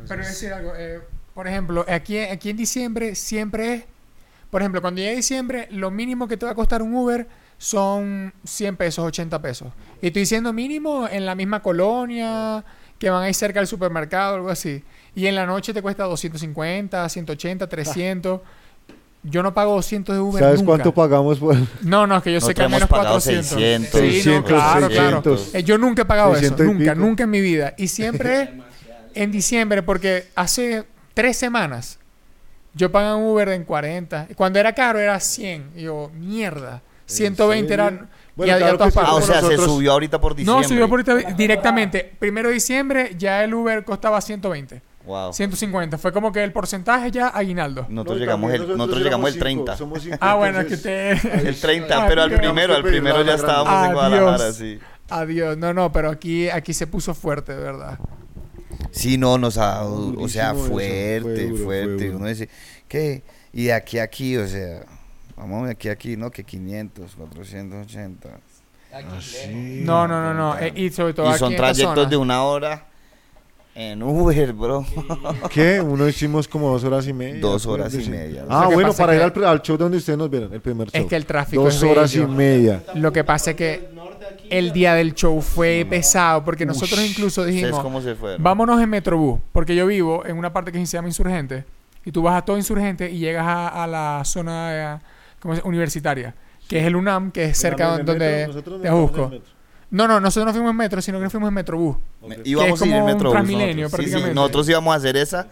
Pero 0.07 0.23
decir 0.23 0.51
algo, 0.51 0.73
eh, 0.75 0.99
por 1.33 1.47
ejemplo, 1.47 1.85
aquí, 1.87 2.17
aquí 2.19 2.49
en 2.49 2.57
diciembre 2.57 3.15
siempre 3.15 3.73
es, 3.73 3.83
por 4.49 4.61
ejemplo, 4.61 4.81
cuando 4.81 4.99
llega 5.01 5.15
diciembre, 5.15 5.67
lo 5.71 5.91
mínimo 5.91 6.27
que 6.27 6.37
te 6.37 6.45
va 6.45 6.51
a 6.51 6.55
costar 6.55 6.81
un 6.81 6.93
Uber 6.93 7.27
son 7.59 8.33
100 8.45 8.77
pesos, 8.77 9.05
80 9.05 9.41
pesos. 9.41 9.67
Y 10.01 10.07
estoy 10.07 10.21
diciendo 10.21 10.53
mínimo 10.53 11.07
en 11.07 11.25
la 11.25 11.35
misma 11.35 11.61
colonia, 11.61 12.63
que 12.97 13.09
van 13.09 13.23
a 13.23 13.29
ir 13.29 13.35
cerca 13.35 13.59
del 13.59 13.67
supermercado, 13.67 14.35
algo 14.35 14.49
así. 14.49 14.81
Y 15.13 15.27
en 15.27 15.35
la 15.35 15.45
noche 15.45 15.73
te 15.73 15.81
cuesta 15.81 16.05
250, 16.05 17.07
180, 17.07 17.67
300. 17.67 18.39
yo 19.23 19.43
no 19.43 19.53
pago 19.53 19.73
200 19.75 20.15
de 20.15 20.21
Uber 20.21 20.41
¿Sabes 20.41 20.59
nunca. 20.61 20.67
cuánto 20.67 20.93
pagamos 20.93 21.37
por 21.39 21.57
No, 21.81 22.07
no, 22.07 22.15
es 22.17 22.23
que 22.23 22.31
yo 22.31 22.39
sé 22.39 22.53
que 22.53 22.63
al 22.63 22.69
menos 22.69 22.87
pagado 22.87 23.15
400. 23.15 23.47
600. 23.49 23.91
Sí, 23.91 23.97
no, 23.97 24.13
600, 24.13 24.49
claro, 24.49 24.87
claro. 24.87 25.21
600. 25.21 25.55
Eh, 25.55 25.63
yo 25.63 25.77
nunca 25.77 26.03
he 26.03 26.05
pagado 26.05 26.31
eso, 26.31 26.39
600 26.39 26.65
y 26.65 26.69
nunca, 26.69 26.95
nunca 26.95 27.23
en 27.25 27.29
mi 27.29 27.41
vida. 27.41 27.73
Y 27.77 27.89
siempre 27.89 28.53
en 29.13 29.31
diciembre, 29.31 29.83
porque 29.83 30.27
hace 30.33 30.85
tres 31.13 31.35
semanas 31.35 31.99
yo 32.73 32.89
pagaba 32.89 33.17
un 33.17 33.25
Uber 33.33 33.49
en 33.49 33.65
40. 33.65 34.27
Y 34.29 34.33
Cuando 34.33 34.59
era 34.59 34.73
caro 34.73 34.97
era 34.99 35.19
100. 35.19 35.71
Y 35.75 35.81
yo, 35.81 36.09
mierda. 36.15 36.81
120 37.13 37.73
era... 37.73 37.89
serio? 37.89 38.05
y 38.05 38.31
Bueno, 38.35 38.53
a- 38.53 38.55
y 38.55 38.57
a 38.57 38.57
claro 38.63 38.77
todas 38.77 38.93
que 38.93 38.99
sí, 38.99 39.05
Ah, 39.07 39.13
o 39.15 39.21
sea, 39.21 39.35
se 39.35 39.41
nosotros- 39.41 39.65
subió 39.65 39.91
ahorita 39.91 40.21
por 40.21 40.35
diciembre. 40.35 40.61
No, 40.63 40.67
subió 40.67 40.87
por 40.89 40.99
ahorita 41.09 41.33
directamente. 41.33 42.11
Primero 42.19 42.47
de 42.49 42.53
diciembre 42.55 43.15
ya 43.17 43.43
el 43.43 43.53
Uber 43.53 43.83
costaba 43.83 44.21
120. 44.21 44.81
Wow. 45.05 45.33
150. 45.33 45.97
Fue 45.97 46.13
como 46.13 46.31
que 46.31 46.43
el 46.43 46.51
porcentaje 46.51 47.09
ya 47.09 47.29
aguinaldo. 47.29 47.87
Nosotros 47.89 48.17
No, 48.17 48.19
llegamos 48.21 48.53
el, 48.53 48.77
nosotros 48.77 49.01
llegamos 49.03 49.33
el 49.33 49.39
30. 49.39 49.75
somos 49.77 50.03
cinco, 50.03 50.17
Ah, 50.21 50.35
bueno, 50.35 50.59
es 50.61 50.67
que 50.67 50.73
usted... 50.75 51.45
El 51.47 51.59
30, 51.59 52.03
Ah, 52.03 52.05
pero 52.07 52.21
al 52.21 52.31
primero, 52.35 52.75
al 52.75 52.83
primero 52.83 53.23
ya 53.23 53.33
estábamos 53.33 53.73
en 53.73 53.79
Adiós. 53.79 53.93
Guadalajara, 53.93 54.53
sí. 54.53 54.79
Adiós. 55.09 55.57
No, 55.57 55.73
no, 55.73 55.91
pero 55.91 56.09
aquí, 56.11 56.49
aquí 56.49 56.73
se 56.73 56.85
puso 56.85 57.15
fuerte, 57.15 57.55
de 57.55 57.63
verdad. 57.63 57.97
Sí, 58.91 59.17
no, 59.17 59.37
nos 59.37 59.57
ha 59.57 59.65
dado, 59.65 59.93
o 59.93 59.97
Durísimo 59.97 60.27
sea, 60.29 60.51
eso, 60.51 60.63
fuerte, 60.65 61.21
fue 61.21 61.43
duro, 61.45 61.55
fue 61.57 61.65
fuerte. 61.85 62.09
Uno 62.11 62.25
dice, 62.27 62.49
¿qué? 62.87 63.23
Y 63.51 63.65
de 63.65 63.73
aquí 63.73 63.97
a 63.99 64.03
aquí, 64.03 64.37
o 64.37 64.47
sea, 64.47 64.81
vamos 65.39 65.69
aquí 65.69 65.89
aquí, 65.89 66.17
¿no? 66.17 66.29
Que 66.29 66.43
500, 66.43 67.15
480. 67.15 68.29
No, 69.83 70.07
no, 70.07 70.21
no, 70.21 70.33
no. 70.33 70.59
Eh, 70.59 70.73
y 70.75 70.89
sobre 70.89 71.13
todo 71.13 71.27
Y 71.27 71.29
aquí 71.29 71.39
son 71.39 71.55
trayectos 71.55 71.95
zona. 71.95 72.09
de 72.09 72.17
una 72.17 72.43
hora 72.43 72.85
en 73.75 74.01
Uber, 74.01 74.51
bro. 74.51 74.85
¿Qué? 75.49 75.79
Uno 75.79 76.07
hicimos 76.07 76.47
como 76.47 76.71
dos 76.71 76.83
horas 76.83 77.07
y 77.07 77.13
media. 77.13 77.39
Dos 77.39 77.65
horas 77.65 77.93
y 77.93 78.09
media. 78.09 78.45
Ah, 78.49 78.67
bueno, 78.71 78.93
para 78.93 79.15
ir 79.15 79.21
al, 79.21 79.61
show 79.61 79.77
donde 79.77 79.97
ustedes 79.97 80.17
nos 80.17 80.29
vieron, 80.29 80.51
el 80.51 80.59
primer 80.59 80.89
show. 80.89 81.01
Es 81.01 81.07
que 81.07 81.15
el 81.15 81.25
tráfico 81.25 81.63
Dos 81.63 81.75
es 81.75 81.83
horas 81.83 82.13
y 82.15 82.25
media. 82.25 82.83
Lo 82.95 83.13
que 83.13 83.23
pasa 83.23 83.51
es 83.51 83.55
que 83.55 83.89
el 84.49 84.73
día 84.73 84.95
del 84.95 85.13
show 85.13 85.39
fue 85.41 85.85
pesado 85.87 86.43
porque 86.43 86.65
nosotros 86.65 86.99
incluso 87.05 87.41
¿Ustedes 87.41 87.61
dijimos, 87.61 87.81
cómo 87.81 88.01
se 88.01 88.15
fueron? 88.15 88.41
vámonos 88.41 88.81
en 88.81 88.89
Metrobús, 88.89 89.39
porque 89.51 89.75
yo 89.75 89.85
vivo 89.85 90.25
en 90.25 90.37
una 90.37 90.51
parte 90.51 90.71
que 90.71 90.85
se 90.85 90.97
llama 90.97 91.07
Insurgente 91.07 91.63
y 92.03 92.11
tú 92.11 92.23
vas 92.23 92.35
a 92.35 92.43
todo 92.43 92.57
Insurgente 92.57 93.09
y 93.11 93.19
llegas 93.19 93.45
a, 93.45 93.83
a 93.83 93.87
la 93.87 94.23
zona 94.25 94.99
¿cómo 95.41 95.55
se- 95.55 95.61
universitaria, 95.67 96.35
que 96.67 96.79
es 96.79 96.85
el 96.85 96.95
UNAM, 96.95 97.31
que 97.31 97.45
es 97.45 97.57
cerca 97.57 97.97
donde 97.97 98.15
te 98.15 98.47
metro. 98.47 99.41
No, 99.91 100.07
no, 100.07 100.19
nosotros 100.19 100.45
no 100.45 100.53
fuimos 100.53 100.69
en 100.71 100.77
metro, 100.77 101.01
sino 101.01 101.17
que 101.17 101.23
nos 101.23 101.31
fuimos 101.31 101.47
en 101.47 101.53
Metrobús. 101.55 101.97
Me- 102.27 102.35
Ok. 102.35 102.41
íbamos 102.45 102.67
Que 102.67 102.73
es 102.75 102.81
a 102.81 102.85
ir 102.85 102.91
en 102.91 102.99
como 102.99 103.05
un 103.05 103.11
Metrobús 103.13 103.33
Transmilenio, 103.33 103.83
nosotros. 103.85 103.89
Sí, 103.89 104.05
sí, 104.05 104.11
prácticamente. 104.11 104.35
nosotros 104.35 104.69
íbamos 104.69 104.93
a 104.93 104.97
hacer 104.97 105.17
esa, 105.17 105.47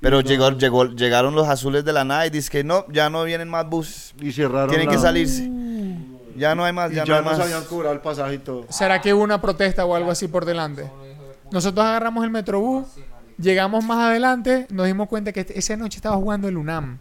pero 0.00 0.20
llegó, 0.22 0.50
llegó, 0.52 0.84
llegaron 0.86 1.34
los 1.34 1.46
azules 1.48 1.84
de 1.84 1.92
la 1.92 2.04
nada 2.04 2.26
y 2.26 2.30
dice 2.30 2.50
que 2.50 2.64
no, 2.64 2.86
ya 2.90 3.10
no 3.10 3.22
vienen 3.24 3.48
más 3.50 3.68
bus, 3.68 4.14
Y 4.20 4.32
cerraron 4.32 4.70
tienen 4.70 4.86
la- 4.86 4.92
que 4.92 4.98
salirse. 4.98 5.50
Ya 6.36 6.54
no 6.54 6.64
hay 6.64 6.72
más, 6.72 6.90
Y 6.90 6.94
ya, 6.94 7.04
ya, 7.04 7.12
no 7.12 7.18
hay 7.18 7.24
nos 7.26 7.38
más. 7.38 7.46
habían 7.46 7.64
cobrado 7.64 7.94
el 7.94 8.00
pasaje 8.00 8.34
y 8.34 8.38
todo. 8.38 8.64
¿Será 8.70 9.02
que 9.02 9.12
hubo 9.12 9.22
una 9.22 9.42
protesta 9.42 9.84
o 9.84 9.94
algo 9.94 10.10
así 10.10 10.26
por 10.28 10.46
delante? 10.46 10.90
Nosotros 11.50 11.84
agarramos 11.84 12.24
el 12.24 12.30
Metrobús, 12.30 12.86
llegamos 13.38 13.84
más 13.84 13.98
adelante, 13.98 14.66
nos 14.70 14.86
dimos 14.86 15.06
cuenta 15.08 15.32
que 15.32 15.46
esa 15.54 15.76
noche 15.76 15.98
estaba 15.98 16.16
jugando 16.16 16.48
el 16.48 16.56
UNAM. 16.56 16.98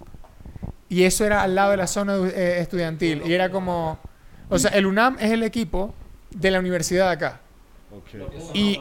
Y 0.92 1.04
eso 1.06 1.24
era 1.26 1.42
al 1.42 1.56
lado 1.56 1.72
de 1.72 1.78
la 1.78 1.88
zona 1.88 2.18
eh, 2.18 2.58
estudiantil. 2.60 3.22
Y 3.26 3.34
era 3.34 3.50
como... 3.50 3.98
O 4.50 4.60
sea, 4.60 4.72
el 4.72 4.86
UNAM 4.86 5.16
es 5.22 5.32
el 5.32 5.42
equipo 5.44 5.96
de 6.32 6.52
la 6.52 6.60
universidad 6.60 7.08
de 7.08 7.14
acá. 7.14 7.40
Y 8.54 8.78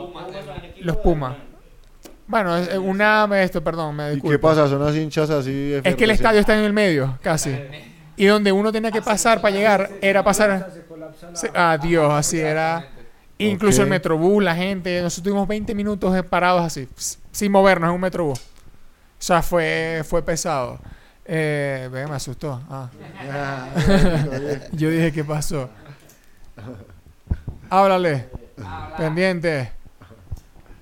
los 0.80 0.96
Pumas. 0.96 1.36
Bueno, 2.26 2.56
es- 2.56 2.68
eh, 2.72 2.78
UNAM 2.78 3.32
esto, 3.34 3.62
perdón, 3.62 3.94
me 3.94 4.08
¿Y 4.08 4.14
disculpo. 4.14 4.30
qué 4.32 4.38
pasa? 4.40 4.68
Son 4.68 4.84
las 4.84 4.96
hinchas 4.96 5.30
así. 5.30 5.74
Es 5.84 5.94
que 5.94 6.04
el 6.04 6.11
estadio 6.11 6.40
está 6.40 6.58
en 6.58 6.64
el 6.64 6.72
medio, 6.72 7.16
casi. 7.22 7.56
Y 8.16 8.26
donde 8.26 8.50
uno 8.52 8.72
tenía 8.72 8.90
que 8.90 9.02
pasar 9.02 9.40
para 9.40 9.54
llegar 9.54 9.90
era 10.00 10.24
pasar. 10.24 10.68
Se- 11.34 11.50
Adiós, 11.54 12.12
así 12.12 12.40
era. 12.40 12.88
Incluso 13.38 13.82
el 13.82 13.88
metrobús, 13.88 14.42
la 14.42 14.54
gente. 14.54 15.00
Nosotros 15.00 15.22
tuvimos 15.24 15.46
20 15.48 15.74
minutos 15.74 16.24
parados 16.26 16.62
así, 16.62 16.88
sin 17.30 17.50
movernos 17.52 17.88
en 17.88 17.94
un 17.94 18.00
metrobús. 18.00 18.38
O 18.40 18.42
sea, 19.22 19.42
fue, 19.42 20.02
fue 20.06 20.22
pesado. 20.24 20.78
Eh, 21.24 21.88
ve, 21.90 22.06
me 22.06 22.14
asustó. 22.14 22.62
Ah. 22.68 22.90
Yo 24.72 24.90
dije, 24.90 25.12
¿qué 25.12 25.24
pasó? 25.24 25.70
Háblale. 27.68 28.28
Pendiente. 28.96 29.72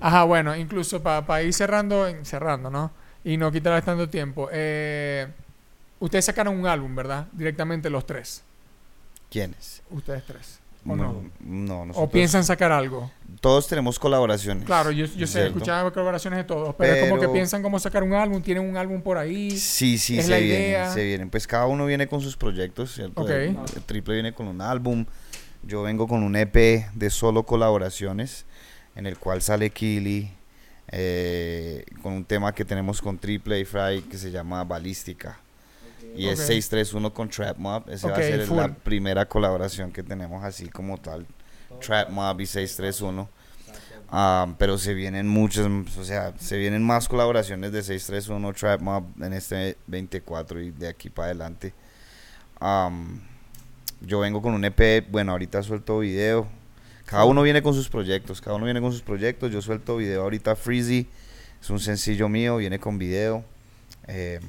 Ajá, 0.00 0.24
bueno, 0.24 0.56
incluso 0.56 1.02
para 1.02 1.42
ir 1.42 1.52
cerrando, 1.52 2.06
cerrando, 2.22 2.70
¿no? 2.70 2.92
Y 3.24 3.36
no 3.36 3.50
quitarles 3.50 3.84
tanto 3.84 4.08
tiempo. 4.08 4.48
Eh, 4.52 5.26
ustedes 5.98 6.24
sacaron 6.24 6.58
un 6.58 6.66
álbum, 6.66 6.94
¿verdad? 6.94 7.26
Directamente 7.32 7.90
los 7.90 8.06
tres. 8.06 8.42
¿Quiénes? 9.30 9.82
Ustedes 9.90 10.24
tres. 10.24 10.60
¿O 10.92 10.96
no? 10.96 11.22
No, 11.40 11.80
¿O 11.82 11.86
nosotros- 11.86 12.10
piensan 12.12 12.44
sacar 12.44 12.72
algo? 12.72 13.10
Todos 13.40 13.68
tenemos 13.68 13.98
colaboraciones. 13.98 14.64
Claro, 14.64 14.90
yo, 14.90 15.06
yo 15.06 15.26
sé, 15.26 15.46
escuchaba 15.46 15.92
colaboraciones 15.92 16.38
de 16.38 16.44
todos, 16.44 16.74
pero, 16.76 16.94
es 16.94 17.08
como 17.08 17.20
que 17.20 17.28
piensan 17.28 17.62
cómo 17.62 17.78
sacar 17.78 18.02
un 18.02 18.12
álbum, 18.14 18.42
tienen 18.42 18.68
un 18.68 18.76
álbum 18.76 19.00
por 19.00 19.16
ahí. 19.16 19.50
Sí, 19.52 19.96
sí, 19.98 20.18
Es 20.18 20.24
se 20.26 20.30
la 20.32 20.38
vienen, 20.38 20.60
idea. 20.62 20.92
se 20.92 21.04
vienen. 21.04 21.30
Pues 21.30 21.46
cada 21.46 21.66
uno 21.66 21.86
viene 21.86 22.08
con 22.08 22.20
sus 22.20 22.36
proyectos, 22.36 22.92
¿cierto? 22.94 23.28
El, 23.28 23.56
el 23.76 23.82
triple 23.86 24.14
viene 24.14 24.32
con 24.32 24.48
un 24.48 24.60
álbum, 24.60 25.06
yo 25.62 25.82
vengo 25.82 26.08
con 26.08 26.22
un 26.24 26.34
EP 26.36 26.86
de 26.94 27.10
solo 27.10 27.44
colaboraciones, 27.44 28.44
en 28.96 29.06
el 29.06 29.18
cual 29.18 29.40
sale 29.42 29.70
Kili, 29.70 30.30
eh, 30.90 31.84
con 32.02 32.14
un 32.14 32.24
tema 32.24 32.52
que 32.54 32.64
tenemos 32.64 33.00
con 33.00 33.18
Triple 33.18 33.60
y 33.60 33.64
Fry 33.64 34.02
que 34.10 34.18
se 34.18 34.30
llama 34.30 34.64
Balística. 34.64 35.38
Y 36.16 36.28
es 36.28 36.40
Ok. 36.40 36.46
631 36.46 37.12
con 37.14 37.28
Trap 37.28 37.58
Mob, 37.58 37.88
esa 37.90 38.08
va 38.08 38.14
Ok, 38.14 38.18
a 38.18 38.22
ser 38.22 38.48
la 38.48 38.74
primera 38.74 39.28
colaboración 39.28 39.92
que 39.92 40.02
tenemos 40.02 40.42
así 40.44 40.68
como 40.68 40.98
tal. 40.98 41.26
Trap 41.80 42.10
Mob 42.10 42.40
y 42.40 42.46
631. 42.46 43.28
Ah, 44.10 44.54
pero 44.58 44.78
se 44.78 44.94
vienen 44.94 45.28
muchas, 45.28 45.66
o 45.66 46.04
sea, 46.04 46.32
se 46.38 46.56
vienen 46.56 46.82
más 46.82 47.08
colaboraciones 47.08 47.72
de 47.72 47.82
631 47.82 48.52
Trap 48.54 48.80
Mob 48.80 49.04
en 49.22 49.32
este 49.34 49.76
24 49.86 50.60
y 50.62 50.70
de 50.70 50.88
aquí 50.88 51.10
para 51.10 51.26
adelante. 51.26 51.74
Am, 52.58 53.20
yo 54.00 54.20
vengo 54.20 54.40
con 54.40 54.54
un 54.54 54.64
EP, 54.64 55.06
bueno, 55.10 55.32
ahorita 55.32 55.62
suelto 55.62 55.98
video. 55.98 56.48
Cada 57.04 57.24
uno 57.24 57.42
viene 57.42 57.62
con 57.62 57.74
sus 57.74 57.88
proyectos, 57.88 58.40
cada 58.40 58.56
uno 58.56 58.64
viene 58.64 58.80
con 58.80 58.92
sus 58.92 59.02
proyectos. 59.02 59.50
Yo 59.50 59.62
suelto 59.62 59.96
video 59.96 60.22
ahorita 60.22 60.56
Freezy, 60.56 61.06
es 61.60 61.70
un 61.70 61.80
sencillo 61.80 62.28
mío, 62.28 62.56
viene 62.56 62.78
con 62.78 62.98
video. 62.98 63.44
Eh, 64.06 64.40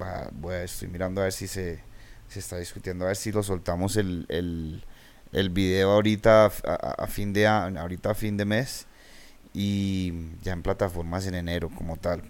va- 0.00 0.28
voy 0.32 0.54
a- 0.54 0.64
estoy 0.64 0.88
mirando 0.88 1.20
a 1.20 1.24
ver 1.24 1.32
si 1.32 1.46
se, 1.46 1.80
se 2.28 2.38
está 2.38 2.56
discutiendo, 2.58 3.04
a 3.04 3.08
ver 3.08 3.16
si 3.16 3.32
lo 3.32 3.42
soltamos 3.42 3.96
el, 3.96 4.26
el, 4.28 4.84
el 5.32 5.50
video 5.50 5.90
ahorita 5.92 6.46
a, 6.46 7.06
fin 7.06 7.32
de 7.32 7.46
ahorita 7.46 8.10
a 8.10 8.14
fin 8.14 8.36
de 8.36 8.44
mes 8.44 8.86
y 9.54 10.12
ya 10.42 10.52
en 10.52 10.62
plataformas 10.62 11.26
en 11.26 11.34
enero 11.34 11.68
como 11.70 11.96
tal. 11.96 12.22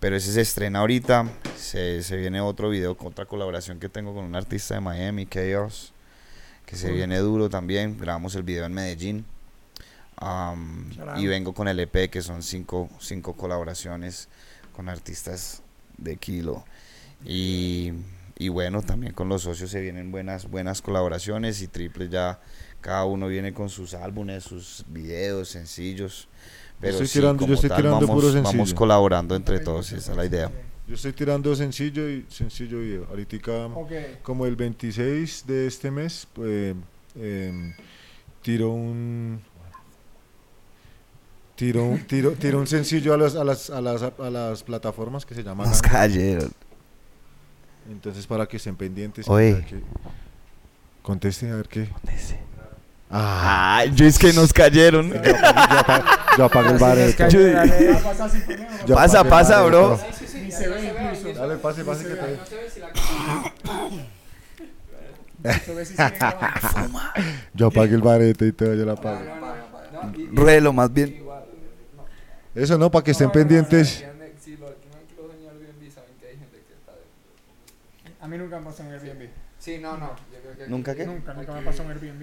Pero 0.00 0.16
ese 0.16 0.32
se 0.32 0.42
estrena 0.42 0.80
ahorita, 0.80 1.30
se, 1.56 2.02
se 2.02 2.16
viene 2.18 2.40
otro 2.42 2.68
video 2.68 2.96
con 2.96 3.08
otra 3.08 3.24
colaboración 3.24 3.80
que 3.80 3.88
tengo 3.88 4.14
con 4.14 4.24
un 4.24 4.36
artista 4.36 4.74
de 4.74 4.80
Miami, 4.80 5.24
Chaos, 5.26 5.94
que 6.66 6.76
se 6.76 6.90
viene 6.92 7.18
duro 7.18 7.48
también, 7.48 7.96
grabamos 7.98 8.34
el 8.34 8.42
video 8.42 8.66
en 8.66 8.74
Medellín. 8.74 9.24
Shout 10.92 11.18
y 11.18 11.26
vengo 11.26 11.54
con 11.54 11.68
el 11.68 11.80
EP 11.80 12.08
que 12.10 12.22
son 12.22 12.42
cinco, 12.42 12.88
cinco 13.00 13.32
colaboraciones 13.34 14.28
con 14.72 14.88
artistas 14.88 15.62
de 15.98 16.16
Kilo. 16.16 16.64
Y, 17.24 17.92
y 18.38 18.48
bueno, 18.48 18.82
también 18.82 19.12
con 19.14 19.28
los 19.28 19.42
socios 19.42 19.70
se 19.70 19.80
vienen 19.80 20.10
buenas, 20.12 20.48
buenas 20.50 20.82
colaboraciones 20.82 21.62
y 21.62 21.68
triple 21.68 22.08
ya 22.08 22.40
cada 22.80 23.04
uno 23.06 23.28
viene 23.28 23.54
con 23.54 23.68
sus 23.70 23.94
álbumes, 23.94 24.44
sus 24.44 24.84
videos, 24.88 25.48
sencillos. 25.48 26.28
Pero 26.80 26.92
estoy 26.92 27.06
sí, 27.06 27.18
tirando- 27.20 27.40
yo 27.40 27.46
como 27.46 27.54
estoy 27.54 27.68
tal, 27.70 27.76
tirando 27.78 28.06
vamos, 28.06 28.22
puro 28.22 28.34
vamos 28.34 28.50
sencillo. 28.52 28.76
colaborando 28.76 29.34
entre 29.36 29.60
todos, 29.60 29.90
esa 29.92 30.10
es 30.12 30.16
la 30.16 30.26
idea. 30.26 30.50
Yo 30.86 30.96
estoy 30.96 31.12
tirando 31.14 31.56
sencillo 31.56 32.10
y 32.10 32.26
sencillo 32.28 32.80
video. 32.80 33.06
Ahorita 33.08 33.38
como 34.22 34.44
el 34.44 34.54
26 34.56 35.46
de 35.46 35.66
este 35.66 35.90
mes, 35.90 36.28
pues 36.34 36.74
em, 37.18 37.72
tiro 38.42 38.70
un 38.70 39.40
tiro 41.56 41.84
un 41.84 42.00
tiro, 42.06 42.32
tiro 42.32 42.58
un 42.58 42.66
sencillo 42.66 43.14
a 43.14 43.16
las, 43.16 43.34
a 43.36 43.44
las, 43.44 43.70
a 43.70 43.80
las, 43.80 44.02
a 44.02 44.30
las 44.30 44.62
plataformas 44.62 45.24
que 45.24 45.34
se 45.34 45.42
llama 45.42 45.64
Nos 45.64 45.80
Ganga. 45.80 45.98
cayeron. 46.00 46.50
Entonces 47.90 48.26
para 48.26 48.46
que 48.46 48.56
estén 48.56 48.76
pendientes 48.76 49.28
Oye. 49.28 49.64
que- 49.68 49.82
conteste 51.02 51.50
a 51.50 51.56
ver 51.56 51.68
qué 51.68 51.88
ah, 53.10 53.76
Ay, 53.78 53.92
yo 53.94 54.06
es 54.06 54.18
que 54.18 54.32
nos 54.32 54.52
cayeron. 54.52 55.12
yo 55.12 55.78
apago, 55.78 56.04
yo 56.38 56.44
apago 56.44 56.70
el 56.70 56.78
bareto 56.78 57.28
Yo- 57.28 57.40
Yo 58.86 58.94
Pasa, 58.94 59.20
apago 59.20 59.24
el 59.24 59.30
pasa, 59.30 59.62
bro. 59.62 59.88
bareto. 59.98 60.06
Ni 60.42 60.50
se 60.50 60.68
ve 60.68 60.94
incluso. 61.12 61.38
dale 61.40 61.56
pase 61.56 61.84
pase 61.84 62.04
que 62.04 62.14
te 62.14 62.38
yo 67.54 67.66
apagué 67.66 67.94
el 67.94 68.00
bareto 68.02 68.44
y 68.46 68.52
todo 68.52 68.74
yo 68.74 68.84
la 68.84 68.92
apago 68.92 69.20
Ruelo, 70.32 70.72
más 70.72 70.92
bien. 70.92 71.22
eso 72.54 72.76
no 72.78 72.90
para 72.90 73.02
que 73.04 73.10
estén 73.12 73.30
pendientes 73.30 74.04
A 78.24 78.26
mí 78.26 78.38
nunca 78.38 78.58
me 78.58 78.64
pasó 78.64 78.82
un 78.82 78.90
Airbnb. 78.90 79.28
Sí, 79.58 79.78
no, 79.78 79.98
no. 79.98 80.10
Yo 80.32 80.40
creo 80.40 80.56
que 80.56 80.66
¿Nunca 80.68 80.94
qué? 80.94 81.04
Nunca, 81.06 81.34
nunca 81.34 81.52
me 81.52 81.60
pasó 81.62 81.82
un 81.82 81.90
Airbnb 81.90 82.22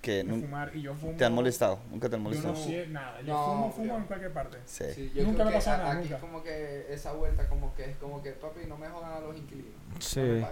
¿Qué? 0.00 0.12
de 0.16 0.24
¿Nun- 0.24 0.40
fumar. 0.42 0.70
Y 0.74 0.80
yo 0.82 0.94
fumo. 0.94 1.12
¿Te 1.18 1.24
han 1.26 1.34
molestado? 1.34 1.80
¿Nunca 1.90 2.08
te 2.08 2.14
han 2.16 2.20
Yo 2.22 2.24
molestado? 2.24 2.54
no 2.54 2.60
sé 2.60 2.86
nada. 2.88 3.20
Yo 3.20 3.26
No, 3.34 3.44
fumo, 3.46 3.72
fumo 3.72 3.86
yo- 3.88 3.96
en 3.98 4.04
cualquier 4.04 4.32
parte. 4.32 4.56
Sí. 4.64 4.84
Sí, 4.94 5.12
yo 5.14 5.22
Nunca 5.24 5.44
me 5.44 5.52
pasó 5.52 5.70
nada, 5.70 5.92
aquí 5.92 6.04
nunca. 6.08 6.18
como 6.18 6.42
que 6.42 6.86
esa 6.90 7.12
vuelta 7.12 7.46
como 7.48 7.74
que 7.74 7.84
es 7.90 7.96
como 7.98 8.22
que 8.22 8.30
papi 8.32 8.60
no 8.66 8.78
me 8.78 8.88
jodan 8.88 9.12
a 9.12 9.20
los 9.20 9.36
inquilinos. 9.36 9.72
Sí. 9.98 10.20
No. 10.20 10.48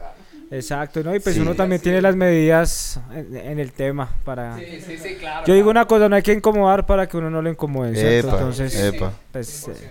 Exacto, 0.57 1.03
¿no? 1.03 1.15
Y 1.17 1.21
pues 1.21 1.35
Sí. 1.37 1.41
uno 1.41 1.55
también 1.55 1.79
Sí. 1.81 1.85
tiene 1.85 2.03
las 2.03 2.15
medidas 2.15 3.01
en, 3.13 3.35
en 3.35 3.59
el 3.59 3.73
tema 3.73 4.15
para... 4.25 4.59
Sí, 4.59 4.79
sí, 4.81 4.99
sí, 4.99 5.15
claro. 5.17 5.47
Yo 5.47 5.55
digo 5.55 5.71
una 5.71 5.87
cosa, 5.87 6.09
no 6.11 6.17
hay 6.17 6.23
que 6.23 6.33
incomodar 6.35 6.85
para 6.85 7.09
que 7.09 7.17
uno 7.17 7.31
no 7.31 7.41
le 7.41 7.51
incomode, 7.51 7.95
¿cierto? 7.95 8.29
Epa, 8.29 8.37
Entonces, 8.39 8.75
epa. 8.79 9.13
pues, 9.33 9.69
eh, 9.69 9.91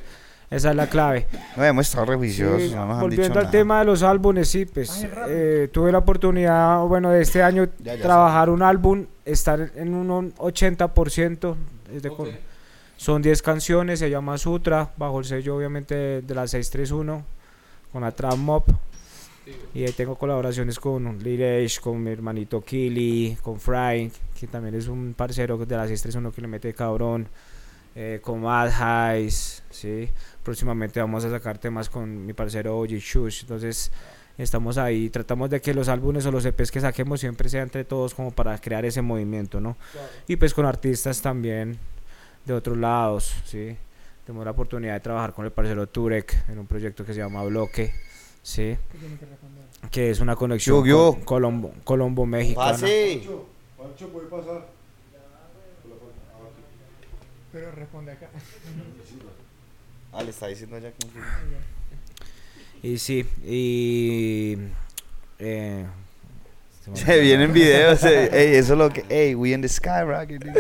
esa 0.52 0.70
es 0.70 0.76
la 0.76 0.88
clave. 0.88 1.26
No, 1.58 1.64
hemos 1.66 1.88
estado 1.88 2.06
re 2.06 2.16
juiciosos, 2.18 2.62
Sí, 2.62 2.70
no 2.76 2.86
nos 2.86 2.96
han 2.96 3.02
volviendo 3.02 3.24
dicho 3.28 3.40
al 3.40 3.46
nada. 3.46 3.52
tema 3.52 3.80
de 3.80 3.86
los 3.86 4.04
álbumes, 4.04 4.48
sí, 4.50 4.66
pues 4.66 5.08
eh, 5.28 5.70
tuve 5.72 5.92
la 5.92 5.98
oportunidad, 5.98 6.82
bueno, 6.86 7.10
de 7.10 7.22
este 7.24 7.42
año 7.42 7.68
Ya, 7.80 7.96
ya 7.96 8.02
trabajar 8.04 8.50
un 8.52 8.62
álbum, 8.62 9.06
estar 9.26 9.72
en 9.76 9.94
un 9.96 10.34
80%, 10.36 11.56
es 11.96 12.04
de 12.04 12.10
Ok. 12.10 12.18
con- 12.18 12.52
son 12.98 13.22
10 13.24 13.42
canciones, 13.42 13.98
se 13.98 14.12
llama 14.12 14.38
Sutra, 14.38 14.92
bajo 14.98 15.18
el 15.20 15.26
sello 15.26 15.56
obviamente 15.58 15.96
de, 15.96 16.22
de 16.22 16.36
la 16.36 16.48
631, 16.48 17.24
con 17.92 18.02
la 18.04 18.12
Trap 18.12 18.38
Mob. 18.38 18.64
Y 19.74 19.84
ahí 19.84 19.92
tengo 19.92 20.16
colaboraciones 20.16 20.80
con 20.80 21.18
Lil 21.18 21.42
Age, 21.44 21.80
con 21.82 22.02
mi 22.04 22.12
hermanito 22.12 22.62
Kili, 22.62 23.36
con 23.42 23.60
Fry, 23.60 24.12
que 24.40 24.46
también 24.46 24.76
es 24.76 24.88
un 24.88 25.16
parcero 25.18 25.58
de 25.58 25.76
la 25.76 25.88
631 25.88 26.32
que 26.32 26.42
le 26.42 26.48
mete 26.48 26.74
cabrón, 26.76 27.28
eh, 27.96 28.20
con 28.22 28.42
Mad 28.42 28.70
Highs, 28.70 29.64
¿sí? 29.70 30.10
Próximamente 30.44 31.00
vamos 31.00 31.26
a 31.26 31.30
sacar 31.30 31.58
temas 31.58 31.90
con 31.90 32.26
mi 32.26 32.34
parcero 32.34 32.78
OG 32.80 32.90
Shush, 32.90 33.42
entonces 33.42 33.92
estamos 34.38 34.78
ahí, 34.78 35.10
tratamos 35.10 35.50
de 35.50 35.62
que 35.62 35.74
los 35.74 35.88
álbumes 35.90 36.26
o 36.26 36.32
los 36.32 36.46
EPs 36.46 36.72
que 36.72 36.80
saquemos 36.82 37.20
siempre 37.20 37.50
sea 37.50 37.62
entre 37.62 37.84
todos 37.84 38.14
como 38.14 38.32
para 38.32 38.58
crear 38.60 38.86
ese 38.86 39.02
movimiento, 39.02 39.60
¿no? 39.60 39.78
Y 40.28 40.36
pues 40.38 40.54
con 40.54 40.66
artistas 40.66 41.22
también 41.22 41.78
de 42.46 42.54
otros 42.54 42.78
lados, 42.78 43.36
¿sí? 43.46 43.76
Tenemos 44.26 44.46
la 44.46 44.52
oportunidad 44.52 44.94
de 44.94 45.00
trabajar 45.00 45.34
con 45.34 45.46
el 45.46 45.52
parcero 45.52 45.88
Turek 45.88 46.46
en 46.50 46.60
un 46.60 46.68
proyecto 46.68 47.06
que 47.06 47.14
se 47.14 47.20
llama 47.20 47.44
Bloque, 47.44 47.94
¿sí? 48.42 48.78
¿Qué 48.92 48.98
tiene 48.98 49.18
que? 49.18 49.90
Que 49.90 50.12
es 50.12 50.20
una 50.20 50.36
conexión 50.36 50.78
Yo, 50.78 50.86
yo. 50.86 51.14
con 51.14 51.24
Colombo, 51.26 51.74
Colombo 51.84 52.26
México. 52.26 52.62
Pase. 52.62 53.24
Pancho, 53.78 54.10
¿puede 54.10 54.28
pasar? 54.28 54.68
Pero 57.52 57.72
responde 57.72 58.12
acá. 58.14 58.30
Ah, 60.14 60.24
le 60.24 60.30
está 60.32 60.48
diciendo 60.48 60.78
ya 60.80 60.92
que... 60.92 61.08
Y 62.88 62.98
sí, 62.98 63.26
y... 63.46 64.58
eh, 65.40 65.86
se 66.84 66.96
Se 67.06 67.20
vienen 67.20 67.54
videos, 67.54 68.04
eh, 68.04 68.30
ey, 68.34 68.56
eso 68.56 68.74
es 68.74 68.80
lo 68.80 68.90
que... 68.90 69.06
Ey, 69.10 69.36
we 69.36 69.52
in 69.54 69.62
the 69.62 69.70
sky 69.70 70.02
rocket, 70.04 70.44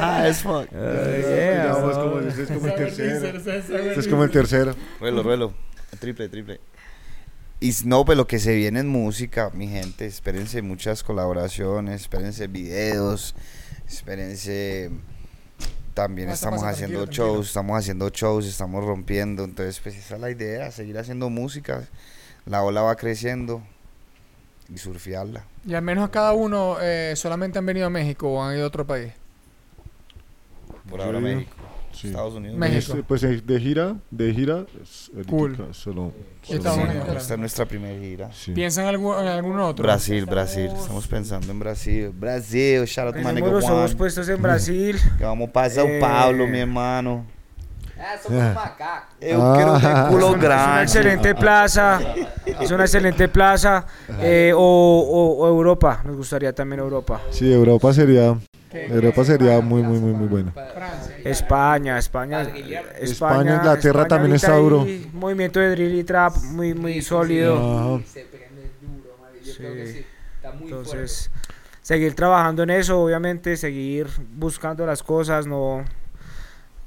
high 0.00 0.28
as 0.28 0.42
fuck. 0.42 0.68
Ya, 0.72 1.18
yeah, 1.18 1.74
bro. 1.74 1.92
como- 1.92 2.20
Este 2.20 2.42
es 2.44 2.48
como 2.50 2.66
el 2.68 2.74
tercero. 2.74 3.38
Este 3.38 4.00
es 4.00 4.08
como 4.08 4.24
el 4.24 4.30
tercero. 4.30 4.74
Ruelo, 5.00 5.22
ruelo. 5.22 5.54
Triple, 6.00 6.28
triple. 6.28 6.60
Y 7.60 7.72
no, 7.84 8.04
pues 8.04 8.16
lo 8.16 8.26
que 8.26 8.38
se 8.38 8.54
viene 8.54 8.80
en 8.80 8.88
música, 8.88 9.50
mi 9.52 9.68
gente, 9.68 10.06
espérense 10.06 10.62
muchas 10.62 11.02
colaboraciones, 11.02 12.00
espérense 12.02 12.46
videos, 12.46 13.34
espérense... 13.86 14.90
También 15.98 16.30
estamos 16.30 16.62
haciendo 16.62 16.98
tranquilo, 17.02 17.12
tranquilo. 17.12 17.34
shows, 17.38 17.46
estamos 17.48 17.76
haciendo 17.76 18.08
shows, 18.10 18.46
estamos 18.46 18.84
rompiendo. 18.84 19.42
Entonces, 19.42 19.80
pues 19.80 19.96
esa 19.96 20.14
es 20.14 20.20
la 20.20 20.30
idea, 20.30 20.70
seguir 20.70 20.96
haciendo 20.96 21.28
música. 21.28 21.88
La 22.46 22.62
ola 22.62 22.82
va 22.82 22.94
creciendo 22.94 23.62
y 24.72 24.78
surfearla. 24.78 25.42
Y 25.66 25.74
al 25.74 25.82
menos 25.82 26.08
cada 26.10 26.34
uno 26.34 26.76
eh, 26.80 27.14
solamente 27.16 27.58
han 27.58 27.66
venido 27.66 27.86
a 27.88 27.90
México 27.90 28.28
o 28.32 28.40
han 28.42 28.54
ido 28.54 28.64
a 28.64 28.68
otro 28.68 28.86
país. 28.86 29.12
Por 30.88 31.00
Sí. 31.00 31.06
ahora 31.06 31.18
México, 31.18 31.50
Sí. 32.00 32.08
Estados 32.08 32.34
Unidos. 32.34 32.56
México. 32.56 32.92
Este, 32.92 33.02
pues 33.02 33.22
de 33.22 33.60
gira, 33.60 33.96
de 34.10 34.32
gira, 34.32 34.66
Cool. 35.28 35.56
solo, 35.56 35.72
solo 35.72 36.12
Estados 36.48 36.76
Sí, 36.78 36.82
Unidos, 36.84 37.04
claro. 37.04 37.18
esta 37.20 37.34
es 37.34 37.40
nuestra 37.40 37.64
primera 37.66 37.98
gira. 38.00 38.30
Sí. 38.32 38.52
¿Piensan 38.52 38.84
en 38.84 38.90
algún, 38.90 39.18
en 39.18 39.26
algún 39.26 39.58
otro? 39.58 39.82
Brasil, 39.82 40.24
Brasil. 40.26 40.66
Estamos 40.74 41.06
pensando 41.08 41.50
en 41.50 41.58
Brasil. 41.58 42.10
Brasil, 42.14 42.84
shout 42.84 43.08
out 43.08 43.14
to 43.16 43.20
my 43.28 43.34
nigga 43.34 43.60
Juan. 43.60 43.96
puestos 43.96 44.28
en 44.28 44.40
Brasil. 44.40 44.96
Que 45.18 45.24
vamos 45.24 45.50
para 45.50 45.70
Sao 45.70 45.86
Eh. 45.86 45.98
Paulo, 46.00 46.46
mi 46.46 46.58
hermano. 46.58 47.26
Ah, 48.00 48.16
somos 48.22 48.54
macacos. 48.54 49.16
Eu 49.20 49.42
Ah. 49.42 49.54
quiero 49.56 49.72
ter 49.80 49.90
Es 49.90 49.98
culo 50.08 50.26
una, 50.28 50.36
es 50.36 50.38
una 50.38 50.38
grande. 50.38 50.82
excelente 50.84 51.34
plaza. 51.34 52.00
Es 52.60 52.70
una 52.70 52.84
excelente 52.84 53.28
plaza. 53.28 53.84
eh, 54.20 54.52
o, 54.54 54.60
o- 54.60 55.44
o 55.44 55.48
Europa. 55.48 56.00
Nos 56.04 56.16
gustaría 56.16 56.52
también 56.54 56.80
Europa. 56.80 57.20
Sí, 57.30 57.52
Europa 57.52 57.92
sería. 57.92 58.36
Europa 58.70 59.24
sería 59.24 59.60
muy, 59.60 59.82
muy, 59.82 59.98
muy, 59.98 60.12
muy 60.12 60.28
buena. 60.28 60.52
Francia. 60.52 61.16
España, 61.24 61.98
España. 61.98 62.42
España, 63.00 63.56
Inglaterra 63.56 64.06
también 64.06 64.34
está 64.34 64.54
duro. 64.56 64.86
Movimiento 65.14 65.58
de 65.58 65.70
drill 65.70 65.94
y 65.98 66.04
trap 66.04 66.36
muy, 66.44 66.74
muy 66.74 67.00
sólido. 67.02 68.00
Sí. 68.04 68.20
creo 69.56 69.74
que 69.74 69.86
sí. 69.86 70.06
Está 70.36 70.52
muy 70.52 70.64
Entonces, 70.64 71.30
seguir 71.82 72.14
trabajando 72.14 72.62
en 72.62 72.70
eso, 72.70 73.00
obviamente, 73.02 73.56
seguir 73.56 74.06
buscando 74.36 74.86
las 74.86 75.02
cosas, 75.02 75.46
no... 75.46 75.84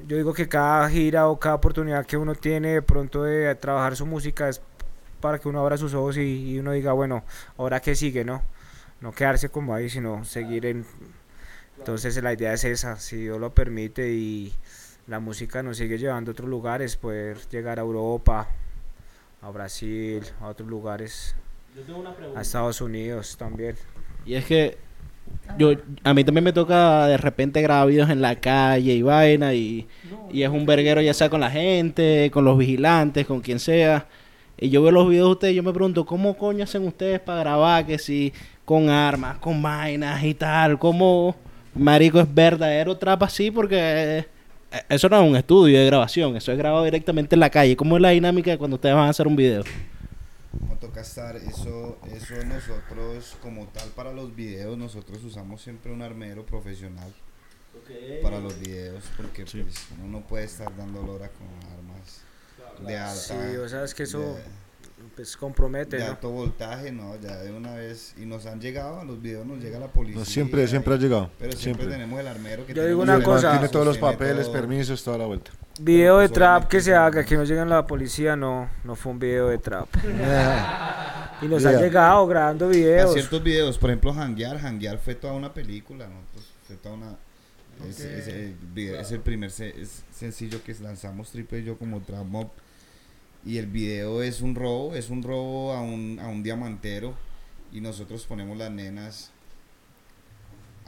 Yo 0.08 0.18
digo 0.18 0.34
que 0.34 0.48
cada 0.48 0.90
gira 0.90 1.28
o 1.28 1.40
cada 1.40 1.56
oportunidad 1.56 2.06
que 2.06 2.18
uno 2.18 2.36
tiene 2.36 2.74
de 2.74 2.82
pronto 2.82 3.24
de 3.24 3.54
trabajar 3.56 3.96
su 3.96 4.06
música 4.06 4.50
es 4.50 4.62
para 5.20 5.40
que 5.40 5.48
uno 5.48 5.60
abra 5.60 5.78
sus 5.78 5.94
ojos 5.94 6.18
y, 6.18 6.52
y 6.52 6.60
uno 6.60 6.72
diga, 6.72 6.94
bueno, 6.94 7.24
ahora 7.58 7.80
qué 7.80 7.96
sigue, 7.96 8.26
¿no? 8.26 8.42
No 9.00 9.12
quedarse 9.14 9.50
como 9.50 9.74
ahí, 9.74 9.90
sino 9.90 10.24
seguir 10.26 10.66
en... 10.66 10.86
Entonces 11.78 12.22
la 12.22 12.34
idea 12.34 12.54
es 12.54 12.64
esa, 12.64 12.98
si 12.98 13.18
Dios 13.18 13.40
lo 13.40 13.54
permite 13.54 14.12
y 14.12 14.54
la 15.08 15.20
música 15.20 15.64
nos 15.64 15.78
sigue 15.78 15.98
llevando 15.98 16.32
a 16.32 16.34
otros 16.34 16.50
lugares, 16.50 16.96
poder 16.96 17.38
llegar 17.50 17.80
a 17.80 17.82
Europa, 17.82 18.48
a 19.42 19.50
Brasil, 19.50 20.24
a 20.40 20.48
otros 20.48 20.70
lugares, 20.70 21.36
a 22.36 22.42
Estados 22.42 22.82
Unidos 22.82 23.36
también. 23.38 23.76
Y 24.26 24.36
es 24.36 24.46
que 24.46 24.78
yo 25.58 25.74
a 26.04 26.14
mí 26.14 26.24
también 26.24 26.44
me 26.44 26.54
toca 26.54 27.08
de 27.08 27.18
repente 27.18 27.62
grabar 27.62 27.88
videos 27.88 28.10
en 28.10 28.22
la 28.22 28.36
calle 28.36 28.94
y 28.94 29.02
vaina 29.02 29.54
y, 29.54 29.88
y 30.32 30.44
es 30.44 30.50
un 30.50 30.66
verguero 30.66 31.02
ya 31.02 31.14
sea 31.14 31.30
con 31.30 31.42
la 31.42 31.52
gente, 31.52 32.30
con 32.32 32.46
los 32.46 32.58
vigilantes, 32.58 33.26
con 33.26 33.42
quien 33.42 33.60
sea. 33.60 34.08
Y 34.60 34.70
yo 34.70 34.84
veo 34.84 34.92
los 34.92 35.10
videos 35.10 35.28
de 35.28 35.32
ustedes 35.32 35.54
y 35.54 35.56
yo 35.58 35.64
me 35.64 35.74
pregunto, 35.74 36.06
¿cómo 36.06 36.38
coño 36.38 36.64
hacen 36.64 36.86
ustedes 36.86 37.20
para 37.20 37.40
grabar 37.40 37.86
que 37.86 37.98
si 37.98 38.32
con 38.64 38.90
armas, 38.90 39.38
con 39.40 39.62
vainas 39.62 40.24
y 40.24 40.34
tal? 40.36 40.78
¿Cómo 40.78 41.36
marico 41.74 42.20
es 42.20 42.34
verdadero 42.34 42.96
trap 42.98 43.24
así? 43.24 43.50
Porque 43.50 43.78
eh, 43.80 44.26
eso 44.88 45.10
no 45.10 45.22
es 45.22 45.30
un 45.30 45.36
estudio 45.36 45.80
de 45.80 45.86
grabación, 45.88 46.36
eso 46.36 46.52
es 46.52 46.58
grabado 46.58 46.84
directamente 46.84 47.36
en 47.36 47.40
la 47.40 47.50
calle. 47.50 47.76
¿Cómo 47.76 47.96
es 47.96 48.02
la 48.02 48.10
dinámica 48.10 48.52
de 48.52 48.58
cuando 48.58 48.76
ustedes 48.76 48.96
van 48.96 49.08
a 49.08 49.10
hacer 49.10 49.28
un 49.28 49.36
video? 49.36 49.64
Como 50.52 50.78
toca 50.78 51.02
estar, 51.02 51.36
eso, 51.38 51.98
eso 52.14 52.46
nosotros 52.46 53.38
como 53.42 53.68
tal 53.68 53.90
para 53.90 54.12
los 54.12 54.36
videos, 54.36 54.78
nosotros 54.78 55.24
usamos 55.24 55.62
siempre 55.62 55.92
un 55.92 56.02
armero 56.02 56.46
profesional 56.46 57.14
para 58.22 58.40
los 58.40 58.60
videos, 58.60 59.04
porque 59.16 59.44
pues, 59.44 59.88
uno 59.98 60.20
no 60.20 60.28
puede 60.28 60.46
estar 60.46 60.76
dando 60.76 61.02
lora 61.02 61.30
con 61.30 61.48
armas 61.72 62.22
de 62.86 62.98
alta, 62.98 63.16
Sí, 63.16 63.58
o 63.58 63.70
sea, 63.70 63.84
es 63.84 63.94
que 63.94 64.04
eso 64.04 64.20
de, 64.20 64.44
pues 65.16 65.36
compromete, 65.38 65.98
de 65.98 66.04
¿no? 66.06 66.10
alto 66.12 66.30
voltaje, 66.30 66.92
no, 66.92 67.16
ya 67.20 67.38
de 67.38 67.52
una 67.52 67.76
vez, 67.76 68.14
y 68.18 68.26
nos 68.26 68.46
han 68.46 68.60
llegado, 68.62 69.00
a 69.02 69.04
los 69.06 69.22
videos 69.22 69.46
nos 69.46 69.60
llega 69.62 69.80
la 69.80 69.88
policía. 69.88 70.20
No, 70.20 70.26
siempre, 70.26 70.68
siempre 70.68 70.94
ha 70.94 70.98
llegado. 70.98 71.30
Pero 71.40 71.52
siempre, 71.54 71.86
Siempre. 71.86 71.88
tenemos 71.88 72.20
el 72.20 72.28
armero 72.28 72.64
que 72.66 72.70
Yo 72.70 72.76
tiene 72.76 72.88
digo 72.90 73.02
una 73.02 73.22
cosa. 73.24 73.52
Tiene 73.52 73.70
todos 73.70 73.86
los 73.86 73.98
papeles, 73.98 74.44
todo. 74.44 74.54
permisos, 74.54 75.04
toda 75.04 75.18
la 75.18 75.26
vuelta. 75.26 75.52
Video 75.80 76.20
de 76.20 76.28
Pues, 76.28 76.34
trap 76.38 76.68
que 76.68 76.82
se 76.82 76.94
haga, 76.94 77.24
que 77.26 77.36
no 77.36 77.44
lleguen 77.44 77.70
la 77.70 77.86
policía, 77.88 78.36
no, 78.36 78.70
no 78.84 78.96
fue 78.96 79.12
un 79.12 79.20
video 79.20 79.48
de 79.50 79.58
trap. 79.58 79.88
y 81.42 81.46
nos 81.48 81.66
ha 81.66 81.72
Yeah. 81.72 81.82
llegado 81.82 82.28
grabando 82.28 82.66
A 82.66 82.70
videos. 82.70 83.14
ciertos 83.14 83.42
videos, 83.44 83.78
por 83.78 83.90
ejemplo, 83.90 84.14
Hanguear, 84.14 84.58
Hanguear 84.58 84.98
fue 85.00 85.16
toda 85.16 85.34
una 85.34 85.54
película, 85.54 86.08
nosotros 86.08 86.54
fue 86.68 86.76
toda 86.78 86.96
una... 86.96 87.16
Es, 87.90 88.00
es 88.00 88.28
el 88.28 88.56
video- 88.76 89.00
es 89.00 89.12
el 89.12 89.22
primer 89.22 89.50
se- 89.50 89.82
es 89.82 90.04
sencillo 90.14 90.62
que 90.64 90.76
lanzamos 90.82 91.32
Triple 91.32 91.60
y 91.60 91.64
yo 91.64 91.78
como 91.80 92.00
Trap 92.02 92.26
Mob. 92.26 92.50
Y 93.46 93.58
el 93.58 93.68
video 93.68 94.22
es 94.22 94.42
un 94.42 94.56
robo, 94.56 94.96
es 94.96 95.10
un 95.10 95.24
robo 95.24 95.74
a 95.74 95.82
un, 95.82 96.20
a 96.20 96.28
un 96.28 96.44
diamantero. 96.44 97.16
Y 97.72 97.82
nosotros 97.82 98.26
ponemos 98.26 98.58
las 98.58 98.72
nenas 98.72 99.31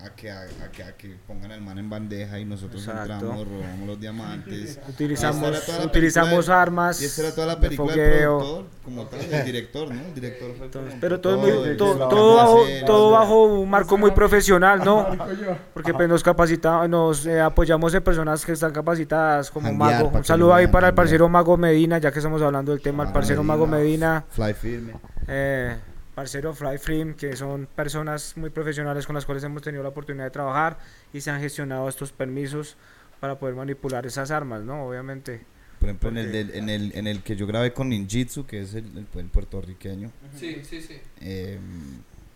a 0.03 0.09
que, 0.15 0.29
a, 0.29 0.41
a 0.41 0.71
que, 0.71 0.83
a 0.83 0.95
que 0.97 1.15
pongan 1.25 1.51
al 1.51 1.61
man 1.61 1.77
en 1.77 1.89
bandeja 1.89 2.37
y 2.39 2.45
nosotros 2.45 2.85
Exacto. 2.85 3.13
entramos, 3.13 3.47
robamos 3.47 3.87
los 3.87 3.99
diamantes. 3.99 4.79
Utilizamos, 4.89 5.63
utilizamos 5.85 6.47
de- 6.47 6.53
armas. 6.53 7.01
Y 7.01 7.05
esta 7.05 7.21
era 7.21 7.31
toda 7.35 7.47
la 7.47 7.55
de 7.55 7.61
película 7.61 7.93
del 7.95 8.19
productor, 8.23 8.65
como 8.83 9.05
tal, 9.05 9.19
el 9.21 9.45
director, 9.45 9.93
¿no? 9.93 10.01
El 10.01 10.13
director 10.13 10.55
fue 10.57 10.69
Pero 10.99 11.19
todo, 11.21 11.47
es 11.47 11.77
todo, 11.77 12.03
el 12.03 12.09
todo, 12.09 12.35
bajo, 12.35 12.59
todo 12.85 13.11
bajo 13.11 13.43
un 13.45 13.69
marco 13.69 13.97
muy 13.97 14.11
profesional, 14.11 14.81
¿no? 14.83 15.13
Yo. 15.33 15.55
Porque 15.73 15.93
pues 15.93 16.09
nos 16.09 16.21
capacitamos, 16.23 16.89
nos 16.89 17.25
eh, 17.25 17.39
apoyamos 17.39 17.93
en 17.93 18.03
personas 18.03 18.45
que 18.45 18.51
están 18.51 18.71
capacitadas 18.73 19.49
como 19.51 19.71
Mago. 19.73 20.09
Un 20.09 20.25
saludo 20.25 20.53
ahí 20.53 20.67
para 20.67 20.89
el 20.89 20.93
parcero 20.93 21.29
Mago 21.29 21.57
Medina, 21.57 21.97
ya 21.97 22.11
que 22.11 22.19
estamos 22.19 22.41
hablando 22.41 22.71
del 22.71 22.81
tema, 22.81 23.03
el 23.03 23.07
Mago 23.07 23.13
parcero 23.13 23.43
Mago 23.43 23.67
Medina. 23.67 24.25
Fly 24.29 24.53
firme. 24.53 24.93
Eh, 25.27 25.75
parcero 26.15 26.53
Fly 26.53 26.77
Free, 26.77 27.13
que 27.17 27.35
son 27.35 27.67
personas 27.75 28.37
muy 28.37 28.49
profesionales 28.49 29.05
con 29.05 29.15
las 29.15 29.25
cuales 29.25 29.43
hemos 29.43 29.61
tenido 29.61 29.83
la 29.83 29.89
oportunidad 29.89 30.25
de 30.25 30.31
trabajar 30.31 30.77
y 31.13 31.21
se 31.21 31.31
han 31.31 31.39
gestionado 31.41 31.89
estos 31.89 32.11
permisos 32.11 32.77
para 33.19 33.39
poder 33.39 33.55
manipular 33.55 34.05
esas 34.05 34.31
armas, 34.31 34.61
¿no? 34.63 34.85
Obviamente. 34.85 35.41
Por 35.79 35.89
ejemplo, 35.89 36.09
en 36.09 36.17
el, 36.17 36.31
del- 36.31 36.55
en, 36.55 36.69
el, 36.69 36.91
en 36.95 37.07
el 37.07 37.21
que 37.23 37.35
yo 37.35 37.45
grabé 37.47 37.73
con 37.73 37.89
Ninjitsu, 37.89 38.45
que 38.45 38.61
es 38.61 38.73
el, 38.75 38.85
el, 38.97 39.05
el 39.19 39.25
puertorriqueño. 39.25 40.11
Sí, 40.37 40.61
sí, 40.63 40.81
sí. 40.81 40.99
Eh, 41.21 41.59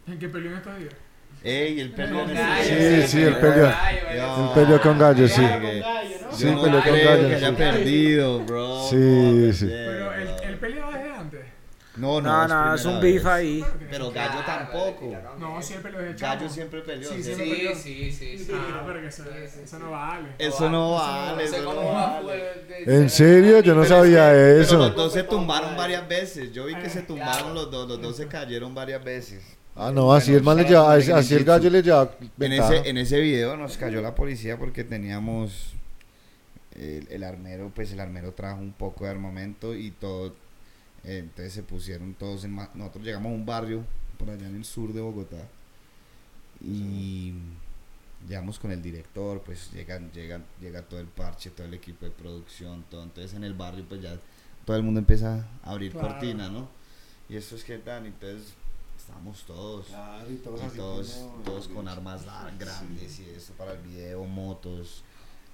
¿En 0.07 0.19
qué 0.19 0.27
peleó 0.29 0.51
en 0.51 0.57
estos 0.57 0.77
días? 0.77 0.93
ey, 1.43 1.79
el 1.79 1.91
pelo 1.91 2.23
Con 2.25 2.33
gallo, 2.33 2.63
Sí, 2.63 3.07
sí, 3.07 3.21
el 3.21 3.35
peleó. 3.37 3.67
El 3.67 4.49
peleó 4.55 4.81
con 4.81 4.97
gallo, 4.97 5.27
sí. 5.27 5.35
Sí, 6.31 6.45
peleó 6.45 6.83
con 6.83 6.93
gallo, 6.93 7.27
que 7.29 7.35
haya 7.35 7.55
perdido, 7.55 8.43
bro. 8.43 8.87
Sí, 8.89 9.53
sí. 9.53 9.67
Pero 9.67 10.05
bro. 10.05 10.13
él, 10.15 10.27
él 10.43 10.55
peleaba 10.57 10.97
desde 10.97 11.11
antes. 11.13 11.41
No, 11.97 12.21
no, 12.21 12.29
No, 12.29 12.43
es 12.43 12.49
no, 12.49 12.75
es 12.75 12.85
un 12.85 12.99
primera 12.99 13.01
beef 13.01 13.25
ahí. 13.25 13.65
Pero 13.89 14.11
Gallo 14.11 14.39
tampoco. 14.45 15.13
No, 15.39 15.59
él 15.59 15.65
peleó 15.81 15.99
desde 16.01 16.15
chamo. 16.15 16.33
Gallo 16.35 16.49
siempre 16.49 16.81
peleó. 16.81 17.11
Sí, 17.11 17.23
siempre 17.23 17.45
Sí, 17.45 17.51
peleó. 17.51 17.75
sí, 17.75 18.11
sí, 18.11 18.37
sí. 18.37 18.51
Ah, 18.53 18.83
pero 18.85 19.01
que 19.01 19.07
eso, 19.07 19.23
eso 19.63 19.79
no 19.79 19.91
vale. 19.91 20.27
Eso 20.37 20.69
no 20.69 20.91
vale, 20.93 21.43
eso 21.43 21.63
no 21.63 22.31
¿En 22.85 23.09
serio? 23.09 23.59
Yo 23.61 23.73
no 23.75 23.83
sabía 23.85 24.29
Pero 24.29 24.57
los 24.57 24.67
eso. 24.67 24.89
dos 24.91 25.13
se 25.13 25.23
tumbaron 25.23 25.75
varias 25.75 26.07
veces. 26.07 26.51
Yo 26.53 26.65
vi 26.65 26.75
que 26.75 26.89
se 26.89 27.01
tumbaron 27.01 27.53
los 27.53 27.71
dos, 27.71 27.87
los 27.87 28.01
dos 28.01 28.15
se 28.15 28.27
cayeron 28.27 28.73
varias 28.75 29.03
veces. 29.03 29.43
Ah, 29.75 29.91
no, 29.93 30.11
así 30.11 30.33
el 30.33 30.41
man 30.41 30.57
le 30.57 30.63
lleva, 30.63 30.91
así 30.93 31.11
así 31.11 31.35
el 31.35 31.43
gallo 31.43 31.69
le 31.69 31.83
lleva 31.83 32.09
En 32.39 32.51
ese, 32.51 32.89
en 32.89 32.97
ese 32.97 33.19
video 33.19 33.55
nos 33.57 33.77
cayó 33.77 34.01
la 34.01 34.15
policía 34.15 34.57
porque 34.57 34.83
teníamos 34.83 35.73
el, 36.75 37.07
el 37.11 37.23
armero, 37.23 37.71
pues 37.75 37.91
el 37.91 37.99
armero 37.99 38.31
trajo 38.33 38.59
un 38.59 38.73
poco 38.73 39.05
de 39.05 39.11
armamento 39.11 39.75
y 39.75 39.91
todo, 39.91 40.33
eh, 41.03 41.19
entonces 41.19 41.53
se 41.53 41.63
pusieron 41.63 42.13
todos 42.13 42.43
en 42.43 42.55
nosotros 42.55 43.03
llegamos 43.03 43.31
a 43.31 43.35
un 43.35 43.45
barrio 43.45 43.83
por 44.17 44.29
allá 44.29 44.47
en 44.47 44.55
el 44.55 44.65
sur 44.65 44.91
de 44.93 45.01
Bogotá 45.01 45.47
y 46.61 47.33
llegamos 48.27 48.57
con 48.59 48.71
el 48.71 48.81
director, 48.81 49.41
pues 49.41 49.71
llegan, 49.71 50.11
llegan, 50.11 50.43
llega 50.59 50.81
todo 50.81 50.99
el 50.99 51.07
parche, 51.07 51.51
todo 51.51 51.67
el 51.67 51.73
equipo 51.75 52.05
de 52.05 52.11
producción, 52.11 52.83
todo, 52.89 53.03
entonces 53.03 53.33
en 53.35 53.43
el 53.43 53.53
barrio 53.53 53.85
pues 53.87 54.01
ya 54.01 54.17
todo 54.65 54.75
el 54.77 54.83
mundo 54.83 54.99
empieza 54.99 55.45
a 55.63 55.71
abrir 55.71 55.91
Claro. 55.91 56.09
cortina, 56.09 56.49
¿no? 56.49 56.67
Y 57.29 57.35
eso 57.35 57.55
es 57.55 57.63
que 57.63 57.77
tan, 57.77 58.05
entonces 58.05 58.53
estamos 58.97 59.43
todos 59.43 59.87
Claro, 59.87 60.31
y 60.31 60.35
todos 60.37 60.61
y 60.73 60.77
todos, 60.77 61.11
como- 61.11 61.43
todos 61.43 61.67
con 61.67 61.87
armas 61.87 62.25
grandes 62.57 63.19
y 63.19 63.29
eso 63.29 63.53
para 63.53 63.73
el 63.73 63.81
video, 63.81 64.23
motos. 64.25 65.03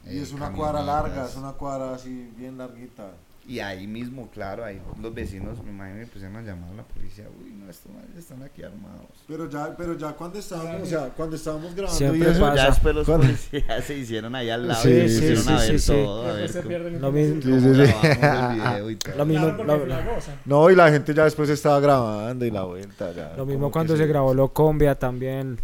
Y 0.05 0.17
eh, 0.17 0.21
es 0.21 0.31
una 0.31 0.51
cuadra 0.53 0.81
larga, 0.81 1.27
es 1.27 1.35
una 1.35 1.53
cuadra 1.53 1.93
así 1.95 2.31
bien 2.37 2.57
larguita. 2.57 3.11
Y 3.45 3.59
ahí 3.59 3.87
mismo, 3.87 4.29
claro, 4.31 4.63
ahí 4.63 4.81
los 5.01 5.13
vecinos, 5.13 5.61
me 5.61 5.71
imagino, 5.71 5.99
que 5.99 6.05
pusieron 6.07 6.37
a 6.37 6.41
llamar 6.41 6.69
a 6.71 6.75
la 6.75 6.83
policía. 6.83 7.25
Uy, 7.43 7.51
no, 7.51 7.69
estos 7.69 7.91
están 8.17 8.41
aquí 8.41 8.63
armados. 8.63 9.07
Pero 9.27 9.49
ya, 9.49 9.75
pero 9.75 9.97
ya 9.97 10.13
cuando 10.13 10.39
estábamos, 10.39 10.83
o 10.83 10.85
sea, 10.85 11.09
cuando 11.09 11.35
estábamos 11.35 11.75
grabando 11.75 11.97
Siempre 11.97 12.19
y 12.19 12.31
eso, 12.31 12.39
pasa. 12.39 12.55
Ya 12.55 12.65
después 12.69 12.95
los 12.95 13.05
¿Cuándo? 13.05 13.25
policías 13.27 13.83
se 13.83 13.97
hicieron 13.97 14.33
ahí 14.35 14.49
al 14.49 14.65
lado 14.65 14.81
Sí, 14.83 14.91
y 14.91 14.93
se 14.93 15.09
sí, 15.09 15.15
pusieron 15.15 15.43
sí, 15.43 15.49
a 15.51 15.57
ver 15.57 15.67
sí, 15.71 15.79
sí. 15.79 15.91
todo, 15.91 16.23
a 16.25 16.33
Después 16.35 16.39
ver 16.41 16.49
se 16.51 16.57
cómo, 16.59 16.69
pierde 16.69 16.87
el 16.95 17.01
Lo 17.01 17.11
mismo, 17.11 17.41
Sí, 17.41 17.49
cómo 17.49 17.59
sí, 17.59 17.67
sí. 17.67 17.81
grabamos 17.81 18.49
el 18.49 18.55
video 18.55 18.89
y 18.89 18.95
todo. 18.95 19.15
Lo 19.17 19.25
mismo, 19.25 19.43
Claro, 19.43 19.57
porque 19.57 19.71
lo- 19.73 19.83
es 19.83 19.89
la 20.05 20.15
cosa. 20.15 20.35
No, 20.45 20.69
y 20.71 20.75
la 20.77 20.89
gente 20.91 21.13
ya 21.13 21.23
después 21.25 21.49
estaba 21.49 21.79
grabando 21.81 22.45
y 22.45 22.51
la 22.51 22.63
vuelta 22.63 23.11
ya. 23.11 23.33
Lo 23.35 23.45
mismo 23.45 23.71
cuando 23.71 23.97
se 23.97 24.07
grabó 24.07 24.33
Locombia 24.33 24.95
también 24.95 25.59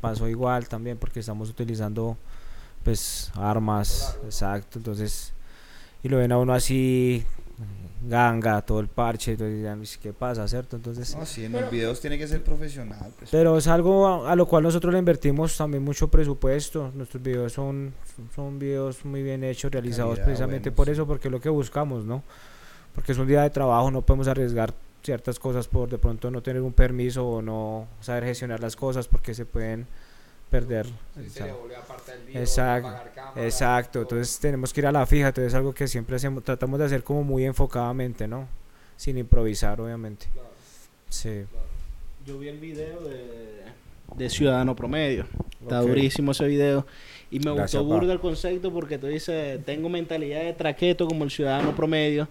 pasó 0.00 0.28
igual 0.28 0.68
también 0.68 0.96
porque 0.96 1.18
estamos 1.18 1.50
utilizando 1.50 2.16
pues 2.84 3.32
armas, 3.34 4.16
exacto, 4.24 4.78
entonces 4.78 5.32
y 6.06 6.08
lo 6.08 6.18
ven 6.18 6.30
a 6.30 6.38
uno 6.38 6.54
así 6.54 7.24
ganga, 8.08 8.62
todo 8.62 8.78
el 8.78 8.86
parche, 8.86 9.32
entonces 9.32 9.56
dirán, 9.56 9.80
"Uy, 9.80 9.88
¿qué 10.00 10.12
pasa, 10.12 10.46
cierto? 10.46 10.76
Entonces, 10.76 11.16
No, 11.16 11.26
sí, 11.26 11.44
en 11.44 11.52
los 11.52 11.68
videos 11.68 12.00
tiene 12.00 12.16
que 12.16 12.28
ser 12.28 12.44
profesional. 12.44 13.12
Pues. 13.18 13.30
pero 13.30 13.58
es 13.58 13.66
algo 13.66 14.06
a, 14.06 14.30
a 14.30 14.36
lo 14.36 14.46
cual 14.46 14.62
nosotros 14.62 14.92
le 14.92 15.00
invertimos 15.00 15.56
también 15.56 15.82
mucho 15.82 16.06
presupuesto. 16.08 16.92
Nuestros 16.94 17.20
videos 17.20 17.52
son 17.52 17.92
son 18.36 18.58
videos 18.60 19.04
muy 19.04 19.22
bien 19.24 19.42
hechos, 19.42 19.72
realizados 19.72 20.12
Calidad, 20.12 20.24
precisamente 20.26 20.70
buenos, 20.70 20.76
por 20.76 20.88
eso, 20.90 21.06
porque 21.06 21.26
es 21.28 21.32
lo 21.32 21.40
que 21.40 21.48
buscamos, 21.48 22.04
¿no? 22.04 22.22
Porque 22.94 23.10
es 23.12 23.18
un 23.18 23.26
día 23.26 23.42
de 23.42 23.50
trabajo, 23.50 23.90
no 23.90 24.02
podemos 24.02 24.28
arriesgar 24.28 24.72
ciertas 25.02 25.40
cosas 25.40 25.66
por 25.66 25.88
de 25.88 25.98
pronto 25.98 26.30
no 26.30 26.40
tener 26.42 26.62
un 26.62 26.72
permiso 26.72 27.26
o 27.26 27.42
no 27.42 27.88
saber 28.00 28.24
gestionar 28.24 28.60
las 28.60 28.76
cosas 28.76 29.08
porque 29.08 29.34
se 29.34 29.44
pueden 29.46 29.86
perder. 30.50 30.86
Sí, 30.86 31.30
se 31.30 31.44
le 31.44 32.40
Exacto, 32.40 32.90
Exacto, 33.36 34.00
entonces 34.02 34.38
tenemos 34.38 34.72
que 34.72 34.80
ir 34.80 34.86
a 34.86 34.92
la 34.92 35.06
fija, 35.06 35.28
entonces 35.28 35.52
es 35.52 35.54
algo 35.54 35.74
que 35.74 35.88
siempre 35.88 36.16
hacemos, 36.16 36.44
tratamos 36.44 36.78
de 36.78 36.86
hacer 36.86 37.02
como 37.02 37.22
muy 37.22 37.44
enfocadamente, 37.44 38.26
¿no? 38.26 38.48
Sin 38.96 39.18
improvisar, 39.18 39.80
obviamente. 39.80 40.26
Claro. 40.32 40.48
Sí. 41.08 41.44
Yo 42.26 42.38
vi 42.38 42.48
el 42.48 42.58
video 42.58 43.00
de, 43.00 43.62
de 44.16 44.30
Ciudadano 44.30 44.74
Promedio. 44.74 45.26
Está 45.60 45.80
durísimo 45.80 46.32
ese 46.32 46.46
video. 46.46 46.86
Y 47.30 47.40
me 47.40 47.52
Gracias, 47.54 47.82
gustó 47.82 47.84
burda 47.84 48.12
el 48.12 48.20
concepto 48.20 48.72
porque 48.72 48.98
tú 48.98 49.08
dices, 49.08 49.64
tengo 49.64 49.88
mentalidad 49.88 50.42
de 50.42 50.52
traqueto 50.52 51.06
como 51.06 51.24
el 51.24 51.30
ciudadano 51.30 51.74
promedio. 51.74 52.28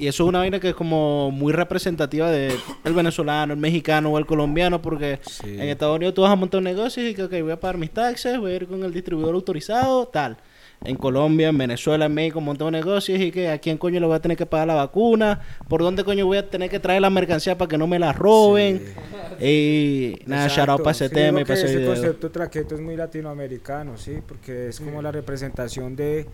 Y 0.00 0.08
eso 0.08 0.22
es 0.24 0.28
una 0.30 0.38
vaina 0.38 0.58
que 0.58 0.70
es 0.70 0.74
como 0.74 1.30
muy 1.30 1.52
representativa 1.52 2.30
del 2.30 2.56
venezolano, 2.94 3.52
el 3.52 3.58
mexicano 3.60 4.10
o 4.10 4.18
el 4.18 4.24
colombiano, 4.24 4.80
porque 4.80 5.18
Sí. 5.22 5.46
en 5.46 5.68
Estados 5.68 5.96
Unidos 5.96 6.14
tú 6.14 6.22
vas 6.22 6.30
a 6.32 6.36
montar 6.36 6.58
un 6.58 6.64
negocio 6.64 7.06
y 7.06 7.14
que 7.14 7.24
ok, 7.24 7.32
voy 7.42 7.52
a 7.52 7.60
pagar 7.60 7.76
mis 7.76 7.90
taxes, 7.90 8.38
voy 8.38 8.52
a 8.52 8.56
ir 8.56 8.66
con 8.66 8.82
el 8.82 8.92
distribuidor 8.94 9.34
autorizado, 9.34 10.08
tal. 10.08 10.38
En 10.82 10.96
Colombia, 10.96 11.48
en 11.50 11.58
Venezuela, 11.58 12.06
en 12.06 12.14
México, 12.14 12.40
montamos 12.40 12.72
negocios 12.72 13.20
y 13.20 13.30
que 13.30 13.50
a 13.50 13.58
quién 13.58 13.76
coño 13.76 14.00
le 14.00 14.06
voy 14.06 14.16
a 14.16 14.20
tener 14.20 14.38
que 14.38 14.46
pagar 14.46 14.68
la 14.68 14.74
vacuna, 14.74 15.38
por 15.68 15.82
dónde 15.82 16.02
coño 16.04 16.24
voy 16.24 16.38
a 16.38 16.48
tener 16.48 16.70
que 16.70 16.80
traer 16.80 17.02
la 17.02 17.10
mercancía 17.10 17.58
para 17.58 17.68
que 17.68 17.76
no 17.76 17.86
me 17.86 17.98
la 17.98 18.14
roben. 18.14 18.82
Y 19.42 20.18
nada, 20.26 20.48
shout 20.48 20.68
out 20.68 20.78
para 20.82 20.90
ese 20.92 21.08
Sí, 21.08 21.14
tema 21.14 21.40
y 21.40 21.44
para 21.44 21.54
ese 21.54 21.66
ese 21.66 21.76
video. 21.78 21.92
concepto 21.94 22.30
traqueto 22.30 22.74
es 22.74 22.80
muy 22.80 22.94
latinoamericano, 22.96 23.96
sí, 23.96 24.18
porque 24.26 24.68
es 24.68 24.80
como 24.80 25.00
la 25.02 25.12
representación 25.12 25.96
de 25.96 26.26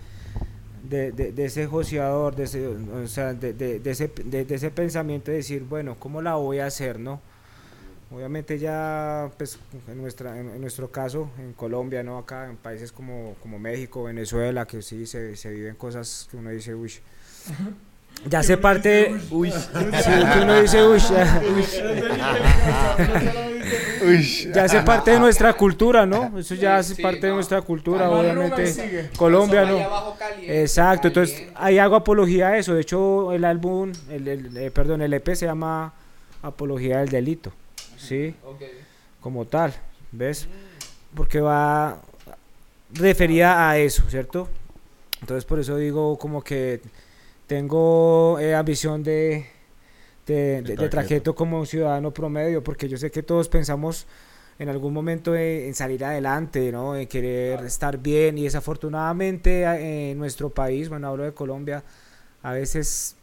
de, 0.88 1.12
de, 1.12 1.44
ese 1.44 1.66
joseador, 1.66 2.34
de 2.34 2.44
ese, 2.44 2.66
o 2.66 3.06
sea, 3.06 3.34
de, 3.34 3.52
de, 3.52 3.90
ese, 3.90 4.10
ese 4.32 4.70
pensamiento 4.70 5.30
de 5.30 5.38
decir, 5.38 5.64
bueno, 5.64 5.96
¿cómo 5.98 6.22
la 6.22 6.34
voy 6.34 6.58
a 6.58 6.66
hacer, 6.66 6.98
no? 6.98 7.20
Obviamente 8.10 8.58
ya, 8.58 9.30
pues, 9.36 9.58
en, 9.88 10.00
nuestra, 10.00 10.38
en 10.38 10.60
nuestro 10.60 10.90
caso, 10.90 11.28
en 11.38 11.52
Colombia, 11.52 12.02
¿no? 12.02 12.18
Acá, 12.18 12.48
en 12.48 12.56
países 12.56 12.92
como, 12.92 13.34
como 13.42 13.58
México, 13.58 14.04
Venezuela, 14.04 14.64
que 14.66 14.80
sí 14.82 15.06
se, 15.06 15.34
se 15.36 15.50
viven 15.50 15.74
cosas 15.74 16.28
que 16.30 16.36
uno 16.36 16.50
dice, 16.50 16.74
uy, 16.74 16.92
ya 18.24 18.42
se 18.42 18.56
parte, 18.56 19.14
uy, 19.30 19.50
sí, 19.52 19.58
que 20.32 20.40
uno 20.42 20.60
dice, 20.60 20.84
uy, 20.84 20.98
ya, 20.98 21.42
ya 24.52 24.64
hace 24.64 24.80
parte 24.82 25.10
de 25.12 25.18
nuestra 25.20 25.52
cultura, 25.52 26.06
¿no? 26.06 26.38
Eso 26.38 26.54
ya 26.54 26.76
hace 26.78 26.94
Sí, 26.94 27.02
parte 27.02 27.26
de 27.26 27.32
nuestra 27.32 27.60
cultura, 27.62 28.10
obviamente. 28.10 29.10
Colombia, 29.16 29.64
¿no? 29.64 30.14
caliente, 30.18 30.62
Exacto, 30.62 31.08
entonces 31.08 31.34
caliente. 31.36 31.58
ahí 31.60 31.78
hago 31.78 31.96
apología 31.96 32.48
a 32.48 32.58
eso. 32.58 32.74
De 32.74 32.80
hecho, 32.82 33.32
el 33.32 33.44
álbum, 33.44 33.92
el, 34.10 34.28
el- 34.28 34.56
eh, 34.56 34.70
perdón, 34.70 35.02
el 35.02 35.12
EP 35.14 35.34
se 35.34 35.46
llama 35.46 35.92
Apología 36.42 36.98
del 36.98 37.08
Delito, 37.08 37.52
¿sí? 37.96 38.34
Como 39.20 39.44
tal, 39.44 39.74
¿ves? 40.12 40.46
Porque 41.14 41.40
va 41.40 41.98
referida 42.94 43.68
a 43.70 43.78
eso, 43.78 44.02
¿cierto? 44.08 44.48
Entonces, 45.20 45.44
por 45.44 45.58
eso 45.58 45.76
digo 45.76 46.18
como 46.18 46.42
que 46.44 46.80
tengo 47.46 48.38
eh, 48.40 48.54
ambición 48.54 49.02
de, 49.02 49.46
de, 50.26 50.62
de- 50.62 50.76
de 50.76 50.88
traqueto. 50.88 50.90
traqueto 50.90 51.34
como 51.34 51.60
un 51.60 51.66
ciudadano 51.66 52.12
promedio, 52.12 52.62
porque 52.64 52.88
yo 52.88 52.96
sé 52.98 53.10
que 53.10 53.22
todos 53.22 53.48
pensamos 53.48 54.06
en 54.58 54.68
algún 54.70 54.92
momento 54.94 55.34
en, 55.36 55.66
en 55.68 55.74
salir 55.74 56.04
adelante, 56.04 56.72
¿no? 56.72 56.96
En 56.96 57.06
querer 57.08 57.64
estar 57.64 57.98
bien 57.98 58.38
y 58.38 58.44
desafortunadamente 58.44 59.64
en 60.10 60.18
nuestro 60.18 60.50
país, 60.50 60.88
bueno, 60.88 61.08
hablo 61.08 61.24
de 61.24 61.32
Colombia, 61.34 61.84
a 62.42 62.52
veces 62.52 63.16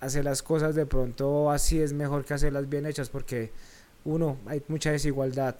hacer 0.00 0.24
las 0.24 0.42
cosas 0.42 0.74
de 0.74 0.86
pronto 0.86 1.50
así 1.50 1.80
es 1.80 1.92
mejor 1.92 2.24
que 2.24 2.34
hacerlas 2.34 2.68
bien 2.68 2.86
hechas 2.86 3.08
porque 3.08 3.50
uno, 4.04 4.36
hay 4.46 4.62
mucha 4.68 4.92
desigualdad. 4.92 5.56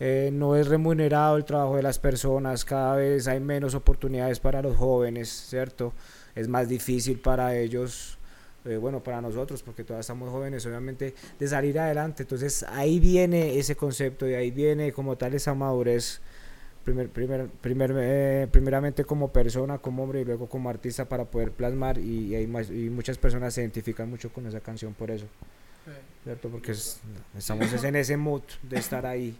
eh, 0.00 0.30
no 0.32 0.56
es 0.56 0.68
remunerado 0.68 1.36
el 1.36 1.44
trabajo 1.44 1.76
de 1.76 1.82
las 1.82 1.98
personas, 1.98 2.64
cada 2.64 2.96
vez 2.96 3.28
hay 3.28 3.40
menos 3.40 3.74
oportunidades 3.74 4.40
para 4.40 4.62
los 4.62 4.76
jóvenes, 4.76 5.28
¿cierto? 5.30 5.92
Es 6.34 6.48
más 6.48 6.68
difícil 6.68 7.18
para 7.18 7.56
ellos, 7.56 8.18
eh, 8.64 8.76
bueno, 8.76 9.02
para 9.02 9.20
nosotros, 9.20 9.62
porque 9.62 9.84
todavía 9.84 10.00
estamos 10.00 10.30
jóvenes, 10.30 10.64
obviamente, 10.66 11.14
de 11.38 11.48
salir 11.48 11.78
adelante. 11.78 12.22
Entonces 12.24 12.64
ahí 12.64 12.98
viene 12.98 13.58
ese 13.58 13.76
concepto 13.76 14.28
y 14.28 14.34
ahí 14.34 14.50
viene 14.50 14.92
como 14.92 15.16
tal 15.16 15.34
esa 15.34 15.54
madurez, 15.54 16.20
primer, 16.84 17.08
primer, 17.08 17.46
primer, 17.48 17.92
eh, 17.96 18.48
primeramente 18.50 19.04
como 19.04 19.28
persona, 19.32 19.78
como 19.78 20.02
hombre 20.02 20.20
y 20.22 20.24
luego 20.24 20.48
como 20.48 20.68
artista 20.68 21.04
para 21.08 21.24
poder 21.24 21.50
plasmar 21.52 21.98
y, 21.98 22.36
y 22.36 22.46
más- 22.46 22.68
y 22.70 22.90
muchas 22.90 23.16
personas 23.16 23.54
se 23.54 23.60
identifican 23.62 24.10
mucho 24.10 24.32
con 24.32 24.46
esa 24.46 24.60
canción 24.60 24.92
por 24.92 25.10
eso. 25.10 25.26
¿cierto? 26.24 26.48
Porque 26.48 26.72
es- 26.72 27.00
estamos 27.36 27.72
es 27.72 27.84
en 27.84 27.96
ese 27.96 28.16
mood 28.16 28.42
de 28.62 28.78
estar 28.78 29.04
ahí, 29.06 29.36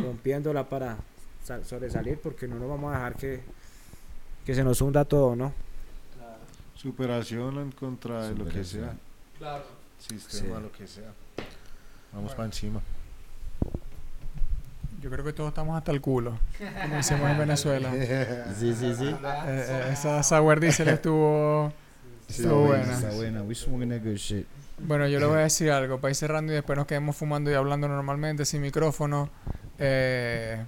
rompiéndola 0.00 0.68
para 0.68 0.96
sal- 1.44 1.64
sobresalir, 1.64 2.18
porque 2.18 2.46
no 2.48 2.54
nos 2.56 2.68
vamos 2.68 2.92
a 2.92 2.96
dejar 2.98 3.16
que, 3.16 3.40
que 4.46 4.54
se 4.54 4.62
nos 4.64 4.80
hunda 4.80 5.04
todo, 5.04 5.34
¿no? 5.36 5.52
Superación 6.80 7.58
en 7.58 7.72
contra 7.72 8.28
de 8.28 8.34
lo 8.34 8.46
que 8.46 8.64
sea. 8.64 8.94
Claro. 9.38 9.64
Sistema, 9.98 10.56
Sí. 10.56 10.62
lo 10.62 10.72
que 10.72 10.86
sea. 10.86 11.10
Vamos 12.12 12.32
para 12.32 12.46
encima. 12.46 12.80
Yo 15.02 15.10
creo 15.10 15.24
que 15.24 15.32
todos 15.32 15.48
estamos 15.48 15.76
hasta 15.76 15.92
el 15.92 16.00
culo, 16.00 16.38
como 16.82 16.96
decimos 16.96 17.30
en 17.30 17.38
Venezuela. 17.38 17.90
Sí, 18.58 18.74
sí, 18.74 18.94
sí. 18.94 19.04
Eh, 19.46 19.66
eh, 19.68 19.88
esa 19.92 20.22
sour 20.22 20.58
diesel 20.60 20.88
estuvo, 20.88 21.72
estuvo 22.28 22.66
buena. 22.66 22.94
Está 22.94 23.10
buena. 23.10 23.42
We 23.42 23.54
smoking 23.54 23.90
that 23.90 24.02
good 24.02 24.16
shit. 24.16 24.46
Bueno, 24.78 25.06
yo 25.06 25.20
le 25.20 25.26
voy 25.26 25.36
a 25.36 25.40
decir 25.42 25.70
algo 25.70 26.00
para 26.00 26.10
ir 26.10 26.16
cerrando 26.16 26.52
y 26.52 26.54
después 26.56 26.76
nos 26.78 26.86
quedemos 26.86 27.14
fumando 27.16 27.50
y 27.50 27.54
hablando 27.54 27.88
normalmente 27.88 28.44
sin 28.46 28.62
micrófono. 28.62 29.28
Eh, 29.78 30.64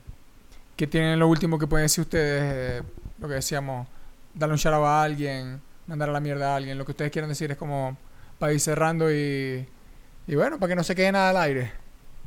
¿Qué 0.76 0.86
tienen 0.86 1.18
lo 1.18 1.28
último 1.28 1.58
que 1.58 1.66
pueden 1.66 1.86
decir 1.86 2.02
ustedes? 2.02 2.82
Eh, 2.82 2.82
lo 3.18 3.28
que 3.28 3.34
decíamos, 3.34 3.86
darle 4.34 4.52
un 4.54 4.58
shout 4.58 4.74
out 4.74 4.84
a 4.86 5.02
alguien, 5.02 5.60
mandar 5.86 6.08
a 6.08 6.12
la 6.12 6.20
mierda 6.20 6.52
a 6.52 6.56
alguien. 6.56 6.78
Lo 6.78 6.84
que 6.84 6.92
ustedes 6.92 7.10
quieren 7.10 7.28
decir 7.28 7.50
es 7.50 7.56
como 7.56 7.96
para 8.38 8.52
ir 8.52 8.60
cerrando 8.60 9.12
y, 9.12 9.66
y 10.26 10.34
bueno, 10.34 10.58
para 10.58 10.70
que 10.70 10.76
no 10.76 10.84
se 10.84 10.94
quede 10.94 11.12
nada 11.12 11.30
al 11.30 11.36
aire. 11.36 11.72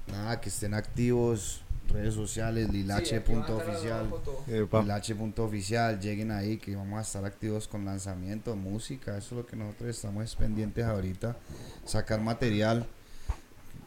Nada, 0.08 0.39
que 0.39 0.49
estén 0.49 0.74
activos. 0.74 1.62
Redes 1.88 2.16
sociales, 2.16 2.70
lilache.oficial. 2.70 4.12
Lilache.oficial. 4.47 5.99
Lleguen 5.99 6.32
ahí 6.32 6.58
que 6.58 6.76
vamos 6.76 6.97
a 6.97 7.01
estar 7.01 7.26
activos 7.26 7.68
con 7.68 7.86
lanzamiento, 7.86 8.56
música. 8.56 9.18
Eso 9.18 9.36
es 9.36 9.41
lo 9.41 9.45
que 9.45 9.56
nosotros 9.56 9.89
estamos 9.89 10.36
pendientes 10.36 10.84
ahorita. 10.84 11.38
Sacar 11.86 12.22
material. 12.22 12.88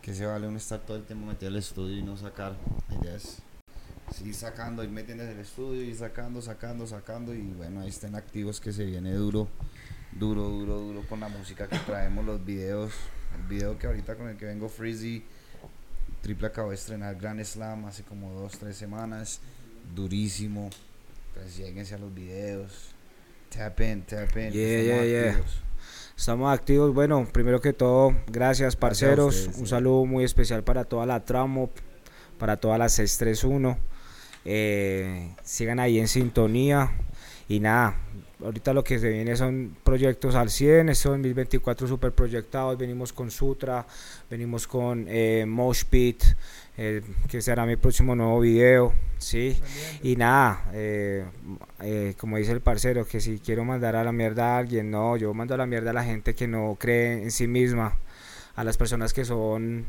Que 0.00 0.14
se 0.14 0.24
vale 0.24 0.46
uno 0.46 0.56
estar 0.56 0.80
todo 0.80 0.96
el 0.96 1.04
tiempo 1.04 1.26
metido 1.26 1.50
al 1.50 1.56
estudio 1.56 1.98
y 1.98 2.02
no 2.02 2.16
sacar. 2.16 2.54
La 2.88 2.96
seguir 4.14 4.34
sacando, 4.34 4.82
ir 4.82 4.90
metiendo 4.90 5.24
en 5.24 5.30
el 5.30 5.38
estudio, 5.40 5.82
ir 5.82 5.96
sacando, 5.96 6.40
sacando, 6.42 6.86
sacando. 6.86 7.34
Y 7.34 7.42
bueno, 7.42 7.80
ahí 7.80 7.88
estén 7.88 8.14
activos 8.14 8.60
que 8.60 8.72
se 8.72 8.84
viene 8.84 9.12
duro. 9.12 9.48
Duro, 10.12 10.42
duro, 10.42 10.78
duro 10.80 11.02
con 11.08 11.20
la 11.20 11.28
música 11.28 11.68
que 11.68 11.78
traemos, 11.78 12.24
los 12.24 12.44
videos. 12.44 12.92
El 13.36 13.46
video 13.46 13.78
que 13.78 13.86
ahorita 13.86 14.16
con 14.16 14.28
el 14.28 14.36
que 14.36 14.46
vengo 14.46 14.68
Freezy. 14.68 15.24
Triple 16.22 16.48
acabo 16.48 16.70
de 16.70 16.74
estrenar 16.74 17.14
Grand 17.16 17.42
Slam 17.44 17.84
hace 17.84 18.02
como 18.02 18.32
dos, 18.32 18.58
tres 18.58 18.76
semanas. 18.76 19.40
Durísimo. 19.94 20.70
Entonces 21.28 21.56
lleguense 21.56 21.94
a 21.94 21.98
los 21.98 22.12
videos. 22.12 22.90
Tap 23.50 23.80
in, 23.80 24.02
tap 24.02 24.36
in. 24.36 24.50
Yeah, 24.50 24.80
estamos 24.80 24.86
yeah, 24.86 25.04
yeah. 25.04 25.30
activos. 25.30 25.62
Estamos 26.16 26.52
activos. 26.52 26.94
Bueno, 26.94 27.28
primero 27.32 27.60
que 27.60 27.72
todo, 27.72 28.12
gracias 28.26 28.74
parceros. 28.74 29.36
ustedes, 29.36 29.58
Un 29.58 29.66
sí. 29.66 29.70
saludo 29.70 30.04
muy 30.04 30.24
especial 30.24 30.64
para 30.64 30.84
toda 30.84 31.06
la 31.06 31.24
Tramo, 31.24 31.70
para 32.38 32.56
toda 32.56 32.76
la 32.76 32.88
631. 32.88 33.78
Eh, 34.50 35.34
sigan 35.44 35.78
ahí 35.78 35.98
en 35.98 36.08
sintonía. 36.08 36.90
Y 37.48 37.60
nada, 37.60 37.96
ahorita 38.42 38.72
lo 38.72 38.82
que 38.82 38.98
se 38.98 39.10
viene 39.10 39.36
son 39.36 39.76
proyectos 39.84 40.34
al 40.34 40.48
100. 40.48 40.88
Estos 40.88 41.12
2024 41.12 41.86
super 41.86 42.12
proyectados. 42.12 42.78
Venimos 42.78 43.12
con 43.12 43.30
Sutra, 43.30 43.86
venimos 44.30 44.66
con 44.66 45.04
eh, 45.06 45.44
Mosh 45.46 45.84
Pit, 45.84 46.24
eh, 46.78 47.02
que 47.28 47.42
será 47.42 47.66
mi 47.66 47.76
próximo 47.76 48.16
nuevo 48.16 48.40
video. 48.40 48.94
Sí. 49.18 49.58
Y 50.02 50.16
nada, 50.16 50.70
eh, 50.72 51.24
eh, 51.80 52.14
como 52.18 52.38
dice 52.38 52.52
el 52.52 52.60
parcero, 52.60 53.04
que 53.06 53.20
si 53.20 53.40
quiero 53.40 53.64
mandar 53.64 53.96
a 53.96 54.04
la 54.04 54.12
mierda 54.12 54.54
a 54.54 54.58
alguien, 54.58 54.90
no, 54.90 55.16
yo 55.18 55.34
mando 55.34 55.54
a 55.54 55.58
la 55.58 55.66
mierda 55.66 55.90
a 55.90 55.94
la 55.94 56.04
gente 56.04 56.34
que 56.34 56.46
no 56.48 56.76
cree 56.80 57.22
en 57.22 57.30
sí 57.30 57.46
misma, 57.46 57.96
a 58.54 58.64
las 58.64 58.78
personas 58.78 59.12
que 59.12 59.24
son 59.24 59.86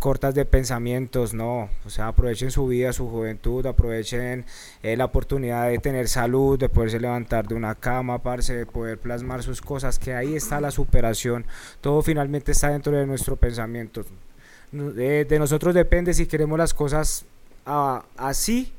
cortas 0.00 0.34
de 0.34 0.44
pensamientos, 0.44 1.34
no, 1.34 1.68
o 1.86 1.90
sea, 1.90 2.08
aprovechen 2.08 2.50
su 2.50 2.66
vida, 2.66 2.92
su 2.92 3.08
juventud, 3.08 3.64
aprovechen 3.66 4.44
eh, 4.82 4.96
la 4.96 5.04
oportunidad 5.04 5.68
de 5.68 5.78
tener 5.78 6.08
salud, 6.08 6.58
de 6.58 6.68
poderse 6.68 6.98
levantar 6.98 7.46
de 7.46 7.54
una 7.54 7.74
cama, 7.76 8.18
parce, 8.18 8.54
de 8.56 8.66
poder 8.66 8.98
plasmar 8.98 9.42
sus 9.42 9.60
cosas, 9.60 9.98
que 10.00 10.14
ahí 10.14 10.34
está 10.34 10.60
la 10.60 10.70
superación, 10.72 11.44
todo 11.80 12.02
finalmente 12.02 12.52
está 12.52 12.70
dentro 12.70 12.92
de 12.96 13.06
nuestro 13.06 13.36
pensamiento. 13.36 14.04
No- 14.72 14.90
De, 14.90 15.26
nosotros 15.38 15.74
depende 15.74 16.12
si 16.14 16.26
queremos 16.26 16.58
las 16.58 16.74
cosas 16.74 17.24
a- 17.64 18.04
así 18.16 18.72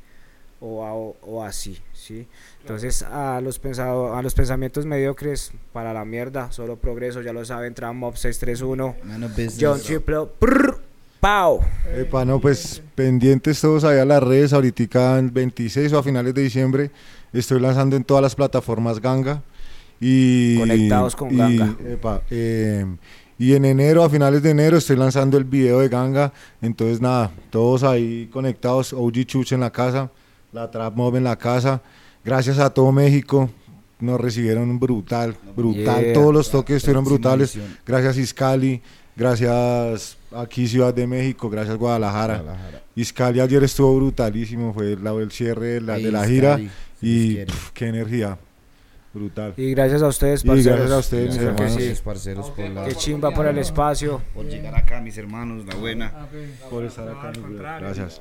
o, 0.66 0.84
a- 0.84 0.94
o 1.26 1.42
así, 1.44 1.78
¿sí? 1.92 2.26
Entonces 2.62 3.02
a 3.02 3.40
los, 3.42 3.58
pensado, 3.58 4.16
a 4.16 4.22
los 4.22 4.32
pensamientos 4.34 4.86
mediocres, 4.86 5.52
para 5.72 5.92
la 5.92 6.04
mierda, 6.06 6.50
solo 6.52 6.76
progreso, 6.76 7.20
ya 7.20 7.32
lo 7.34 7.44
saben, 7.44 7.74
631, 7.74 8.96
Man 9.04 9.24
of 9.24 9.30
business. 9.32 9.58
John 9.60 9.80
Triple, 9.80 10.26
prr, 10.38 10.78
Pau. 11.20 11.60
Epa, 11.96 12.24
no, 12.24 12.38
pues 12.40 12.82
pendientes 12.94 13.60
todos 13.60 13.84
allá 13.84 14.02
a 14.02 14.04
las 14.04 14.22
redes. 14.22 14.52
Ahorita 14.52 15.18
en 15.18 15.32
26 15.32 15.92
o 15.94 15.98
a 15.98 16.02
finales 16.02 16.34
de 16.34 16.42
diciembre 16.42 16.90
estoy 17.32 17.60
lanzando 17.60 17.96
en 17.96 18.04
todas 18.04 18.22
las 18.22 18.34
plataformas 18.34 19.00
Ganga. 19.00 19.42
Y, 20.00 20.58
Conectados 20.58 21.16
con 21.16 21.32
y, 21.32 21.36
Ganga. 21.38 21.76
epa, 21.88 22.22
eh, 22.30 22.84
y 23.38 23.54
en 23.54 23.64
enero, 23.64 24.04
a 24.04 24.10
finales 24.10 24.42
de 24.42 24.50
enero, 24.50 24.76
estoy 24.76 24.96
lanzando 24.96 25.38
el 25.38 25.44
video 25.44 25.80
de 25.80 25.88
Ganga. 25.88 26.32
Entonces, 26.60 27.00
nada, 27.00 27.30
todos 27.50 27.82
ahí 27.84 28.28
conectados. 28.32 28.92
OG 28.92 29.24
Chuch 29.24 29.52
en 29.52 29.60
la 29.60 29.70
casa, 29.70 30.10
la 30.54 30.70
Trap 30.70 30.94
Mob 30.94 31.16
en 31.16 31.24
la 31.24 31.36
casa. 31.36 31.82
Gracias 32.24 32.58
a 32.58 32.70
todo 32.70 32.92
México. 32.92 33.50
Nos 34.00 34.20
recibieron 34.20 34.78
brutal, 34.78 35.36
brutal. 35.56 36.02
Yeah. 36.04 36.12
Todos 36.14 36.32
los 36.32 36.50
toques 36.50 36.76
estuvieron 36.76 37.04
Próxima 37.04 37.30
brutales. 37.30 37.56
edición. 37.56 37.78
Gracias 37.86 38.16
Iscali, 38.18 38.82
gracias 39.16 40.16
aquí 40.34 40.66
Ciudad 40.68 40.92
de 40.92 41.06
México, 41.06 41.48
gracias 41.50 41.76
Guadalajara. 41.76 42.38
Guadalajara. 42.38 42.82
Iscali 42.96 43.40
ayer 43.40 43.62
estuvo 43.64 43.96
brutalísimo, 43.96 44.72
fue 44.74 44.92
el, 44.92 45.06
el 45.06 45.30
cierre 45.30 45.66
de 45.74 45.80
la, 45.80 45.94
de 45.96 46.10
la 46.12 46.24
gira 46.26 46.58
Iscali, 46.60 46.70
y 47.00 47.34
pf, 47.44 47.70
qué 47.72 47.86
energía, 47.88 48.38
brutal. 49.12 49.54
Y 49.56 49.70
gracias 49.74 50.02
a 50.02 50.08
ustedes, 50.08 50.44
Y 50.44 50.48
parceros. 50.48 50.76
gracias 50.78 50.92
a 50.92 50.98
ustedes, 50.98 51.26
mis 51.28 51.38
Claro 51.38 51.56
que 51.56 51.62
hermanos. 51.62 51.72
sí. 51.74 51.78
Gracias, 51.86 52.00
parceros, 52.02 52.50
por, 52.50 52.68
la, 52.68 52.84
Qué 52.84 52.94
chimba 52.94 53.30
por 53.30 53.46
el 53.46 53.58
espacio. 53.58 54.22
por 54.34 54.44
llegar 54.46 54.74
acá, 54.76 55.00
mis 55.00 55.16
hermanos. 55.16 55.64
La 55.66 55.74
buena. 55.76 56.12
Por 56.68 56.84
estar 56.84 57.08
acá, 57.08 57.28
al 57.28 57.40
mi 57.40 57.56
gracias. 57.56 58.20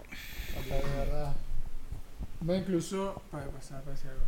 No, 2.44 2.56
incluso. 2.56 3.22
para 3.32 3.46
pasar, 3.48 3.82
para 3.82 3.92
decir 3.96 4.10
algo. 4.10 4.22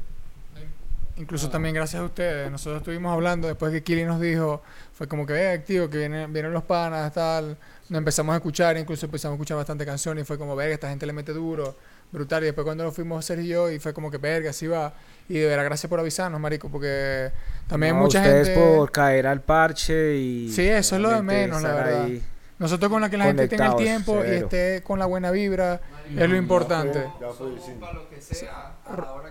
Incluso 1.18 1.50
también 1.50 1.74
gracias 1.74 2.02
a 2.02 2.06
ustedes. 2.06 2.52
Nosotros 2.52 2.82
estuvimos 2.82 3.14
hablando 3.14 3.48
después 3.48 3.72
que 3.72 3.82
Kili 3.84 4.04
nos 4.04 4.20
dijo, 4.20 4.62
fue 4.94 5.08
como 5.08 5.26
que 5.26 5.32
ve 5.32 5.50
activo, 5.52 5.90
que 5.90 5.98
vienen, 6.00 6.34
vienen 6.34 6.52
los 6.52 6.64
panas, 6.64 7.14
tal. 7.14 7.58
Nos 7.88 8.00
empezamos 8.00 8.34
a 8.34 8.38
escuchar, 8.38 8.76
incluso 8.78 9.06
empezamos 9.06 9.36
a 9.36 9.38
escuchar 9.38 9.56
bastante 9.56 9.86
canciones 9.86 10.24
y 10.24 10.26
fue 10.26 10.38
como, 10.38 10.58
verga, 10.58 10.74
esta 10.74 10.90
gente 10.90 11.06
le 11.06 11.14
mete 11.14 11.32
duro, 11.32 11.74
brutal. 12.12 12.44
Y 12.44 12.48
después 12.48 12.66
cuando 12.66 12.84
nos 12.84 12.94
fuimos 12.94 13.24
Sergio 13.24 13.46
y 13.46 13.48
yo, 13.48 13.72
y 13.72 13.80
fue 13.80 13.94
como 13.94 14.12
que, 14.12 14.18
verga, 14.18 14.50
así 14.50 14.68
va. 14.68 14.94
Y 15.30 15.36
de 15.40 15.48
verdad, 15.48 15.64
gracias 15.64 15.90
por 15.90 16.02
avisarnos, 16.02 16.40
marico, 16.42 16.68
porque 16.70 17.32
también 17.68 17.96
No, 17.96 18.02
mucha 18.02 18.20
ustedes 18.20 18.48
gente... 18.50 18.62
por 18.62 18.92
caer 18.92 19.28
al 19.28 19.40
parche 19.42 20.18
y. 20.18 20.52
Sí, 20.52 20.68
eso 20.68 20.98
es 20.98 21.02
lo 21.02 21.12
de 21.12 21.22
menos, 21.22 21.62
la 21.62 21.74
verdad. 21.74 22.04
ahí. 22.04 22.22
Nosotros 22.58 22.90
con 22.90 23.02
la 23.02 23.10
que 23.10 23.18
la 23.18 23.26
gente 23.26 23.48
tenga 23.50 23.68
el 23.68 23.76
tiempo 23.76 24.24
y 24.26 24.30
esté 24.30 24.82
con 24.84 24.98
la 24.98 25.06
buena 25.06 25.30
vibra 25.32 25.82
es 26.10 26.30
lo 26.30 26.36
importante. 26.38 27.04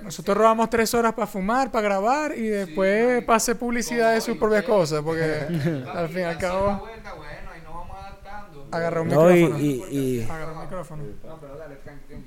Nosotros 0.02 0.36
robamos 0.36 0.68
tres 0.68 0.92
horas 0.94 1.14
para 1.14 1.26
fumar, 1.26 1.70
para 1.70 1.82
grabar 1.88 2.36
y 2.36 2.46
después 2.48 3.24
pase 3.24 3.54
publicidad 3.54 4.12
de 4.14 4.20
sus 4.20 4.36
propias 4.36 4.64
cosas, 4.64 5.00
porque 5.02 5.24
al 5.94 6.08
fin 6.08 6.18
y 6.20 6.22
al 6.22 6.38
cabo 6.38 6.86
agarra 8.70 9.00
un 9.02 9.08
No, 9.08 9.30
y, 9.30 9.34
micrófono. 9.44 9.60
y, 9.64 9.84
y- 9.96 10.22
Agarra 10.24 10.52
un 10.52 10.60
micrófono. 10.60 11.04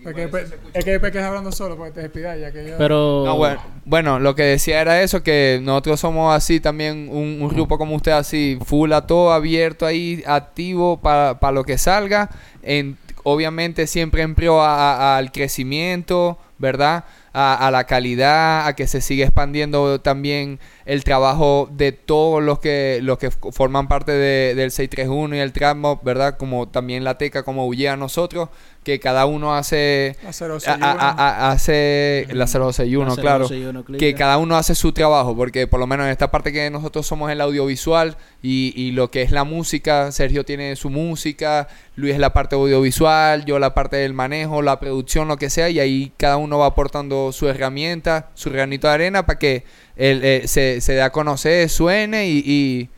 Es 0.09 0.15
que, 0.15 0.21
después- 0.21 0.53
es 0.73 0.85
que 0.85 0.91
después 0.91 1.15
hablando 1.17 1.51
solo 1.51 1.75
porque 1.75 1.91
te 1.91 2.01
despidas 2.01 2.39
ya 2.39 2.51
que 2.51 2.67
yo... 2.67 2.77
Pero. 2.77 3.23
No, 3.25 3.35
bueno, 3.37 3.61
bueno, 3.85 4.19
lo 4.19 4.35
que 4.35 4.43
decía 4.43 4.81
era 4.81 5.01
eso, 5.01 5.23
que 5.23 5.59
nosotros 5.61 5.99
somos 5.99 6.35
así 6.35 6.59
también, 6.59 7.09
un, 7.11 7.41
un 7.41 7.47
grupo 7.49 7.77
como 7.77 7.95
usted 7.95 8.11
así, 8.11 8.57
full 8.65 8.91
a 8.93 9.05
todo, 9.05 9.31
abierto 9.31 9.85
ahí, 9.85 10.23
activo 10.25 10.99
para 11.01 11.51
lo 11.51 11.63
que 11.63 11.77
salga, 11.77 12.29
en, 12.63 12.97
obviamente 13.23 13.87
siempre 13.87 14.21
en 14.21 14.35
pro 14.35 14.63
al 14.63 15.31
crecimiento, 15.31 16.37
¿verdad? 16.57 17.03
A, 17.39 17.67
a 17.67 17.69
la 17.69 17.83
calidad, 17.85 18.65
a 18.65 18.73
que 18.75 18.87
se 18.87 18.99
siga 18.99 19.23
expandiendo 19.23 20.01
también 20.01 20.59
el 20.85 21.03
trabajo 21.03 21.69
de 21.71 21.91
todos 21.91 22.41
los 22.41 22.57
que 22.57 22.99
los 23.03 23.19
que 23.19 23.29
forman 23.29 23.87
parte 23.87 24.11
de- 24.11 24.55
del 24.55 24.71
631 24.71 25.35
y 25.35 25.39
el 25.39 25.53
Trapmob, 25.53 26.01
¿verdad? 26.03 26.37
Como 26.37 26.67
también 26.67 27.03
la 27.03 27.19
Teca, 27.19 27.43
como 27.43 27.67
Ullea 27.67 27.95
nosotros, 27.95 28.49
que 28.83 28.99
cada 29.01 29.25
uno 29.25 29.53
hace 29.53 30.15
La 30.23 30.29
a- 30.29 30.33
061. 30.33 30.85
a- 30.85 30.91
a- 30.91 31.09
a- 31.11 31.51
hace 31.51 32.25
la 32.31 32.47
061, 32.47 33.15
La 33.15 33.21
claro. 33.21 33.47
061 33.47 33.83
clica. 33.83 33.99
Que 33.99 34.15
cada 34.15 34.37
uno 34.37 34.55
hace 34.55 34.73
su 34.75 34.93
trabajo, 34.93 35.35
porque 35.35 35.67
por 35.67 35.79
lo 35.79 35.85
menos 35.87 36.05
en 36.05 36.11
esta 36.13 36.31
parte 36.31 36.51
que 36.53 36.69
nosotros 36.71 37.05
somos 37.05 37.29
el 37.29 37.41
audiovisual 37.41 38.15
y, 38.41 38.73
y 38.75 38.91
lo 38.93 39.11
que 39.11 39.21
es 39.23 39.31
la 39.31 39.43
música, 39.43 40.11
Sergio 40.11 40.45
tiene 40.45 40.75
su 40.77 40.89
música, 40.89 41.67
Luis 41.97 42.17
la 42.17 42.31
parte 42.31 42.55
audiovisual, 42.55 43.43
yo 43.45 43.59
la 43.59 43.73
parte 43.73 43.97
del 43.97 44.13
manejo, 44.13 44.61
la 44.61 44.79
producción, 44.79 45.27
lo 45.27 45.35
que 45.37 45.49
sea, 45.49 45.69
y 45.69 45.79
ahí 45.79 46.13
cada 46.17 46.37
uno 46.37 46.57
va 46.59 46.67
aportando 46.67 47.26
su 47.31 47.47
herramienta, 47.47 48.29
su 48.33 48.51
granito 48.51 48.87
de 48.87 48.93
arena 48.93 49.25
para 49.25 49.39
que 49.39 49.63
él, 49.95 50.21
eh, 50.23 50.43
se, 50.47 50.81
se 50.81 50.93
dé 50.93 51.01
a 51.01 51.11
conocer, 51.11 51.69
suene 51.69 52.29
y, 52.29 52.43
y, 52.45 52.89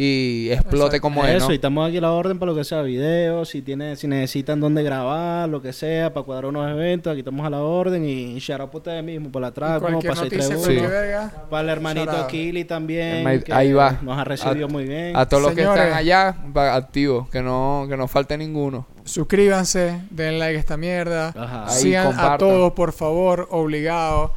y 0.00 0.50
explote 0.52 1.00
como 1.00 1.24
es, 1.24 1.34
Eso, 1.38 1.46
¿no? 1.46 1.52
y 1.52 1.56
estamos 1.56 1.88
aquí 1.88 1.96
a 1.96 2.00
la 2.02 2.12
orden 2.12 2.38
para 2.38 2.52
lo 2.52 2.56
que 2.56 2.62
sea, 2.62 2.82
videos, 2.82 3.48
si 3.48 3.62
tiene, 3.62 3.96
si 3.96 4.06
necesitan 4.06 4.60
dónde 4.60 4.84
grabar, 4.84 5.48
lo 5.48 5.60
que 5.60 5.72
sea, 5.72 6.12
para 6.14 6.24
cuadrar 6.24 6.46
unos 6.50 6.70
eventos, 6.70 7.10
aquí 7.10 7.18
estamos 7.20 7.44
a 7.44 7.50
la 7.50 7.60
orden 7.62 8.04
y 8.04 8.38
shout 8.38 8.60
out 8.60 8.68
para 8.70 8.78
ustedes 8.78 9.04
mismos, 9.04 9.32
por 9.32 9.42
la 9.42 9.48
Y 9.48 9.52
trap, 9.52 9.80
cualquier 9.80 10.12
para 10.12 10.22
noticia, 10.24 10.42
631, 10.46 10.88
cualquier 10.88 11.22
Sí. 11.30 11.36
para 11.50 11.62
el 11.62 11.68
hermanito. 11.70 12.10
Akili 12.12 12.64
también, 12.64 13.26
Ahí- 13.26 13.40
que 13.40 13.52
ahí 13.52 13.72
va. 13.72 13.98
nos 14.02 14.16
ha 14.16 14.22
recibido 14.22 14.66
A- 14.66 14.70
muy 14.70 14.84
bien. 14.84 15.16
A 15.16 15.26
todos 15.26 15.42
los 15.42 15.52
que 15.52 15.62
están 15.62 15.92
allá, 15.92 16.36
va- 16.56 16.76
activos, 16.76 17.28
que 17.30 17.42
no, 17.42 17.86
que 17.88 17.96
no 17.96 18.06
falte 18.06 18.38
ninguno. 18.38 18.86
Suscríbanse, 19.04 20.00
den 20.10 20.38
like 20.38 20.56
a 20.56 20.60
esta 20.60 20.76
mierda. 20.76 21.28
Ajá. 21.36 21.64
Ahí 21.66 21.82
Sigan 21.82 22.14
a 22.18 22.38
todos, 22.38 22.72
por 22.74 22.92
favor, 22.92 23.48
obligados. 23.50 24.30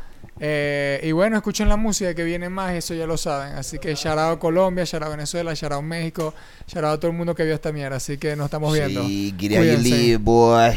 Eh, 0.44 1.00
y 1.04 1.12
bueno, 1.12 1.38
escuchen 1.38 1.70
la 1.70 1.78
música 1.78 2.16
que 2.16 2.24
viene 2.24 2.50
más, 2.50 2.74
eso 2.74 2.96
ya 2.96 3.06
lo 3.06 3.16
saben. 3.16 3.54
Así 3.54 3.78
que 3.78 3.94
shout 3.94 4.18
out 4.18 4.40
Colombia, 4.40 4.86
shout 4.86 5.04
out 5.04 5.12
Venezuela, 5.12 5.54
shout 5.54 5.72
out 5.72 5.84
México, 5.84 6.34
shout 6.66 6.84
out 6.84 6.96
a 6.96 7.00
todo 7.00 7.12
el 7.12 7.18
mundo 7.18 7.36
que 7.36 7.44
vio 7.44 7.54
esta 7.54 7.72
mierda. 7.72 7.98
Así 7.98 8.18
que 8.18 8.36
nos 8.36 8.46
estamos 8.46 8.74
viendo. 8.74 9.06
Sí, 9.06 9.36
Cuídense. 9.38 10.18
boy. 10.18 10.72